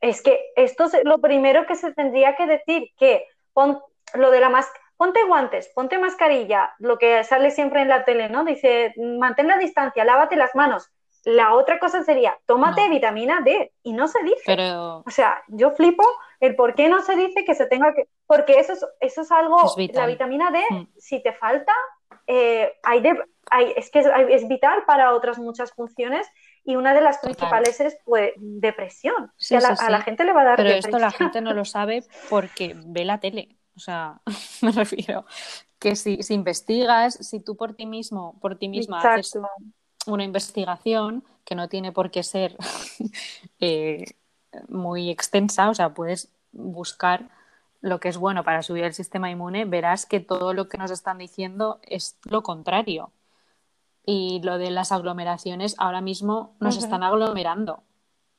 Es 0.00 0.22
que 0.22 0.40
esto 0.56 0.84
es 0.84 1.04
lo 1.04 1.20
primero 1.20 1.66
que 1.66 1.74
se 1.74 1.92
tendría 1.92 2.36
que 2.36 2.46
decir, 2.46 2.90
que 2.96 3.26
pon, 3.52 3.80
lo 4.14 4.30
de 4.30 4.40
la 4.40 4.48
máscara, 4.48 4.80
ponte 4.96 5.24
guantes, 5.24 5.70
ponte 5.74 5.98
mascarilla, 5.98 6.74
lo 6.78 6.98
que 6.98 7.24
sale 7.24 7.50
siempre 7.50 7.82
en 7.82 7.88
la 7.88 8.04
tele, 8.04 8.28
¿no? 8.28 8.44
Dice, 8.44 8.94
mantén 8.96 9.48
la 9.48 9.58
distancia, 9.58 10.04
lávate 10.04 10.36
las 10.36 10.54
manos. 10.54 10.90
La 11.24 11.54
otra 11.54 11.78
cosa 11.78 12.02
sería, 12.02 12.38
tómate 12.46 12.88
vitamina 12.88 13.40
D 13.42 13.72
y 13.82 13.92
no 13.92 14.08
se 14.08 14.22
dice. 14.22 14.42
Pero... 14.46 15.02
O 15.06 15.10
sea, 15.10 15.42
yo 15.48 15.70
flipo 15.72 16.02
el 16.40 16.56
por 16.56 16.74
qué 16.74 16.88
no 16.88 17.02
se 17.02 17.14
dice 17.14 17.44
que 17.44 17.54
se 17.54 17.66
tenga 17.66 17.92
que... 17.92 18.08
Porque 18.26 18.58
eso 18.58 18.72
es, 18.72 18.86
eso 19.00 19.20
es 19.22 19.30
algo, 19.30 19.58
la 19.92 20.06
vitamina 20.06 20.50
D, 20.50 20.62
mm. 20.70 20.88
si 20.96 21.22
te 21.22 21.34
falta, 21.34 21.72
eh, 22.26 22.78
hay 22.82 23.02
es 23.76 23.90
que 23.90 23.98
es, 23.98 24.48
vital 24.48 24.84
para 24.86 25.12
otras 25.12 25.38
muchas 25.38 25.72
funciones 25.72 26.26
y 26.64 26.76
una 26.76 26.94
de 26.94 27.00
las 27.00 27.18
principales 27.18 27.80
es 27.80 27.96
pues, 28.04 28.32
depresión. 28.36 29.32
a, 29.50 29.90
la, 29.90 30.02
gente 30.02 30.24
le 30.24 30.32
va 30.32 30.42
a 30.42 30.44
dar 30.44 30.56
Pero 30.56 30.70
esto 30.70 30.98
la 30.98 31.10
gente 31.10 31.40
no 31.40 31.54
lo 31.54 31.64
sabe 31.64 32.04
porque 32.28 32.74
ve 32.76 33.04
la 33.04 33.18
tele. 33.18 33.56
O 33.76 33.80
sea, 33.80 34.20
me 34.62 34.72
refiero 34.72 35.24
que 35.78 35.96
si, 35.96 36.22
si 36.22 36.34
investigas, 36.34 37.14
si 37.14 37.40
tú 37.40 37.56
por 37.56 37.74
ti 37.74 37.86
mismo, 37.86 38.38
por 38.40 38.58
ti 38.58 38.68
misma 38.68 39.00
haces 39.00 39.38
una 40.06 40.24
investigación 40.24 41.24
que 41.44 41.54
no 41.54 41.68
tiene 41.68 41.92
por 41.92 42.10
qué 42.10 42.22
ser 42.22 42.56
eh, 43.60 44.04
muy 44.68 45.10
extensa, 45.10 45.70
o 45.70 45.74
sea, 45.74 45.94
puedes 45.94 46.30
buscar 46.52 47.30
lo 47.80 47.98
que 47.98 48.08
es 48.08 48.18
bueno 48.18 48.44
para 48.44 48.62
subir 48.62 48.84
el 48.84 48.92
sistema 48.92 49.30
inmune, 49.30 49.64
verás 49.64 50.04
que 50.04 50.20
todo 50.20 50.52
lo 50.52 50.68
que 50.68 50.78
nos 50.78 50.90
están 50.90 51.18
diciendo 51.18 51.80
es 51.82 52.18
lo 52.24 52.42
contrario. 52.42 53.12
Y 54.10 54.40
lo 54.42 54.58
de 54.58 54.70
las 54.70 54.90
aglomeraciones, 54.90 55.76
ahora 55.78 56.00
mismo 56.00 56.56
nos 56.58 56.76
están 56.76 57.02
aglomerando 57.04 57.84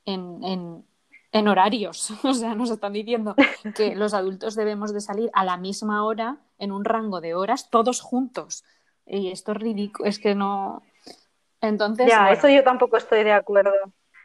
en, 0.06 0.44
en, 0.44 0.86
en, 1.32 1.48
horarios. 1.48 2.12
O 2.24 2.34
sea, 2.34 2.56
nos 2.56 2.72
están 2.72 2.94
diciendo 2.94 3.36
que 3.76 3.96
los 3.96 4.14
adultos 4.14 4.56
debemos 4.56 4.94
de 4.94 5.00
salir 5.00 5.30
a 5.34 5.46
la 5.46 5.58
misma 5.58 6.04
hora, 6.04 6.38
en 6.58 6.72
un 6.72 6.84
rango 6.84 7.22
de 7.22 7.36
horas, 7.36 7.70
todos 7.70 8.02
juntos. 8.02 8.66
Y 9.06 9.32
esto 9.32 9.54
es 9.54 9.58
ridículo, 9.60 10.10
es 10.10 10.20
que 10.20 10.36
no, 10.36 10.84
entonces, 11.62 12.08
ya, 12.08 12.32
eso 12.32 12.50
yo 12.50 12.64
tampoco 12.64 12.98
estoy 12.98 13.24
de 13.24 13.32
acuerdo. 13.32 13.72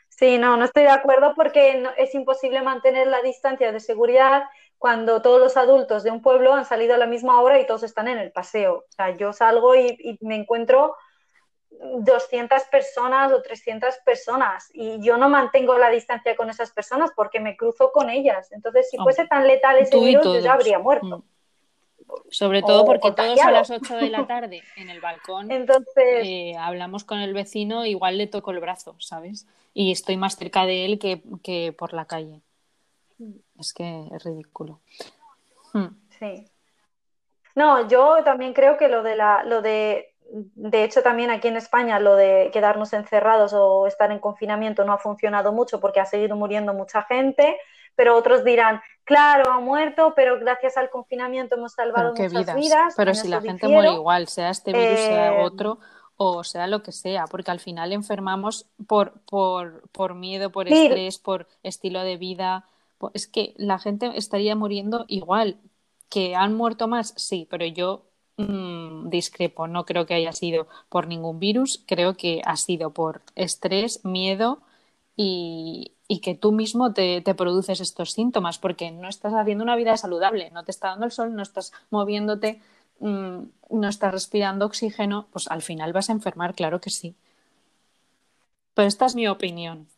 Sí, 0.08 0.38
no, 0.38 0.56
no 0.56 0.64
estoy 0.64 0.84
de 0.84 0.90
acuerdo 0.90 1.34
porque 1.36 1.84
es 1.98 2.14
imposible 2.14 2.62
mantener 2.62 3.06
la 3.06 3.20
distancia 3.20 3.70
de 3.70 3.80
seguridad 3.80 4.44
cuando 4.78 5.20
todos 5.20 5.38
los 5.38 5.56
adultos 5.56 6.02
de 6.02 6.10
un 6.10 6.22
pueblo 6.22 6.54
han 6.54 6.64
salido 6.64 6.94
a 6.94 6.98
la 6.98 7.06
misma 7.06 7.40
hora 7.40 7.60
y 7.60 7.66
todos 7.66 7.82
están 7.82 8.08
en 8.08 8.18
el 8.18 8.32
paseo. 8.32 8.84
O 8.88 8.92
sea, 8.92 9.10
yo 9.10 9.34
salgo 9.34 9.74
y, 9.74 10.18
me 10.22 10.36
encuentro 10.36 10.96
200 11.80 12.62
personas 12.64 13.32
o 13.32 13.42
300 13.42 13.96
personas 14.04 14.70
y 14.72 15.00
yo 15.02 15.16
no 15.16 15.28
mantengo 15.28 15.76
la 15.78 15.90
distancia 15.90 16.36
con 16.36 16.50
esas 16.50 16.70
personas 16.72 17.10
porque 17.14 17.40
me 17.40 17.56
cruzo 17.56 17.92
con 17.92 18.10
ellas. 18.10 18.50
Entonces, 18.52 18.90
si 18.90 18.96
fuese 18.96 19.26
tan 19.26 19.46
letal 19.46 19.78
ese 19.78 19.98
virus, 19.98 20.24
yo 20.24 20.38
ya 20.40 20.54
habría 20.54 20.78
muerto. 20.78 21.18
Mm. 21.18 21.22
Sobre 22.30 22.62
todo 22.62 22.84
porque 22.84 23.10
todos 23.10 23.40
a 23.40 23.50
las 23.50 23.70
8 23.70 23.96
de 23.96 24.10
la 24.10 24.26
tarde 24.26 24.62
en 24.76 24.90
el 24.90 25.00
balcón 25.00 25.50
Entonces... 25.50 26.24
Eh, 26.24 26.54
hablamos 26.58 27.04
con 27.04 27.18
el 27.18 27.34
vecino, 27.34 27.84
igual 27.84 28.18
le 28.18 28.26
toco 28.26 28.52
el 28.52 28.60
brazo, 28.60 28.94
¿sabes? 29.00 29.46
Y 29.74 29.92
estoy 29.92 30.16
más 30.16 30.36
cerca 30.36 30.66
de 30.66 30.84
él 30.84 30.98
que, 30.98 31.74
por 31.76 31.92
la 31.92 32.06
calle. 32.06 32.40
Es 33.58 33.72
que 33.72 34.04
es 34.12 34.24
ridículo. 34.24 34.80
Hmm. 35.72 35.88
Sí. 36.18 36.46
No, 37.54 37.88
yo 37.88 38.22
también 38.22 38.52
creo 38.52 38.76
que 38.76 38.88
lo 38.88 39.02
de 39.02 39.16
la, 39.16 39.42
lo 39.42 39.62
de, 39.62 40.14
de 40.30 40.84
hecho 40.84 41.02
también 41.02 41.30
aquí 41.30 41.48
en 41.48 41.56
España 41.56 42.00
lo 42.00 42.16
de 42.16 42.50
quedarnos 42.52 42.92
encerrados 42.92 43.52
o 43.54 43.86
estar 43.86 44.10
en 44.10 44.18
confinamiento 44.18 44.84
no 44.84 44.92
ha 44.92 44.98
funcionado 44.98 45.52
mucho 45.52 45.80
porque 45.80 46.00
ha 46.00 46.06
seguido 46.06 46.36
muriendo 46.36 46.74
mucha 46.74 47.02
gente 47.02 47.58
pero 47.96 48.16
otros 48.16 48.44
dirán, 48.44 48.80
claro, 49.04 49.50
ha 49.50 49.58
muerto, 49.58 50.12
pero 50.14 50.38
gracias 50.38 50.76
al 50.76 50.90
confinamiento 50.90 51.56
hemos 51.56 51.72
salvado 51.72 52.10
muchas 52.10 52.54
vidas. 52.54 52.94
Pero 52.96 53.14
si 53.14 53.28
la 53.28 53.40
gente 53.40 53.66
muere 53.66 53.92
igual, 53.92 54.28
sea 54.28 54.50
este 54.50 54.72
virus, 54.72 54.98
sea 54.98 55.34
eh, 55.34 55.44
otro, 55.44 55.78
o 56.16 56.44
sea 56.44 56.66
lo 56.66 56.82
que 56.82 56.92
sea, 56.92 57.24
porque 57.24 57.50
al 57.50 57.58
final 57.58 57.92
enfermamos 57.92 58.66
por, 58.86 59.20
por, 59.22 59.88
por 59.90 60.14
miedo, 60.14 60.52
por 60.52 60.68
estrés, 60.68 61.18
por 61.18 61.48
estilo 61.62 62.02
de 62.02 62.18
vida. 62.18 62.66
Es 63.14 63.26
que 63.26 63.54
la 63.56 63.78
gente 63.78 64.12
estaría 64.14 64.54
muriendo 64.54 65.06
igual. 65.08 65.58
¿Que 66.08 66.36
han 66.36 66.54
muerto 66.54 66.86
más? 66.86 67.14
Sí, 67.16 67.48
pero 67.50 67.66
yo 67.66 68.05
mm, 68.36 69.08
discrepo. 69.08 69.66
No 69.66 69.84
creo 69.84 70.06
que 70.06 70.14
haya 70.14 70.32
sido 70.32 70.66
por 70.88 71.06
ningún 71.06 71.38
virus, 71.38 71.82
creo 71.86 72.16
que 72.16 72.42
ha 72.44 72.56
sido 72.56 72.90
por 72.90 73.22
estrés, 73.34 74.04
miedo 74.04 74.60
y, 75.16 75.92
y 76.08 76.20
que 76.20 76.34
tú 76.34 76.52
mismo 76.52 76.92
te, 76.92 77.22
produces 77.36 77.80
estos 77.80 78.12
síntomas, 78.12 78.58
porque 78.58 78.90
no 78.90 79.08
estás 79.08 79.34
haciendo 79.34 79.64
una 79.64 79.76
vida 79.76 79.96
saludable, 79.96 80.50
no 80.50 80.64
te 80.64 80.70
está 80.70 80.88
dando 80.88 81.06
el 81.06 81.12
sol, 81.12 81.34
no 81.34 81.42
estás 81.42 81.72
moviéndote, 81.90 82.60
mm, 83.00 83.38
no 83.70 83.88
estás 83.88 84.12
respirando 84.12 84.66
oxígeno, 84.66 85.26
pues 85.32 85.48
al 85.48 85.62
final 85.62 85.92
vas 85.92 86.10
a 86.10 86.12
enfermar, 86.12 86.54
claro 86.54 86.80
que 86.80 86.90
sí. 86.90 87.16
Pero 88.74 88.88
esta 88.88 89.06
es 89.06 89.14
mi 89.14 89.26
opinión. 89.26 89.88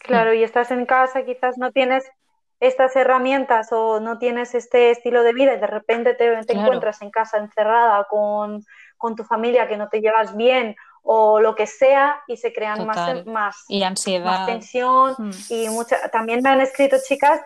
Claro, 0.00 0.32
y 0.32 0.42
estás 0.42 0.70
en 0.70 0.86
casa, 0.86 1.24
quizás 1.24 1.58
no 1.58 1.72
tienes 1.72 2.04
estas 2.60 2.96
herramientas 2.96 3.68
o 3.72 4.00
no 4.00 4.18
tienes 4.18 4.54
este 4.54 4.90
estilo 4.90 5.22
de 5.22 5.32
vida 5.32 5.54
y 5.54 5.60
de 5.60 5.66
repente 5.66 6.14
te, 6.14 6.32
encuentras 6.48 7.02
en 7.02 7.10
casa 7.10 7.38
encerrada 7.38 8.04
con, 8.10 8.64
con 8.96 9.14
tu 9.14 9.24
familia 9.24 9.68
que 9.68 9.76
no 9.76 9.88
te 9.88 10.00
llevas 10.00 10.36
bien 10.36 10.76
o 11.02 11.40
lo 11.40 11.54
que 11.54 11.66
sea 11.66 12.20
y 12.26 12.36
se 12.36 12.52
crean 12.52 12.84
más, 12.86 13.24
más, 13.26 13.64
y 13.68 13.82
ansiedad. 13.82 14.46
tensión 14.46 15.14
hmm. 15.16 15.30
y 15.48 15.68
mucha, 15.68 16.08
también 16.10 16.42
me 16.42 16.50
han 16.50 16.60
escrito 16.60 16.96
chicas 17.06 17.40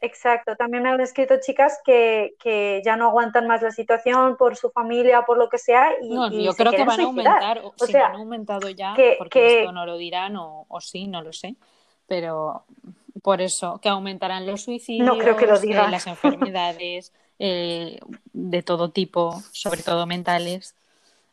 Exacto, 0.00 0.54
también 0.54 0.82
me 0.82 0.90
han 0.90 1.00
escrito 1.00 1.36
chicas 1.40 1.80
que, 1.82 2.34
que, 2.38 2.82
ya 2.84 2.94
no 2.94 3.06
aguantan 3.06 3.46
más 3.46 3.62
la 3.62 3.70
situación 3.70 4.36
por 4.36 4.54
su 4.54 4.70
familia, 4.70 5.24
por 5.24 5.38
lo 5.38 5.48
que 5.48 5.56
sea. 5.56 5.92
Y, 6.02 6.10
no, 6.14 6.30
yo 6.30 6.52
creo 6.52 6.72
que 6.72 6.84
van 6.84 7.00
a 7.00 7.04
aumentar, 7.04 7.62
o, 7.64 7.72
si 7.86 7.96
han 7.96 8.16
aumentado 8.16 8.68
ya, 8.68 8.92
que, 8.94 9.14
porque 9.16 9.60
esto 9.60 9.72
no 9.72 9.86
lo 9.86 9.96
dirán 9.96 10.36
o, 10.36 10.66
o, 10.68 10.80
sí, 10.82 11.06
no 11.06 11.22
lo 11.22 11.32
sé, 11.32 11.56
pero 12.06 12.66
por 13.24 13.40
eso, 13.40 13.80
que 13.80 13.88
aumentarán 13.88 14.46
los 14.46 14.64
suicidios, 14.64 15.06
no 15.06 15.16
creo 15.16 15.34
que 15.34 15.46
lo 15.46 15.58
digan. 15.58 15.88
Eh, 15.88 15.92
las 15.92 16.06
enfermedades 16.14 17.10
eh, 17.38 17.98
de 18.34 18.62
todo 18.62 18.90
tipo, 18.90 19.42
sobre 19.50 19.82
todo 19.82 20.04
mentales. 20.04 20.76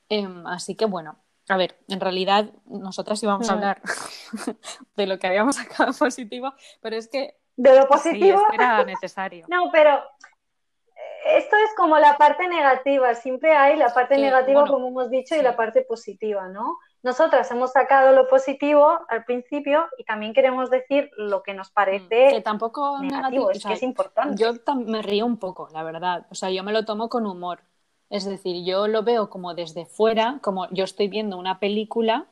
Em, 0.08 0.48
así 0.48 0.76
que 0.76 0.86
bueno, 0.86 1.18
a 1.50 1.58
ver, 1.58 1.76
en 1.89 2.00
realidad 2.00 2.46
nosotras 2.66 3.22
íbamos 3.24 3.50
a 3.50 3.56
mm. 3.56 3.58
hablar 3.58 3.82
de 4.96 5.06
lo 5.06 5.20
que 5.20 5.28
habíamos 5.28 5.56
sacado 5.58 5.92
positivo, 5.92 6.54
pero 6.80 6.96
es 6.96 7.10
que 7.10 7.36
de 7.58 7.76
lo 7.76 7.86
positivo 7.89 8.42
era 8.54 8.86
necesario. 8.86 9.46
no, 9.50 9.70
pero 9.70 9.98
eh, 9.98 11.38
esto 11.39 11.58
es 11.58 11.72
como 11.76 12.00
la 12.00 12.18
parte 12.18 12.48
negativa, 12.48 13.16
siempre 13.16 13.54
hay 13.54 13.76
la 13.76 13.94
parte 13.94 14.18
negativa, 14.18 14.66
como 14.66 14.88
hemos 14.88 15.10
dicho, 15.10 15.36
y 15.36 15.42
la 15.42 15.58
parte 15.58 15.82
positiva, 15.82 16.48
¿no? 16.48 16.78
Nosotras 17.04 17.49
hemos 17.49 17.72
sacado 17.72 18.12
lo 18.12 18.28
positivo 18.28 18.99
al 19.10 19.26
principio 19.26 19.88
y 19.97 20.04
también 20.04 20.34
queremos 20.34 20.70
decir 20.70 21.10
lo 21.18 21.41
que 21.41 21.54
nos 21.54 21.70
mm, 21.72 21.74
parece 21.74 22.30
que 22.30 22.41
tampoco 22.41 22.99
negativo, 22.99 23.49
es 23.49 23.66
que 23.66 23.74
es 23.74 23.84
importante. 23.84 24.41
Yo 24.41 24.54
me 24.76 25.02
río 25.02 25.26
un 25.26 25.38
poco, 25.38 25.68
la 25.72 25.84
verdad, 25.84 26.28
o 26.30 26.36
sea, 26.36 26.52
yo 26.52 26.64
me 26.64 26.72
lo 26.72 26.86
tomo 26.86 27.10
con 27.10 27.26
humor, 27.26 27.62
es 28.10 28.26
decir, 28.26 28.64
yo 28.66 28.88
lo 28.88 29.04
veo 29.04 29.30
como 29.30 29.56
desde 29.56 29.86
fuera, 29.86 30.39
como 30.41 30.70
yo 30.70 30.84
estoy 30.84 31.08
viendo 31.08 31.38
una 31.38 31.60
película 31.60 32.28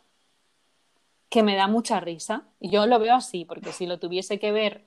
que 1.29 1.43
me 1.43 1.55
da 1.55 1.67
mucha 1.67 1.99
risa. 1.99 2.43
Yo 2.59 2.85
lo 2.85 2.99
veo 2.99 3.15
así, 3.15 3.45
porque 3.45 3.71
si 3.71 3.85
lo 3.85 3.99
tuviese 3.99 4.39
que 4.39 4.51
ver 4.51 4.83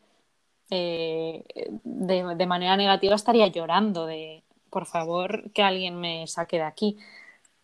eh, 0.71 1.45
de, 1.85 2.47
manera 2.47 2.77
negativa 2.77 3.15
estaría 3.15 3.47
llorando 3.47 4.07
de, 4.07 4.43
por 4.71 4.87
favor, 4.87 5.51
que 5.53 5.63
alguien 5.63 6.01
me 6.01 6.27
saque 6.27 6.57
de 6.57 6.65
aquí. 6.65 6.99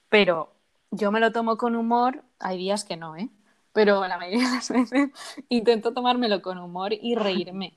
Pero 0.08 0.52
yo 0.90 1.10
me 1.12 1.20
lo 1.20 1.32
tomo 1.32 1.56
con 1.56 1.76
humor, 1.76 2.24
hay 2.38 2.58
días 2.58 2.84
que 2.84 2.96
no, 2.96 3.16
¿eh? 3.16 3.28
Pero 3.72 4.06
la 4.06 4.18
mayoría 4.18 4.48
de 4.48 4.54
las 4.54 4.70
veces 4.70 5.10
intento 5.48 5.92
tomármelo 5.92 6.42
con 6.42 6.58
humor 6.58 6.92
y 6.92 7.14
reírme. 7.14 7.76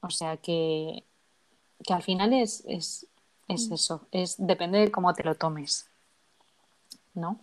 O 0.00 0.10
sea 0.10 0.36
que, 0.36 1.04
que 1.84 1.92
al 1.92 2.02
final 2.02 2.32
es, 2.32 2.64
es, 2.66 3.06
es 3.48 3.68
mm. 3.68 3.74
eso, 3.74 4.06
es 4.10 4.36
depende 4.38 4.78
de 4.78 4.90
cómo 4.90 5.12
te 5.14 5.24
lo 5.24 5.34
tomes, 5.34 5.88
¿no? 7.14 7.40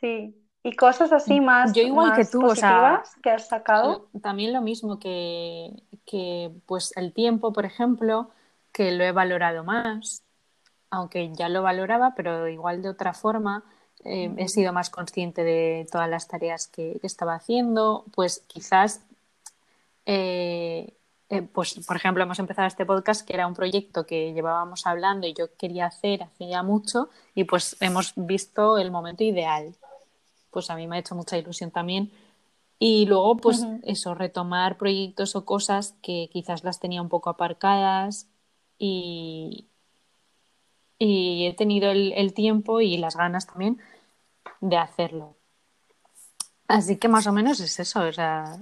Sí, 0.00 0.46
y 0.62 0.76
cosas 0.76 1.12
así 1.12 1.40
más, 1.40 1.72
Yo 1.72 1.82
igual 1.82 2.08
más 2.08 2.18
que 2.18 2.24
tú, 2.24 2.44
o 2.44 2.54
sea, 2.54 3.02
que 3.22 3.30
has 3.30 3.48
sacado. 3.48 4.08
También 4.22 4.52
lo 4.52 4.60
mismo 4.60 4.98
que, 4.98 5.82
que, 6.04 6.52
pues 6.66 6.96
el 6.96 7.12
tiempo, 7.12 7.52
por 7.52 7.64
ejemplo, 7.64 8.30
que 8.72 8.92
lo 8.92 9.04
he 9.04 9.12
valorado 9.12 9.64
más, 9.64 10.25
aunque 10.90 11.30
ya 11.34 11.48
lo 11.48 11.62
valoraba, 11.62 12.14
pero 12.14 12.48
igual 12.48 12.82
de 12.82 12.88
otra 12.88 13.14
forma. 13.14 13.64
Eh, 14.04 14.32
he 14.36 14.48
sido 14.48 14.72
más 14.72 14.90
consciente 14.90 15.42
de 15.42 15.86
todas 15.90 16.08
las 16.08 16.28
tareas 16.28 16.68
que, 16.68 16.98
que 17.00 17.06
estaba 17.06 17.34
haciendo, 17.34 18.04
pues 18.14 18.44
quizás 18.46 19.00
eh, 20.06 20.94
eh, 21.28 21.42
pues, 21.42 21.74
por 21.86 21.96
ejemplo, 21.96 22.22
hemos 22.22 22.38
empezado 22.38 22.68
este 22.68 22.86
podcast 22.86 23.26
que 23.26 23.34
era 23.34 23.48
un 23.48 23.54
proyecto 23.54 24.06
que 24.06 24.32
llevábamos 24.32 24.86
hablando 24.86 25.26
y 25.26 25.34
yo 25.34 25.54
quería 25.56 25.86
hacer 25.86 26.22
hace 26.22 26.48
ya 26.48 26.62
mucho 26.62 27.10
y 27.34 27.44
pues 27.44 27.76
hemos 27.80 28.12
visto 28.14 28.78
el 28.78 28.92
momento 28.92 29.24
ideal. 29.24 29.74
Pues 30.50 30.70
a 30.70 30.76
mí 30.76 30.86
me 30.86 30.96
ha 30.96 31.00
hecho 31.00 31.16
mucha 31.16 31.36
ilusión 31.36 31.70
también. 31.72 32.12
Y 32.78 33.06
luego, 33.06 33.36
pues 33.38 33.66
eso, 33.84 34.14
retomar 34.14 34.76
proyectos 34.76 35.34
o 35.34 35.44
cosas 35.44 35.94
que 36.02 36.28
quizás 36.32 36.62
las 36.62 36.78
tenía 36.78 37.02
un 37.02 37.08
poco 37.08 37.30
aparcadas 37.30 38.28
y, 38.78 39.66
y 40.98 41.46
he 41.46 41.54
tenido 41.54 41.90
el, 41.90 42.12
el 42.12 42.32
tiempo 42.32 42.80
y 42.80 42.96
las 42.96 43.16
ganas 43.16 43.46
también 43.46 43.80
de 44.60 44.76
hacerlo. 44.76 45.36
Así 46.68 46.96
que 46.96 47.08
más 47.08 47.26
o 47.26 47.32
menos 47.32 47.60
es 47.60 47.78
eso, 47.78 48.00
o 48.00 48.12
sea, 48.12 48.58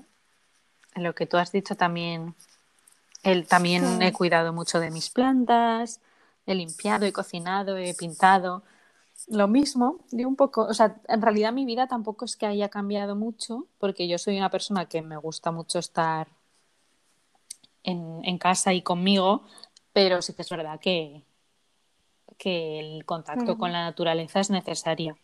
lo 0.97 1.15
que 1.15 1.27
tú 1.27 1.37
has 1.37 1.53
dicho 1.53 1.75
también 1.75 2.35
él 3.25 3.47
también 3.47 4.03
he 4.03 4.13
cuidado 4.13 4.53
mucho 4.53 4.79
de 4.81 4.91
mis 4.91 5.09
plantas, 5.09 6.01
he 6.47 6.55
limpiado, 6.55 7.07
he 7.07 7.13
cocinado, 7.13 7.79
he 7.79 7.95
pintado. 7.95 8.63
Lo 9.29 9.49
mismo, 9.49 10.01
de 10.11 10.27
un 10.27 10.37
poco, 10.37 10.63
o 10.67 10.75
sea, 10.75 10.97
en 11.09 11.23
realidad 11.23 11.53
mi 11.53 11.65
vida 11.65 11.87
tampoco 11.87 12.27
es 12.27 12.37
que 12.37 12.45
haya 12.45 12.69
cambiado 12.69 13.17
mucho, 13.17 13.67
porque 13.79 14.07
yo 14.07 14.19
soy 14.19 14.37
una 14.37 14.51
persona 14.51 14.87
que 14.87 15.01
me 15.01 15.17
gusta 15.17 15.51
mucho 15.51 15.79
estar 15.79 16.29
en, 17.83 18.21
en 18.25 18.37
casa 18.37 18.75
y 18.75 18.83
conmigo, 18.83 19.45
pero 19.95 20.21
sí 20.21 20.35
que 20.35 20.43
es 20.43 20.51
verdad 20.51 20.79
que, 20.79 21.23
que 22.39 22.81
el 22.81 23.05
contacto 23.05 23.59
con 23.59 23.73
la 23.73 23.85
naturaleza 23.85 24.41
es 24.41 24.51
necesario. 24.51 25.17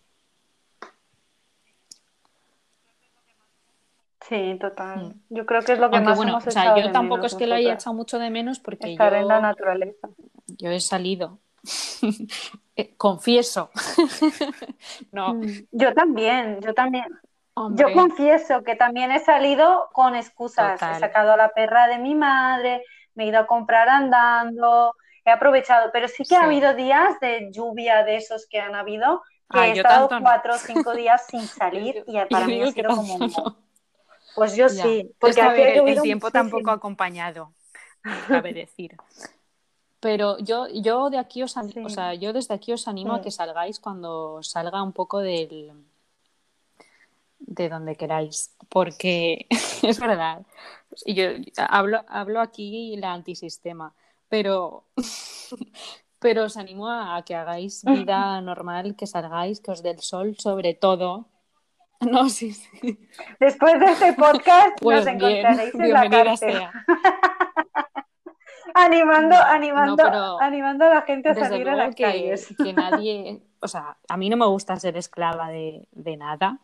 Sí, 4.31 4.57
total. 4.61 4.99
Mm. 4.99 5.35
Yo 5.35 5.47
creo 5.47 5.63
que 5.63 5.73
es 5.73 5.79
lo 5.79 5.91
que 5.91 6.01
más 6.01 6.17
bueno, 6.17 6.33
hemos 6.33 6.47
o 6.47 6.51
sea, 6.51 6.79
yo 6.79 6.93
tampoco 6.93 7.27
es 7.27 7.35
que 7.35 7.49
lo 7.49 7.57
haya 7.57 7.75
echado 7.75 7.95
mucho 7.95 8.19
de 8.19 8.31
menos 8.31 8.61
porque 8.61 8.93
estar 8.93 9.13
yo, 9.13 9.19
en 9.19 9.29
la 9.29 9.41
naturaleza. 9.41 10.09
Yo 10.47 10.71
he 10.71 10.81
salido. 10.81 11.39
Eh, 12.77 12.95
confieso. 12.97 13.69
no. 15.13 15.35
Mm, 15.35 15.67
yo 15.73 15.93
también, 15.93 16.61
yo 16.63 16.73
también. 16.73 17.05
Yo 17.73 17.93
confieso 17.93 18.63
que 18.63 18.75
también 18.75 19.11
he 19.11 19.19
salido 19.19 19.91
con 19.93 20.15
excusas. 20.15 20.81
He 20.81 20.99
sacado 20.99 21.33
a 21.33 21.37
la 21.37 21.51
perra 21.51 21.89
de 21.89 21.99
mi 21.99 22.15
madre, 22.15 22.83
me 23.15 23.25
he 23.25 23.27
ido 23.27 23.41
a 23.41 23.47
comprar 23.47 23.89
andando, 23.91 24.95
he 25.25 25.31
aprovechado, 25.31 25.91
pero 25.93 26.09
sí 26.09 26.25
que 26.25 26.37
ha 26.37 26.45
habido 26.45 26.75
días 26.75 27.19
de 27.21 27.51
lluvia 27.53 28.05
de 28.05 28.17
esos 28.17 28.47
que 28.47 28.61
han 28.61 28.75
habido, 28.75 29.23
que 29.53 29.59
he 29.59 29.73
estado 29.73 30.09
cuatro 30.21 30.55
o 30.55 30.59
cinco 30.59 30.93
días 30.95 31.27
sin 31.27 31.47
salir 31.47 32.05
y 32.07 32.19
para 32.27 32.47
mí 32.47 32.63
ha 32.63 32.73
sido 32.73 32.97
como 32.97 33.19
pues 34.35 34.55
yo 34.55 34.69
sí, 34.69 35.11
porque 35.19 35.41
el, 35.41 36.03
tiempo 36.03 36.31
tampoco 36.31 36.71
ha 36.71 36.75
acompañado, 36.75 37.53
cabe 38.29 38.53
decir. 38.53 38.97
Pero 39.99 40.39
yo, 40.39 40.67
yo 40.69 41.11
de 41.11 41.19
aquí 41.19 41.43
os 41.43 41.55
o 41.57 41.89
sea, 41.89 42.15
yo 42.15 42.33
desde 42.33 42.55
aquí 42.55 42.73
os 42.73 42.89
animo 42.89 43.15
a 43.15 43.21
que 43.21 43.31
salgáis 43.31 43.81
cuando 43.81 44.43
salga 44.43 44.83
un 44.83 44.93
poco 44.93 45.19
del 45.19 45.73
de 47.39 47.69
donde 47.69 47.97
queráis, 47.97 48.55
porque 48.69 49.47
es 49.83 49.99
verdad. 49.99 50.43
Y 51.05 51.15
yo 51.15 51.25
hablo, 51.57 52.03
hablo 52.09 52.41
aquí 52.41 52.97
la 52.97 53.13
antisistema, 53.13 53.93
pero 54.31 54.87
pero 56.19 56.45
os 56.45 56.57
animo 56.57 56.89
a 56.89 57.23
que 57.27 57.35
hagáis 57.35 57.85
vida 57.85 58.41
normal, 58.51 58.97
que 58.97 59.07
salgáis, 59.07 59.61
que 59.61 59.73
os 59.73 59.83
dé 59.83 59.91
el 59.91 60.01
sol, 60.01 60.37
sobre 60.39 60.73
todo, 60.73 61.29
No, 62.11 62.29
sí, 62.31 62.53
sí. 62.53 62.99
Después 63.39 63.79
de 63.79 63.87
este 63.87 64.13
podcast 64.15 64.79
pues 64.81 65.05
nos 65.05 65.15
encontraréis 65.15 65.75
en 65.75 65.93
la 65.93 66.09
cárcel. 66.09 66.63
animando, 68.75 69.37
animando, 69.37 70.39
animando 70.41 70.85
a 70.87 70.89
la 70.89 71.03
gente 71.03 71.29
a 71.29 71.35
salir 71.35 71.69
a 71.69 71.77
las 71.77 71.95
que, 71.95 72.05
calles. 72.05 72.55
Que 72.57 72.73
nadie, 72.73 73.43
o 73.61 73.69
sea, 73.69 73.99
a 74.09 74.17
mí 74.17 74.31
no 74.31 74.39
me 74.39 74.47
gusta 74.47 74.77
ser 74.77 74.97
esclava 74.97 75.51
de, 75.51 76.17
nada. 76.17 76.59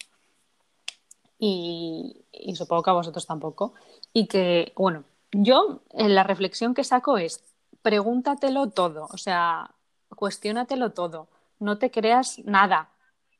Y, 1.39 2.25
y, 2.33 2.57
supongo 2.57 2.83
que 2.83 2.91
a 2.91 2.95
vosotros 2.95 3.27
tampoco. 3.27 3.75
Y 4.15 4.29
que, 4.29 4.73
bueno, 4.75 5.05
yo 5.33 5.83
en 5.91 6.15
la 6.15 6.23
reflexión 6.23 6.73
que 6.73 6.83
saco 6.83 7.19
es 7.19 7.45
pregúntatelo 7.87 8.71
todo, 8.71 9.07
o 9.13 9.17
sea, 9.17 9.71
cuestiónatelo 10.09 10.93
todo, 10.93 11.29
no 11.61 11.79
te 11.79 11.93
creas 11.93 12.41
nada, 12.41 12.91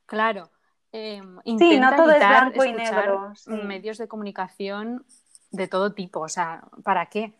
claro, 0.05 0.49
eh, 0.93 1.21
sí, 1.43 1.77
no 1.77 1.93
todo 1.97 2.11
es 2.11 2.19
blanco 2.19 2.63
y 2.63 2.71
negro. 2.71 3.33
Medios 3.47 3.97
de 3.97 4.07
comunicación 4.07 5.05
de 5.51 5.67
todo 5.67 5.93
tipo, 5.93 6.21
o 6.21 6.29
sea, 6.29 6.63
¿para 6.85 7.07
qué? 7.07 7.33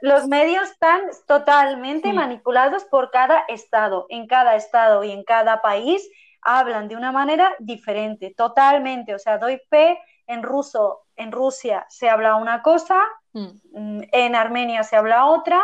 Los, 0.00 0.28
medios 0.28 0.70
están 0.70 1.00
totalmente 1.26 2.12
manipulados 2.12 2.84
por 2.84 3.10
cada 3.10 3.40
estado. 3.48 4.06
En 4.10 4.28
cada 4.28 4.54
estado 4.54 5.02
y 5.02 5.10
en 5.10 5.24
cada 5.24 5.60
país 5.60 6.08
hablan 6.40 6.86
de 6.86 6.94
una 6.94 7.10
manera 7.10 7.52
diferente, 7.58 8.32
totalmente. 8.36 9.12
O 9.12 9.18
sea, 9.18 9.38
doy 9.38 9.60
P 9.68 9.98
en 10.28 10.44
ruso, 10.44 11.00
en 11.16 11.32
Rusia 11.32 11.84
se 11.88 12.08
habla 12.08 12.36
una 12.36 12.62
cosa, 12.62 13.02
mm. 13.32 13.46
Mm, 13.72 14.02
en 14.12 14.34
Armenia 14.34 14.82
se 14.82 14.96
habla 14.96 15.26
otra, 15.26 15.62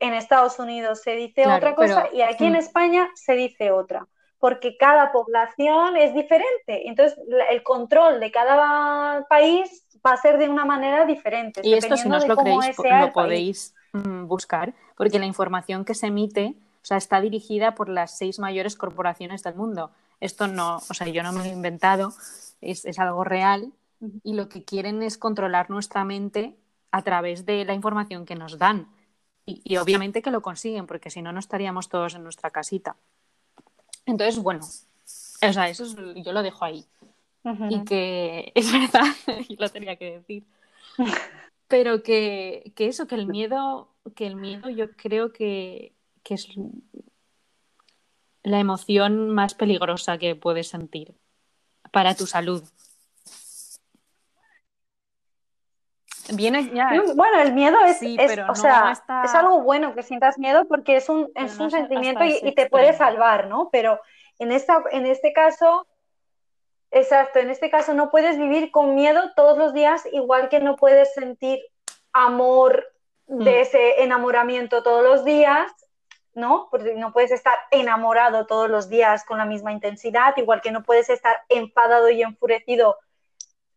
en 0.00 0.14
Estados 0.14 0.58
Unidos 0.58 1.00
se 1.02 1.12
dice 1.12 1.46
otra 1.46 1.74
cosa 1.74 2.08
y 2.12 2.22
aquí 2.22 2.46
en 2.46 2.54
mm. 2.54 2.56
España 2.56 3.10
se 3.14 3.34
dice 3.34 3.70
otra 3.70 4.06
porque 4.38 4.76
cada 4.76 5.12
población 5.12 5.96
es 5.96 6.12
diferente. 6.14 6.88
Entonces, 6.88 7.16
el 7.48 7.62
control 7.62 8.18
de 8.18 8.32
cada 8.32 9.24
país 9.28 9.86
va 10.04 10.14
a 10.14 10.16
ser 10.16 10.36
de 10.36 10.48
una 10.48 10.64
manera 10.64 11.06
diferente. 11.06 11.60
Y 11.62 11.74
esto, 11.74 11.96
si 11.96 12.08
no 12.08 12.16
os 12.16 12.26
lo 12.26 12.36
creéis, 12.36 12.76
lo 12.76 13.12
podéis 13.12 13.72
mm, 13.92 14.26
buscar, 14.26 14.74
porque 14.96 15.20
la 15.20 15.26
información 15.26 15.84
que 15.84 15.94
se 15.94 16.08
emite 16.08 16.56
o 16.82 16.84
sea, 16.84 16.96
está 16.96 17.20
dirigida 17.20 17.76
por 17.76 17.88
las 17.88 18.18
seis 18.18 18.40
mayores 18.40 18.74
corporaciones 18.74 19.44
del 19.44 19.54
mundo. 19.54 19.92
Esto 20.18 20.48
no, 20.48 20.78
o 20.78 20.94
sea, 20.94 21.06
yo 21.06 21.22
no 21.22 21.32
me 21.32 21.38
lo 21.38 21.44
he 21.44 21.52
inventado, 21.52 22.12
es, 22.60 22.84
es 22.84 22.98
algo 22.98 23.22
real 23.22 23.72
y 24.24 24.34
lo 24.34 24.48
que 24.48 24.64
quieren 24.64 25.04
es 25.04 25.18
controlar 25.18 25.70
nuestra 25.70 26.04
mente 26.04 26.56
a 26.92 27.02
través 27.02 27.44
de 27.44 27.64
la 27.64 27.74
información 27.74 28.24
que 28.24 28.36
nos 28.36 28.58
dan. 28.58 28.88
Y, 29.44 29.60
y 29.64 29.76
obviamente 29.78 30.22
que 30.22 30.30
lo 30.30 30.40
consiguen, 30.40 30.86
porque 30.86 31.10
si 31.10 31.20
no, 31.20 31.32
no 31.32 31.40
estaríamos 31.40 31.88
todos 31.88 32.14
en 32.14 32.22
nuestra 32.22 32.50
casita. 32.50 32.96
Entonces, 34.06 34.40
bueno, 34.40 34.64
o 34.64 35.52
sea, 35.52 35.68
eso 35.68 35.84
yo 36.14 36.32
lo 36.32 36.42
dejo 36.42 36.64
ahí. 36.64 36.84
Y 37.70 37.84
que 37.84 38.52
es 38.54 38.72
verdad, 38.72 39.14
y 39.48 39.56
lo 39.56 39.68
tenía 39.68 39.96
que 39.96 40.18
decir. 40.18 40.44
Pero 41.68 42.02
que, 42.02 42.72
eso, 42.76 43.06
que 43.06 43.14
el 43.14 43.26
miedo, 43.26 43.88
que 44.14 44.26
el 44.26 44.36
miedo 44.36 44.70
yo 44.70 44.92
creo 44.92 45.32
que, 45.32 45.92
que 46.22 46.34
es 46.34 46.48
la 48.42 48.60
emoción 48.60 49.30
más 49.30 49.54
peligrosa 49.54 50.18
que 50.18 50.36
puedes 50.36 50.68
sentir 50.68 51.14
para 51.90 52.14
tu 52.14 52.26
salud. 52.26 52.62
Viene 56.30 56.70
ya. 56.72 56.90
Bueno, 57.14 57.40
el 57.40 57.52
miedo 57.52 57.78
es, 57.84 58.00
o 58.48 58.54
sea, 58.54 58.92
es 59.24 59.34
algo 59.34 59.62
bueno 59.62 59.94
que 59.94 60.02
sientas 60.02 60.38
miedo 60.38 60.66
porque 60.66 60.96
es 60.96 61.08
un, 61.08 61.30
es 61.34 61.58
un 61.58 61.70
sentimiento 61.70 62.22
y, 62.24 62.54
te 62.54 62.68
puede 62.68 62.92
salvar, 62.92 63.48
¿no? 63.48 63.70
Pero 63.72 64.00
en, 64.38 64.52
esta, 64.52 64.82
en 64.92 65.06
este 65.06 65.32
caso, 65.32 65.86
exacto, 66.90 67.40
en 67.40 67.50
este 67.50 67.70
caso 67.70 67.92
no 67.94 68.10
puedes 68.10 68.38
vivir 68.38 68.70
con 68.70 68.94
miedo 68.94 69.32
todos 69.34 69.58
los 69.58 69.74
días, 69.74 70.06
igual 70.12 70.48
que 70.48 70.60
no 70.60 70.76
puedes 70.76 71.12
sentir 71.14 71.60
amor 72.12 72.86
de 73.26 73.52
mm. 73.52 73.62
ese 73.62 74.02
enamoramiento 74.02 74.82
todos 74.82 75.02
los 75.02 75.24
días, 75.24 75.72
¿no? 76.34 76.68
Porque 76.70 76.94
no 76.94 77.12
puedes 77.12 77.32
estar 77.32 77.58
enamorado 77.70 78.46
todos 78.46 78.70
los 78.70 78.88
días 78.88 79.24
con 79.24 79.38
la 79.38 79.44
misma 79.44 79.72
intensidad, 79.72 80.36
igual 80.36 80.60
que 80.60 80.70
no 80.70 80.82
puedes 80.82 81.10
estar 81.10 81.36
enfadado 81.48 82.10
y 82.10 82.22
enfurecido 82.22 82.96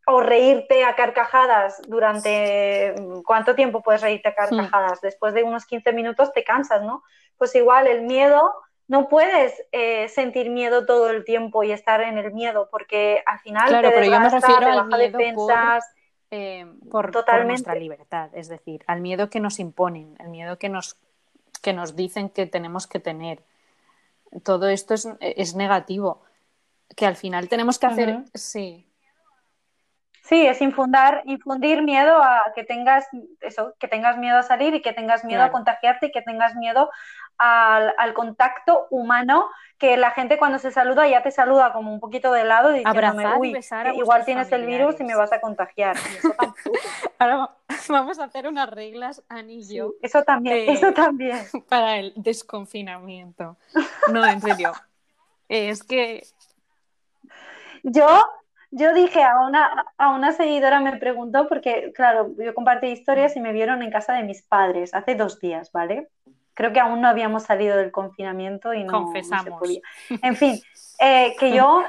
o 0.08 0.22
reírte 0.22 0.84
a 0.84 0.95
carcajadas 0.95 1.82
durante 1.88 2.93
cuánto 3.26 3.56
tiempo 3.56 3.82
puedes 3.82 4.01
reírte 4.01 4.30
a 4.30 4.32
hmm. 4.32 4.36
carcajadas 4.36 5.01
después 5.01 5.34
de 5.34 5.43
unos 5.43 5.66
15 5.66 5.93
minutos 5.93 6.32
te 6.34 6.43
cansas 6.43 6.84
no 6.84 7.03
pues 7.38 7.56
igual 7.56 7.88
el 7.88 8.03
miedo 8.03 8.53
no 8.88 9.08
puedes 9.08 9.64
eh, 9.72 10.08
sentir 10.10 10.51
miedo 10.51 10.86
todo 10.86 11.10
el 11.10 11.24
tiempo 11.24 11.64
y 11.64 11.72
estar 11.72 12.01
en 12.01 12.18
el 12.18 12.34
miedo 12.34 12.70
porque 12.72 13.24
al 13.26 13.39
final 13.39 13.68
claro 13.68 13.89
pero 13.93 14.06
yo 14.06 14.20
me 14.20 14.30
refiero 14.30 14.68
al 14.68 14.88
miedo 14.88 15.18
defensas, 15.18 15.86
eh, 16.32 16.66
por, 16.91 17.12
por, 17.12 17.45
nuestra 17.45 17.76
libertad 17.76 18.30
es 18.34 18.47
decir 18.47 18.84
al 18.88 19.01
miedo 19.01 19.30
que 19.30 19.39
nos 19.39 19.60
imponen 19.60 20.16
el 20.20 20.30
miedo 20.30 20.60
que 20.60 20.70
nos 20.70 20.97
que 21.66 21.74
nos 21.74 21.95
dicen 21.95 22.30
que 22.30 22.45
tenemos 22.45 22.86
que 22.86 22.99
tener. 22.99 23.43
Todo 24.43 24.68
esto 24.68 24.93
es, 24.93 25.08
es 25.20 25.56
negativo 25.56 26.22
que 26.95 27.08
al 27.08 27.16
final 27.16 27.49
tenemos 27.49 27.80
que 27.80 27.88
hacer, 27.88 28.24
sí. 28.36 28.86
Sí, 30.28 30.47
es 30.47 30.59
infundar, 30.59 31.21
infundir 31.26 31.84
miedo 31.84 32.17
a 32.17 32.51
que 32.55 32.63
tengas 32.63 33.07
eso, 33.41 33.76
que 33.78 33.88
tengas 33.88 34.17
miedo 34.17 34.39
a 34.39 34.43
salir 34.43 34.73
y 34.73 34.82
que 34.82 34.91
tengas 34.91 35.23
miedo 35.23 35.43
a 35.43 35.51
contagiarte 35.51 36.07
y 36.07 36.11
que 36.11 36.23
tengas 36.23 36.55
miedo 36.55 36.89
al, 37.38 38.13
contacto 38.15 38.88
humano, 38.89 39.47
que 39.78 39.97
la 39.97 40.09
gente 40.11 40.39
cuando 40.39 40.57
se 40.57 40.71
saluda 40.71 41.07
ya 41.07 41.21
te 41.21 41.30
saluda 41.30 41.73
como 41.73 41.93
un 41.93 41.99
poquito 41.99 42.32
de 42.32 42.43
lado 42.43 42.71
diciéndome, 42.71 43.38
uy, 43.38 43.55
igual 43.93 44.26
tienes 44.26 44.51
el 44.51 44.65
virus 44.65 44.99
y 44.99 45.03
me 45.03 45.15
vas 45.15 45.32
a 45.32 45.39
contagiar. 45.39 45.95
Ahora 47.19 47.51
vamos 47.89 48.17
a 48.17 48.23
hacer 48.23 48.47
unas 48.47 48.69
reglas 48.71 49.23
anillo. 49.30 49.93
eso 50.01 50.23
también, 50.23 50.69
eso 50.69 50.91
también. 50.91 51.38
Para 51.69 51.97
el 51.97 52.13
desconfinamiento. 52.15 53.57
No, 54.11 54.26
en 54.26 54.41
serio. 54.41 54.73
Es 55.47 55.84
que 55.84 56.23
yo 57.84 58.26
yo 58.78 58.93
dije 58.93 59.23
a 59.23 59.39
una, 59.39 59.86
a 59.97 60.09
una 60.09 60.34
seguidora, 60.34 60.82
me 60.82 60.97
preguntó, 60.97 61.47
porque 61.47 61.93
claro, 61.95 62.36
yo 62.38 62.53
compartí 62.53 62.88
historias 62.88 63.38
y 63.38 63.39
me 63.39 63.53
vieron 63.53 63.82
en 63.82 63.89
casa 63.89 64.13
de 64.13 64.23
mis 64.23 64.41
padres 64.41 64.93
hace 64.93 65.15
dos 65.15 65.39
días, 65.39 65.71
¿vale? 65.71 66.09
Creo 66.53 66.73
que 66.73 66.82
aún 66.82 66.99
no 66.99 67.07
habíamos 67.07 67.43
salido 67.43 67.78
del 67.78 67.91
confinamiento 67.91 68.73
y 68.73 68.84
no, 68.84 69.13
se 69.13 69.51
podía. 69.51 69.80
En 70.21 70.36
fin, 70.36 70.59
eh, 70.99 71.36
que 71.39 71.53
yo 71.53 71.84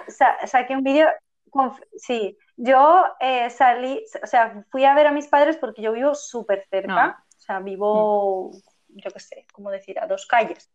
saqué 0.45 0.77
un 0.77 0.85
vídeo, 0.85 1.09
sí, 1.97 2.39
yo 2.57 3.05
eh, 3.19 3.51
salí, 3.51 4.05
o 4.23 4.27
sea, 4.27 4.65
fui 4.71 4.85
a 4.85 4.95
ver 4.95 5.09
a 5.09 5.13
mis 5.13 5.27
padres 5.27 5.57
porque 5.57 5.83
yo 5.83 5.91
vivo 5.93 6.15
súper 6.15 6.67
cerca, 6.71 7.25
o 7.37 7.41
sea, 7.41 7.59
vivo, 7.59 8.53
yo 8.89 9.11
qué 9.11 9.21
sé, 9.21 9.47
¿cómo 9.53 9.73
decir, 9.73 9.99
a 9.99 10.07
dos 10.07 10.25
calles 10.27 10.71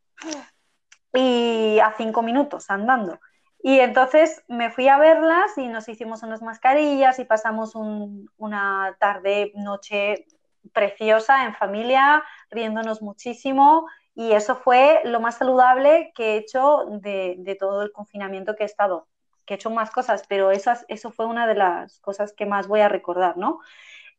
y 1.14 1.80
a 1.80 1.94
cinco 1.96 2.22
minutos 2.22 2.70
andando. 2.70 3.18
Y 3.64 3.80
entonces 3.80 4.44
me 4.48 4.72
fui 4.72 4.88
a 4.88 4.98
verlas 4.98 5.58
y 5.58 5.68
nos 5.68 5.88
hicimos 5.88 6.24
unas 6.24 6.42
mascarillas 6.42 7.20
y 7.20 7.26
pasamos 7.26 7.74
una 7.76 8.98
tarde, 9.00 9.52
noche 9.56 10.26
preciosa 10.74 11.46
en 11.46 11.54
familia, 11.54 12.24
riéndonos 12.50 13.02
muchísimo. 13.02 13.88
Y 14.16 14.32
eso 14.34 14.56
fue 14.56 15.02
lo 15.06 15.20
más 15.20 15.38
saludable 15.38 16.12
que 16.16 16.34
he 16.34 16.38
hecho 16.38 16.86
de, 16.90 17.58
todo 17.60 17.84
el 17.84 17.92
confinamiento 17.92 18.56
que 18.56 18.64
he 18.64 18.66
estado. 18.66 19.08
Que 19.46 19.54
he 19.54 19.58
hecho 19.58 19.70
más 19.70 19.92
cosas, 19.92 20.24
pero 20.28 20.52
eso, 20.52 20.72
eso 20.88 21.12
fue 21.12 21.28
una 21.28 21.46
de 21.46 21.56
las 21.56 22.00
cosas 22.00 22.34
que 22.34 22.46
más 22.46 22.68
voy 22.68 22.82
a 22.82 22.90
recordar, 22.90 23.38
¿no? 23.38 23.60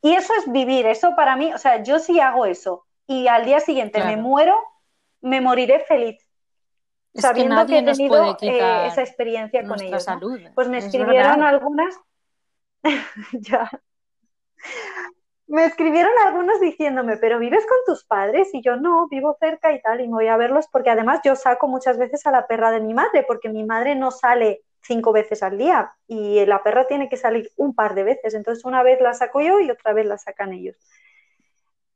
Y 0.03 0.15
eso 0.15 0.33
es 0.39 0.51
vivir, 0.51 0.87
eso 0.87 1.15
para 1.17 1.37
mí, 1.37 1.53
o 1.53 1.59
sea, 1.59 1.83
yo 1.83 1.99
sí 2.01 2.19
hago 2.19 2.45
eso 2.47 2.87
y 3.07 3.29
al 3.29 3.45
día 3.45 3.61
siguiente 3.61 4.03
me 4.03 4.17
muero, 4.17 4.59
me 5.21 5.41
moriré 5.41 5.79
feliz 5.81 6.22
sabiendo 7.15 7.67
que, 7.67 7.79
he 7.79 7.83
tenido 7.83 8.37
eh, 8.41 8.87
esa 8.87 9.03
experiencia 9.03 9.67
con 9.67 9.81
ellos. 9.81 10.07
Pues 10.55 10.69
me 10.69 10.79
escribieron 10.79 11.43
algunas, 11.43 11.95
ya. 13.33 13.71
Me 15.47 15.67
escribieron 15.67 16.13
algunos 16.25 16.61
diciéndome, 16.61 17.19
pero 17.19 17.39
vives 17.39 17.67
con 17.67 17.79
tus 17.85 18.05
padres 18.05 18.49
y 18.55 18.63
yo 18.63 18.77
no, 18.77 19.09
vivo 19.09 19.37
cerca 19.39 19.73
y 19.73 19.83
tal, 19.83 20.01
y 20.01 20.09
me 20.09 20.15
voy 20.15 20.29
a 20.29 20.37
verlos 20.37 20.67
porque 20.73 20.89
además 20.89 21.21
yo 21.25 21.37
saco 21.37 21.69
muchas 21.69 21.99
veces 21.99 22.27
a 22.27 22.31
la 22.31 22.47
perra 22.47 22.71
de 22.71 22.81
mi 22.81 22.95
madre, 22.95 23.25
porque 23.27 23.51
mi 23.51 23.65
madre 23.65 23.95
no 23.95 24.11
sale 24.11 24.63
cinco 24.81 25.13
veces 25.13 25.43
al 25.43 25.59
día 25.59 25.93
y 26.07 26.45
la 26.47 26.63
perra 26.63 26.87
tiene 26.87 27.09
que 27.09 27.17
salir 27.17 27.51
un 27.57 27.75
par 27.75 27.95
de 27.95 28.05
veces, 28.05 28.35
entonces 28.35 28.65
una 28.65 28.83
vez 28.83 29.01
la 29.01 29.13
saco 29.15 29.41
yo 29.41 29.61
y 29.61 29.71
otra 29.71 29.93
vez 29.93 30.07
la 30.07 30.17
sacan 30.17 30.53
ellos. 30.55 30.77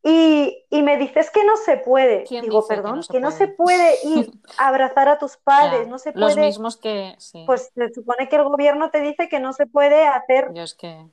Y, 0.08 0.82
me 0.82 0.98
dices 0.98 1.32
que 1.32 1.44
no 1.44 1.56
se 1.56 1.78
puede. 1.78 2.22
Digo, 2.30 2.64
perdón, 2.68 3.00
que 3.10 3.18
no, 3.18 3.32
se, 3.32 3.48
puede 3.48 3.96
ir 4.04 4.30
a 4.56 4.68
abrazar 4.68 5.08
a 5.08 5.18
tus 5.18 5.36
padres, 5.44 5.88
no 5.88 5.98
se 5.98 6.12
puede. 6.12 6.26
Los 6.26 6.36
mismos 6.36 6.76
que. 6.76 7.16
Pues 7.44 7.72
se 7.74 7.92
supone 7.92 8.28
que 8.28 8.36
el 8.36 8.44
gobierno 8.44 8.90
te 8.90 9.00
dice 9.00 9.28
que 9.28 9.40
no 9.40 9.52
se 9.52 9.66
puede 9.66 10.06
hacer. 10.06 10.50
Yo 10.54 10.62
es 10.62 10.74
que. 10.74 11.08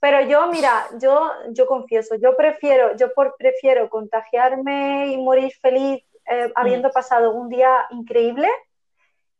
Pero 0.00 0.22
yo, 0.22 0.46
mira, 0.46 0.86
yo, 0.98 1.30
yo 1.50 1.66
confieso, 1.66 2.14
yo 2.14 2.36
prefiero, 2.36 2.96
yo 2.96 3.12
por, 3.12 3.34
prefiero 3.36 3.90
contagiarme 3.90 5.08
y 5.08 5.18
morir 5.18 5.52
feliz 5.60 6.02
eh, 6.24 6.50
habiendo 6.54 6.88
mm. 6.88 6.92
pasado 6.92 7.32
un 7.32 7.50
día 7.50 7.86
increíble 7.90 8.48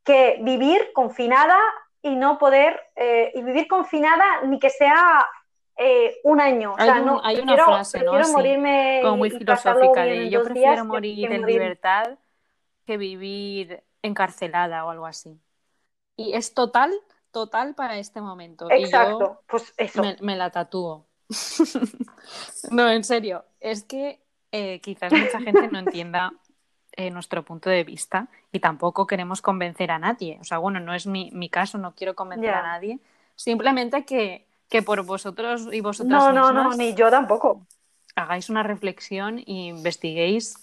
que 0.05 0.39
vivir 0.43 0.93
confinada 0.93 1.57
y 2.03 2.14
no 2.14 2.39
poder, 2.39 2.79
eh, 2.97 3.33
y 3.35 3.43
vivir 3.43 3.68
confinada 3.68 4.43
ni 4.43 4.59
que 4.59 4.68
sea 4.68 5.26
eh, 5.79 6.20
un 6.24 6.41
año. 6.41 6.74
Hay, 6.76 6.91
hay 7.22 7.41
una 7.41 7.55
frase, 7.55 8.03
¿no? 8.03 8.12
como 9.03 9.16
muy 9.16 9.31
filosófica 9.31 10.03
de 10.03 10.29
yo 10.29 10.43
prefiero 10.43 10.85
morir 10.85 11.31
en 11.31 11.47
libertad 11.47 12.18
que 12.85 12.97
vivir 12.97 13.85
encarcelada 14.03 14.85
o 14.85 14.91
algo 14.91 15.07
así. 15.07 15.41
Y 16.16 16.33
es 16.33 16.53
total, 16.53 16.93
total 17.31 17.76
para 17.76 17.99
este 17.99 18.20
momento. 18.20 18.66
Exacto, 18.70 19.43
pues 19.47 19.72
eso. 19.76 20.03
Me, 20.20 20.35
la 20.35 20.51
tatúo. 20.51 21.07
no, 22.72 22.91
en 22.91 23.05
serio, 23.05 23.45
es 23.61 23.85
que 23.85 24.20
eh, 24.51 24.81
quizás 24.81 25.12
mucha 25.12 25.39
gente 25.41 25.68
no 25.68 25.79
entienda 25.79 26.33
eh, 26.93 27.11
nuestro 27.11 27.45
punto 27.45 27.70
de 27.70 27.85
vista 27.85 28.29
y 28.51 28.59
tampoco 28.59 29.07
queremos 29.07 29.43
convencer 29.43 29.93
a 29.93 30.01
nadie. 30.01 30.39
O 30.41 30.45
sea, 30.45 30.59
bueno, 30.59 30.81
no 30.81 30.93
es 30.93 31.07
mi, 31.07 31.49
caso, 31.51 31.79
no 31.79 31.95
quiero 31.95 32.16
convencer 32.16 32.51
a 32.51 32.62
nadie. 32.62 32.99
Simplemente 33.37 34.05
que 34.05 34.47
que 34.68 34.82
por 34.82 35.02
vosotros 35.02 35.68
y 35.72 35.80
vosotras 35.80 36.22
no, 36.22 36.32
no, 36.32 36.52
no, 36.52 36.74
ni 36.74 36.94
yo 36.94 37.10
tampoco. 37.10 37.66
Hagáis 38.14 38.50
una 38.50 38.62
reflexión 38.62 39.38
e 39.38 39.44
investiguéis 39.46 40.56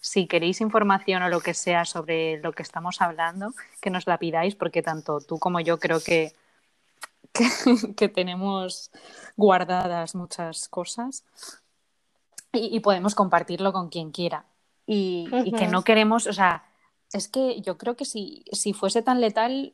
si 0.00 0.26
queréis 0.26 0.60
información 0.60 1.22
o 1.22 1.28
lo 1.28 1.40
que 1.40 1.54
sea 1.54 1.84
sobre 1.84 2.40
lo 2.40 2.52
que 2.52 2.62
estamos 2.62 3.00
hablando, 3.00 3.52
que 3.80 3.90
nos 3.90 4.06
la 4.06 4.18
pidáis, 4.18 4.54
porque 4.54 4.82
tanto 4.82 5.20
tú 5.20 5.38
como 5.38 5.60
yo 5.60 5.78
creo 5.78 6.00
que, 6.00 6.32
que, 7.96 8.08
tenemos 8.08 8.90
guardadas 9.36 10.14
muchas 10.14 10.68
cosas 10.68 11.24
y, 12.52 12.80
podemos 12.80 13.14
compartirlo 13.14 13.72
con 13.72 13.88
quien 13.88 14.10
quiera. 14.10 14.44
Y, 14.86 15.28
y, 15.44 15.52
que 15.52 15.68
no 15.68 15.82
queremos, 15.82 16.26
o 16.26 16.32
sea, 16.32 16.64
es 17.12 17.28
que 17.28 17.60
yo 17.60 17.78
creo 17.78 17.96
que 17.96 18.04
si, 18.04 18.44
si 18.52 18.72
fuese 18.72 19.02
tan 19.02 19.20
letal, 19.20 19.72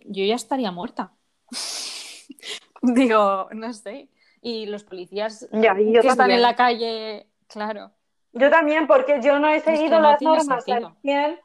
yo 0.00 0.24
ya 0.24 0.34
estaría 0.34 0.72
muerta. 0.72 1.12
Digo, 2.82 3.48
no 3.52 3.72
sé. 3.72 4.08
Y 4.40 4.66
los 4.66 4.84
policías 4.84 5.48
que 5.50 5.98
están 6.06 6.30
en 6.30 6.42
la 6.42 6.54
calle, 6.54 7.26
claro. 7.48 7.90
Yo 8.32 8.50
también, 8.50 8.86
porque 8.86 9.20
yo 9.20 9.38
no 9.38 9.48
he 9.48 9.60
seguido 9.60 10.00
las 10.00 10.20
normas 10.22 10.68
al 10.68 10.94
100 11.02 11.40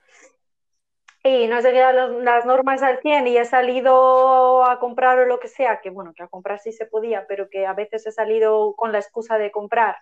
y 1.23 1.47
no 1.47 1.57
he 1.57 1.61
seguido 1.61 1.91
las 2.21 2.45
normas 2.45 2.83
al 2.83 2.99
100 2.99 3.27
y 3.27 3.37
he 3.37 3.45
salido 3.45 4.63
a 4.65 4.79
comprar 4.79 5.17
o 5.19 5.25
lo 5.25 5.39
que 5.39 5.47
sea, 5.47 5.79
que 5.81 5.89
bueno, 5.89 6.13
que 6.13 6.23
a 6.23 6.27
comprar 6.27 6.59
sí 6.59 6.71
se 6.73 6.85
podía, 6.85 7.25
pero 7.27 7.49
que 7.49 7.65
a 7.65 7.73
veces 7.73 8.05
he 8.05 8.11
salido 8.11 8.75
con 8.75 8.91
la 8.91 8.99
excusa 8.99 9.37
de 9.37 9.49
comprar 9.49 9.95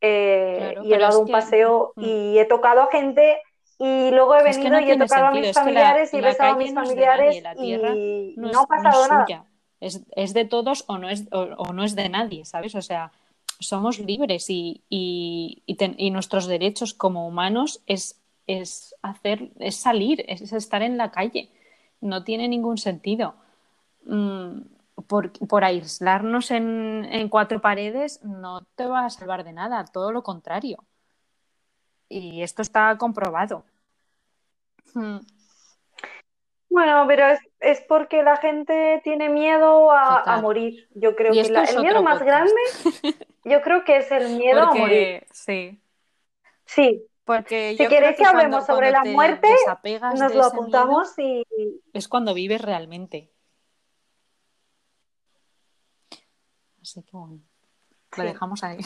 eh, 0.00 0.76
y 0.82 0.92
he 0.92 0.98
dado 0.98 1.20
un 1.20 1.28
paseo 1.28 1.92
mm. 1.96 2.04
y 2.04 2.38
he 2.38 2.44
tocado 2.44 2.82
a 2.82 2.90
gente 2.90 3.40
y 3.78 4.10
luego 4.10 4.36
he 4.36 4.42
venido 4.42 4.78
y 4.80 4.90
he 4.90 4.98
tocado 4.98 5.26
a 5.26 5.30
mis 5.30 5.52
familiares 5.52 6.12
y 6.12 6.18
he 6.18 6.20
besado 6.20 6.52
a 6.52 6.56
mis 6.56 6.74
familiares 6.74 7.42
y 7.56 8.34
no, 8.36 8.60
ha 8.60 8.66
pasado 8.66 9.08
nada 9.08 9.46
es, 9.80 10.34
de 10.34 10.44
todos 10.44 10.84
o 10.86 10.98
no 10.98 11.08
es, 11.08 11.24
o, 11.30 11.72
no 11.72 11.84
es 11.84 11.94
de 11.94 12.08
nadie, 12.08 12.44
¿sabes? 12.44 12.74
O 12.74 12.82
sea, 12.82 13.12
somos 13.60 13.98
libres 13.98 14.50
y, 14.50 14.82
y, 14.88 16.10
nuestros 16.10 16.46
derechos 16.46 16.94
como 16.94 17.26
humanos 17.26 17.82
es, 17.86 18.20
es, 18.46 18.94
hacer, 19.02 19.50
es 19.58 19.76
salir, 19.76 20.24
es 20.28 20.52
estar 20.52 20.82
en 20.82 20.96
la 20.96 21.10
calle. 21.10 21.50
No 22.00 22.24
tiene 22.24 22.48
ningún 22.48 22.78
sentido. 22.78 23.34
Mm, 24.04 24.60
por, 25.06 25.32
por, 25.46 25.64
aislarnos 25.64 26.50
en, 26.50 27.06
en, 27.10 27.28
cuatro 27.28 27.60
paredes 27.60 28.22
no 28.24 28.62
te 28.74 28.86
va 28.86 29.06
a 29.06 29.10
salvar 29.10 29.44
de 29.44 29.52
nada, 29.52 29.84
todo 29.84 30.12
lo 30.12 30.22
contrario. 30.22 30.84
Y 32.08 32.42
esto 32.42 32.62
está 32.62 32.96
comprobado. 32.98 33.64
Mm. 34.94 35.18
Bueno, 36.70 37.04
pero 37.06 37.24
es, 37.60 37.80
porque 37.82 38.22
la 38.22 38.36
gente 38.36 39.00
tiene 39.02 39.28
miedo 39.28 39.90
a, 39.90 40.40
morir. 40.40 40.88
Yo 40.94 41.16
creo 41.16 41.32
que 41.32 41.40
el 41.40 41.80
miedo 41.80 42.02
más 42.02 42.22
grande, 42.22 42.52
yo 43.44 43.62
creo 43.62 43.84
que 43.84 43.96
es 43.96 44.10
el 44.12 44.36
miedo 44.36 44.62
a 44.62 44.74
morir. 44.74 45.26
Sí. 45.32 45.80
Sí. 46.64 47.04
Porque 47.24 47.74
si 47.76 47.86
queréis 47.88 48.16
que, 48.16 48.24
hablemos 48.24 48.64
sobre 48.64 48.90
la 48.90 49.04
muerte, 49.04 49.48
nos 50.16 50.34
lo 50.34 50.44
apuntamos 50.44 51.18
y. 51.18 51.44
Es 51.92 52.08
cuando 52.08 52.32
vives 52.32 52.62
realmente. 52.62 53.30
Así 56.80 57.02
que 57.02 57.10
bueno, 57.12 57.40
lo 58.16 58.22
dejamos 58.22 58.64
ahí. 58.64 58.78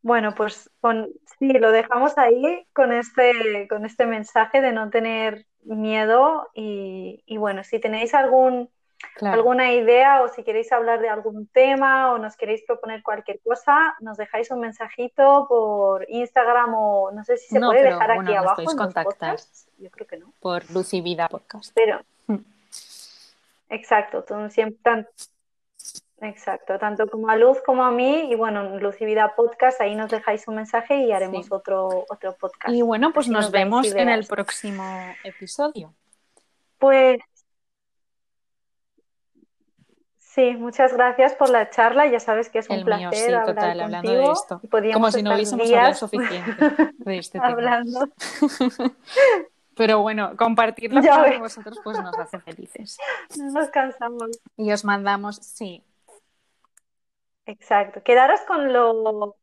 Bueno, 0.00 0.34
pues 0.34 0.70
con, 0.80 1.08
sí, 1.38 1.52
lo 1.52 1.70
dejamos 1.72 2.16
ahí 2.18 2.66
con 2.72 2.92
este, 2.92 3.66
con 3.68 3.84
este 3.84 4.06
mensaje 4.06 4.60
de 4.60 4.72
no 4.72 4.90
tener 4.90 5.46
miedo 5.62 6.48
y, 6.54 7.36
bueno, 7.38 7.64
si 7.64 7.78
tenéis 7.78 8.14
algún, 8.14 8.70
alguna 9.20 9.72
idea 9.72 10.22
o 10.22 10.28
si 10.28 10.42
queréis 10.42 10.72
hablar 10.72 11.00
de 11.00 11.08
algún 11.08 11.46
tema 11.46 12.12
o 12.12 12.18
nos 12.18 12.36
queréis 12.36 12.62
proponer 12.66 13.02
cualquier 13.02 13.40
cosa, 13.40 13.96
nos 14.00 14.16
dejáis 14.16 14.50
un 14.50 14.60
mensajito 14.60 15.46
por 15.48 16.06
Instagram 16.08 16.74
o 16.74 17.10
no 17.12 17.24
sé 17.24 17.36
si 17.36 17.48
se 17.48 17.60
puede 17.60 17.82
dejar 17.82 18.10
aquí 18.10 18.34
abajo. 18.34 18.62
En 18.62 18.76
contactar. 18.76 19.38
Yo 19.78 19.90
creo 19.90 20.06
que 20.06 20.16
no. 20.16 20.32
Por 20.40 20.70
Luz 20.70 20.94
y 20.94 21.00
Vida 21.00 21.28
Podcast. 21.28 21.72
Pero, 21.74 22.00
mm. 22.26 22.38
exacto, 23.70 24.24
siempre, 24.50 25.06
exacto, 26.20 26.78
tanto 26.78 27.06
como 27.08 27.28
a 27.28 27.36
Luz 27.36 27.58
como 27.64 27.84
a 27.84 27.90
mí 27.90 28.30
y 28.30 28.34
bueno, 28.34 28.78
Luz 28.78 29.00
y 29.00 29.04
Vida 29.04 29.34
Podcast, 29.34 29.80
ahí 29.80 29.94
nos 29.94 30.10
dejáis 30.10 30.46
un 30.48 30.56
mensaje 30.56 31.02
y 31.02 31.12
haremos 31.12 31.50
otro, 31.50 32.04
otro 32.08 32.34
podcast. 32.36 32.74
Y 32.74 32.82
bueno, 32.82 33.12
pues 33.12 33.28
nos 33.28 33.50
vemos 33.50 33.92
en 33.94 34.08
el 34.08 34.26
próximo 34.26 34.84
episodio. 35.24 35.94
Pues 36.78 37.18
Sí, 40.38 40.54
muchas 40.56 40.92
gracias 40.92 41.34
por 41.34 41.50
la 41.50 41.68
charla. 41.68 42.06
Ya 42.06 42.20
sabes 42.20 42.48
que 42.48 42.60
es 42.60 42.70
un 42.70 42.84
placer 42.84 43.12
sí, 43.12 43.24
hablar 43.24 43.46
total, 43.46 43.80
hablando 43.80 44.12
de 44.12 44.24
esto. 44.30 44.60
Como 44.92 45.10
si 45.10 45.20
no 45.20 45.34
hubiésemos 45.34 45.66
hablado 45.68 45.94
suficiente 45.94 46.92
de 46.98 47.18
este 47.18 47.38
hablando. 47.42 48.08
Pero 49.74 50.00
bueno, 50.00 50.36
compartirlo 50.36 51.00
con 51.00 51.40
vosotros 51.40 51.78
pues 51.82 52.00
nos 52.00 52.16
hace 52.16 52.38
felices. 52.38 52.98
No 53.36 53.50
nos 53.60 53.68
cansamos. 53.70 54.30
Y 54.56 54.70
os 54.70 54.84
mandamos, 54.84 55.36
sí. 55.36 55.82
Exacto. 57.48 58.02
Quedaros 58.02 58.40
con 58.42 58.72
lo 58.72 59.36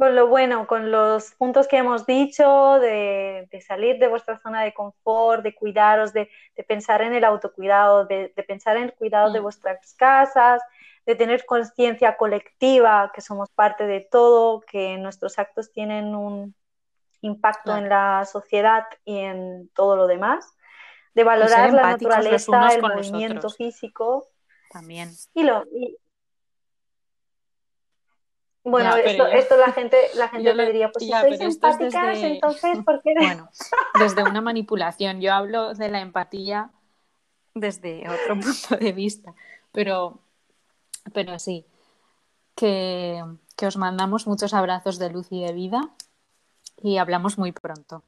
con 0.00 0.16
lo 0.16 0.28
bueno, 0.28 0.66
con 0.66 0.90
los 0.90 1.32
puntos 1.32 1.68
que 1.68 1.76
hemos 1.76 2.06
dicho, 2.06 2.78
de, 2.80 3.46
salir 3.66 3.98
de 3.98 4.08
vuestra 4.08 4.38
zona 4.38 4.62
de 4.62 4.72
confort, 4.72 5.42
de 5.42 5.54
cuidaros, 5.54 6.14
de, 6.14 6.30
pensar 6.66 7.02
en 7.02 7.12
el 7.12 7.22
autocuidado, 7.22 8.06
de, 8.06 8.32
pensar 8.48 8.78
en 8.78 8.84
el 8.84 8.94
cuidado 8.94 9.30
de 9.30 9.40
mm. 9.40 9.42
vuestras 9.42 9.94
casas, 9.96 10.62
de 11.04 11.16
tener 11.16 11.44
conciencia 11.44 12.16
colectiva, 12.16 13.12
que 13.14 13.20
somos 13.20 13.50
parte 13.50 13.86
de 13.86 14.00
todo, 14.10 14.62
que 14.62 14.96
nuestros 14.96 15.38
actos 15.38 15.70
tienen 15.70 16.14
un 16.14 16.54
impacto 17.20 17.76
en 17.76 17.90
la 17.90 18.24
sociedad 18.24 18.86
y 19.04 19.18
en 19.18 19.68
todo 19.74 19.96
lo 19.96 20.06
demás, 20.06 20.50
de 21.12 21.24
valorar 21.24 21.74
la 21.74 21.90
naturaleza, 21.90 22.72
el 22.72 22.80
movimiento 22.80 23.50
físico. 23.50 24.26
También. 24.70 25.10
Y, 25.34 25.42
lo, 25.42 25.66
bueno, 28.62 28.96
esto, 28.96 29.56
la 29.56 29.72
gente, 29.72 29.96
la 30.14 30.28
gente 30.30 30.54
le 30.54 30.66
diría, 30.66 30.90
pues 30.90 31.04
si 31.04 31.10
sois 31.10 31.40
empáticas, 31.40 32.18
entonces, 32.18 32.78
¿por 32.84 33.02
qué? 33.02 33.14
Bueno, 33.16 33.48
desde 33.98 34.22
una 34.22 34.40
manipulación. 34.40 35.20
Yo 35.20 35.32
hablo 35.32 35.74
de 35.74 35.88
la 35.88 36.00
empatía 36.00 36.70
desde 37.54 38.08
otro 38.08 38.38
punto 38.40 38.76
de 38.76 38.92
vista, 38.92 39.34
pero, 39.72 40.20
pero 41.12 41.38
sí, 41.38 41.64
que, 42.54 43.22
que 43.56 43.66
os 43.66 43.76
mandamos 43.76 44.26
muchos 44.26 44.54
abrazos 44.54 44.98
de 44.98 45.10
luz 45.10 45.28
y 45.30 45.42
de 45.44 45.52
vida 45.52 45.90
y 46.82 46.98
hablamos 46.98 47.38
muy 47.38 47.52
pronto. 47.52 48.02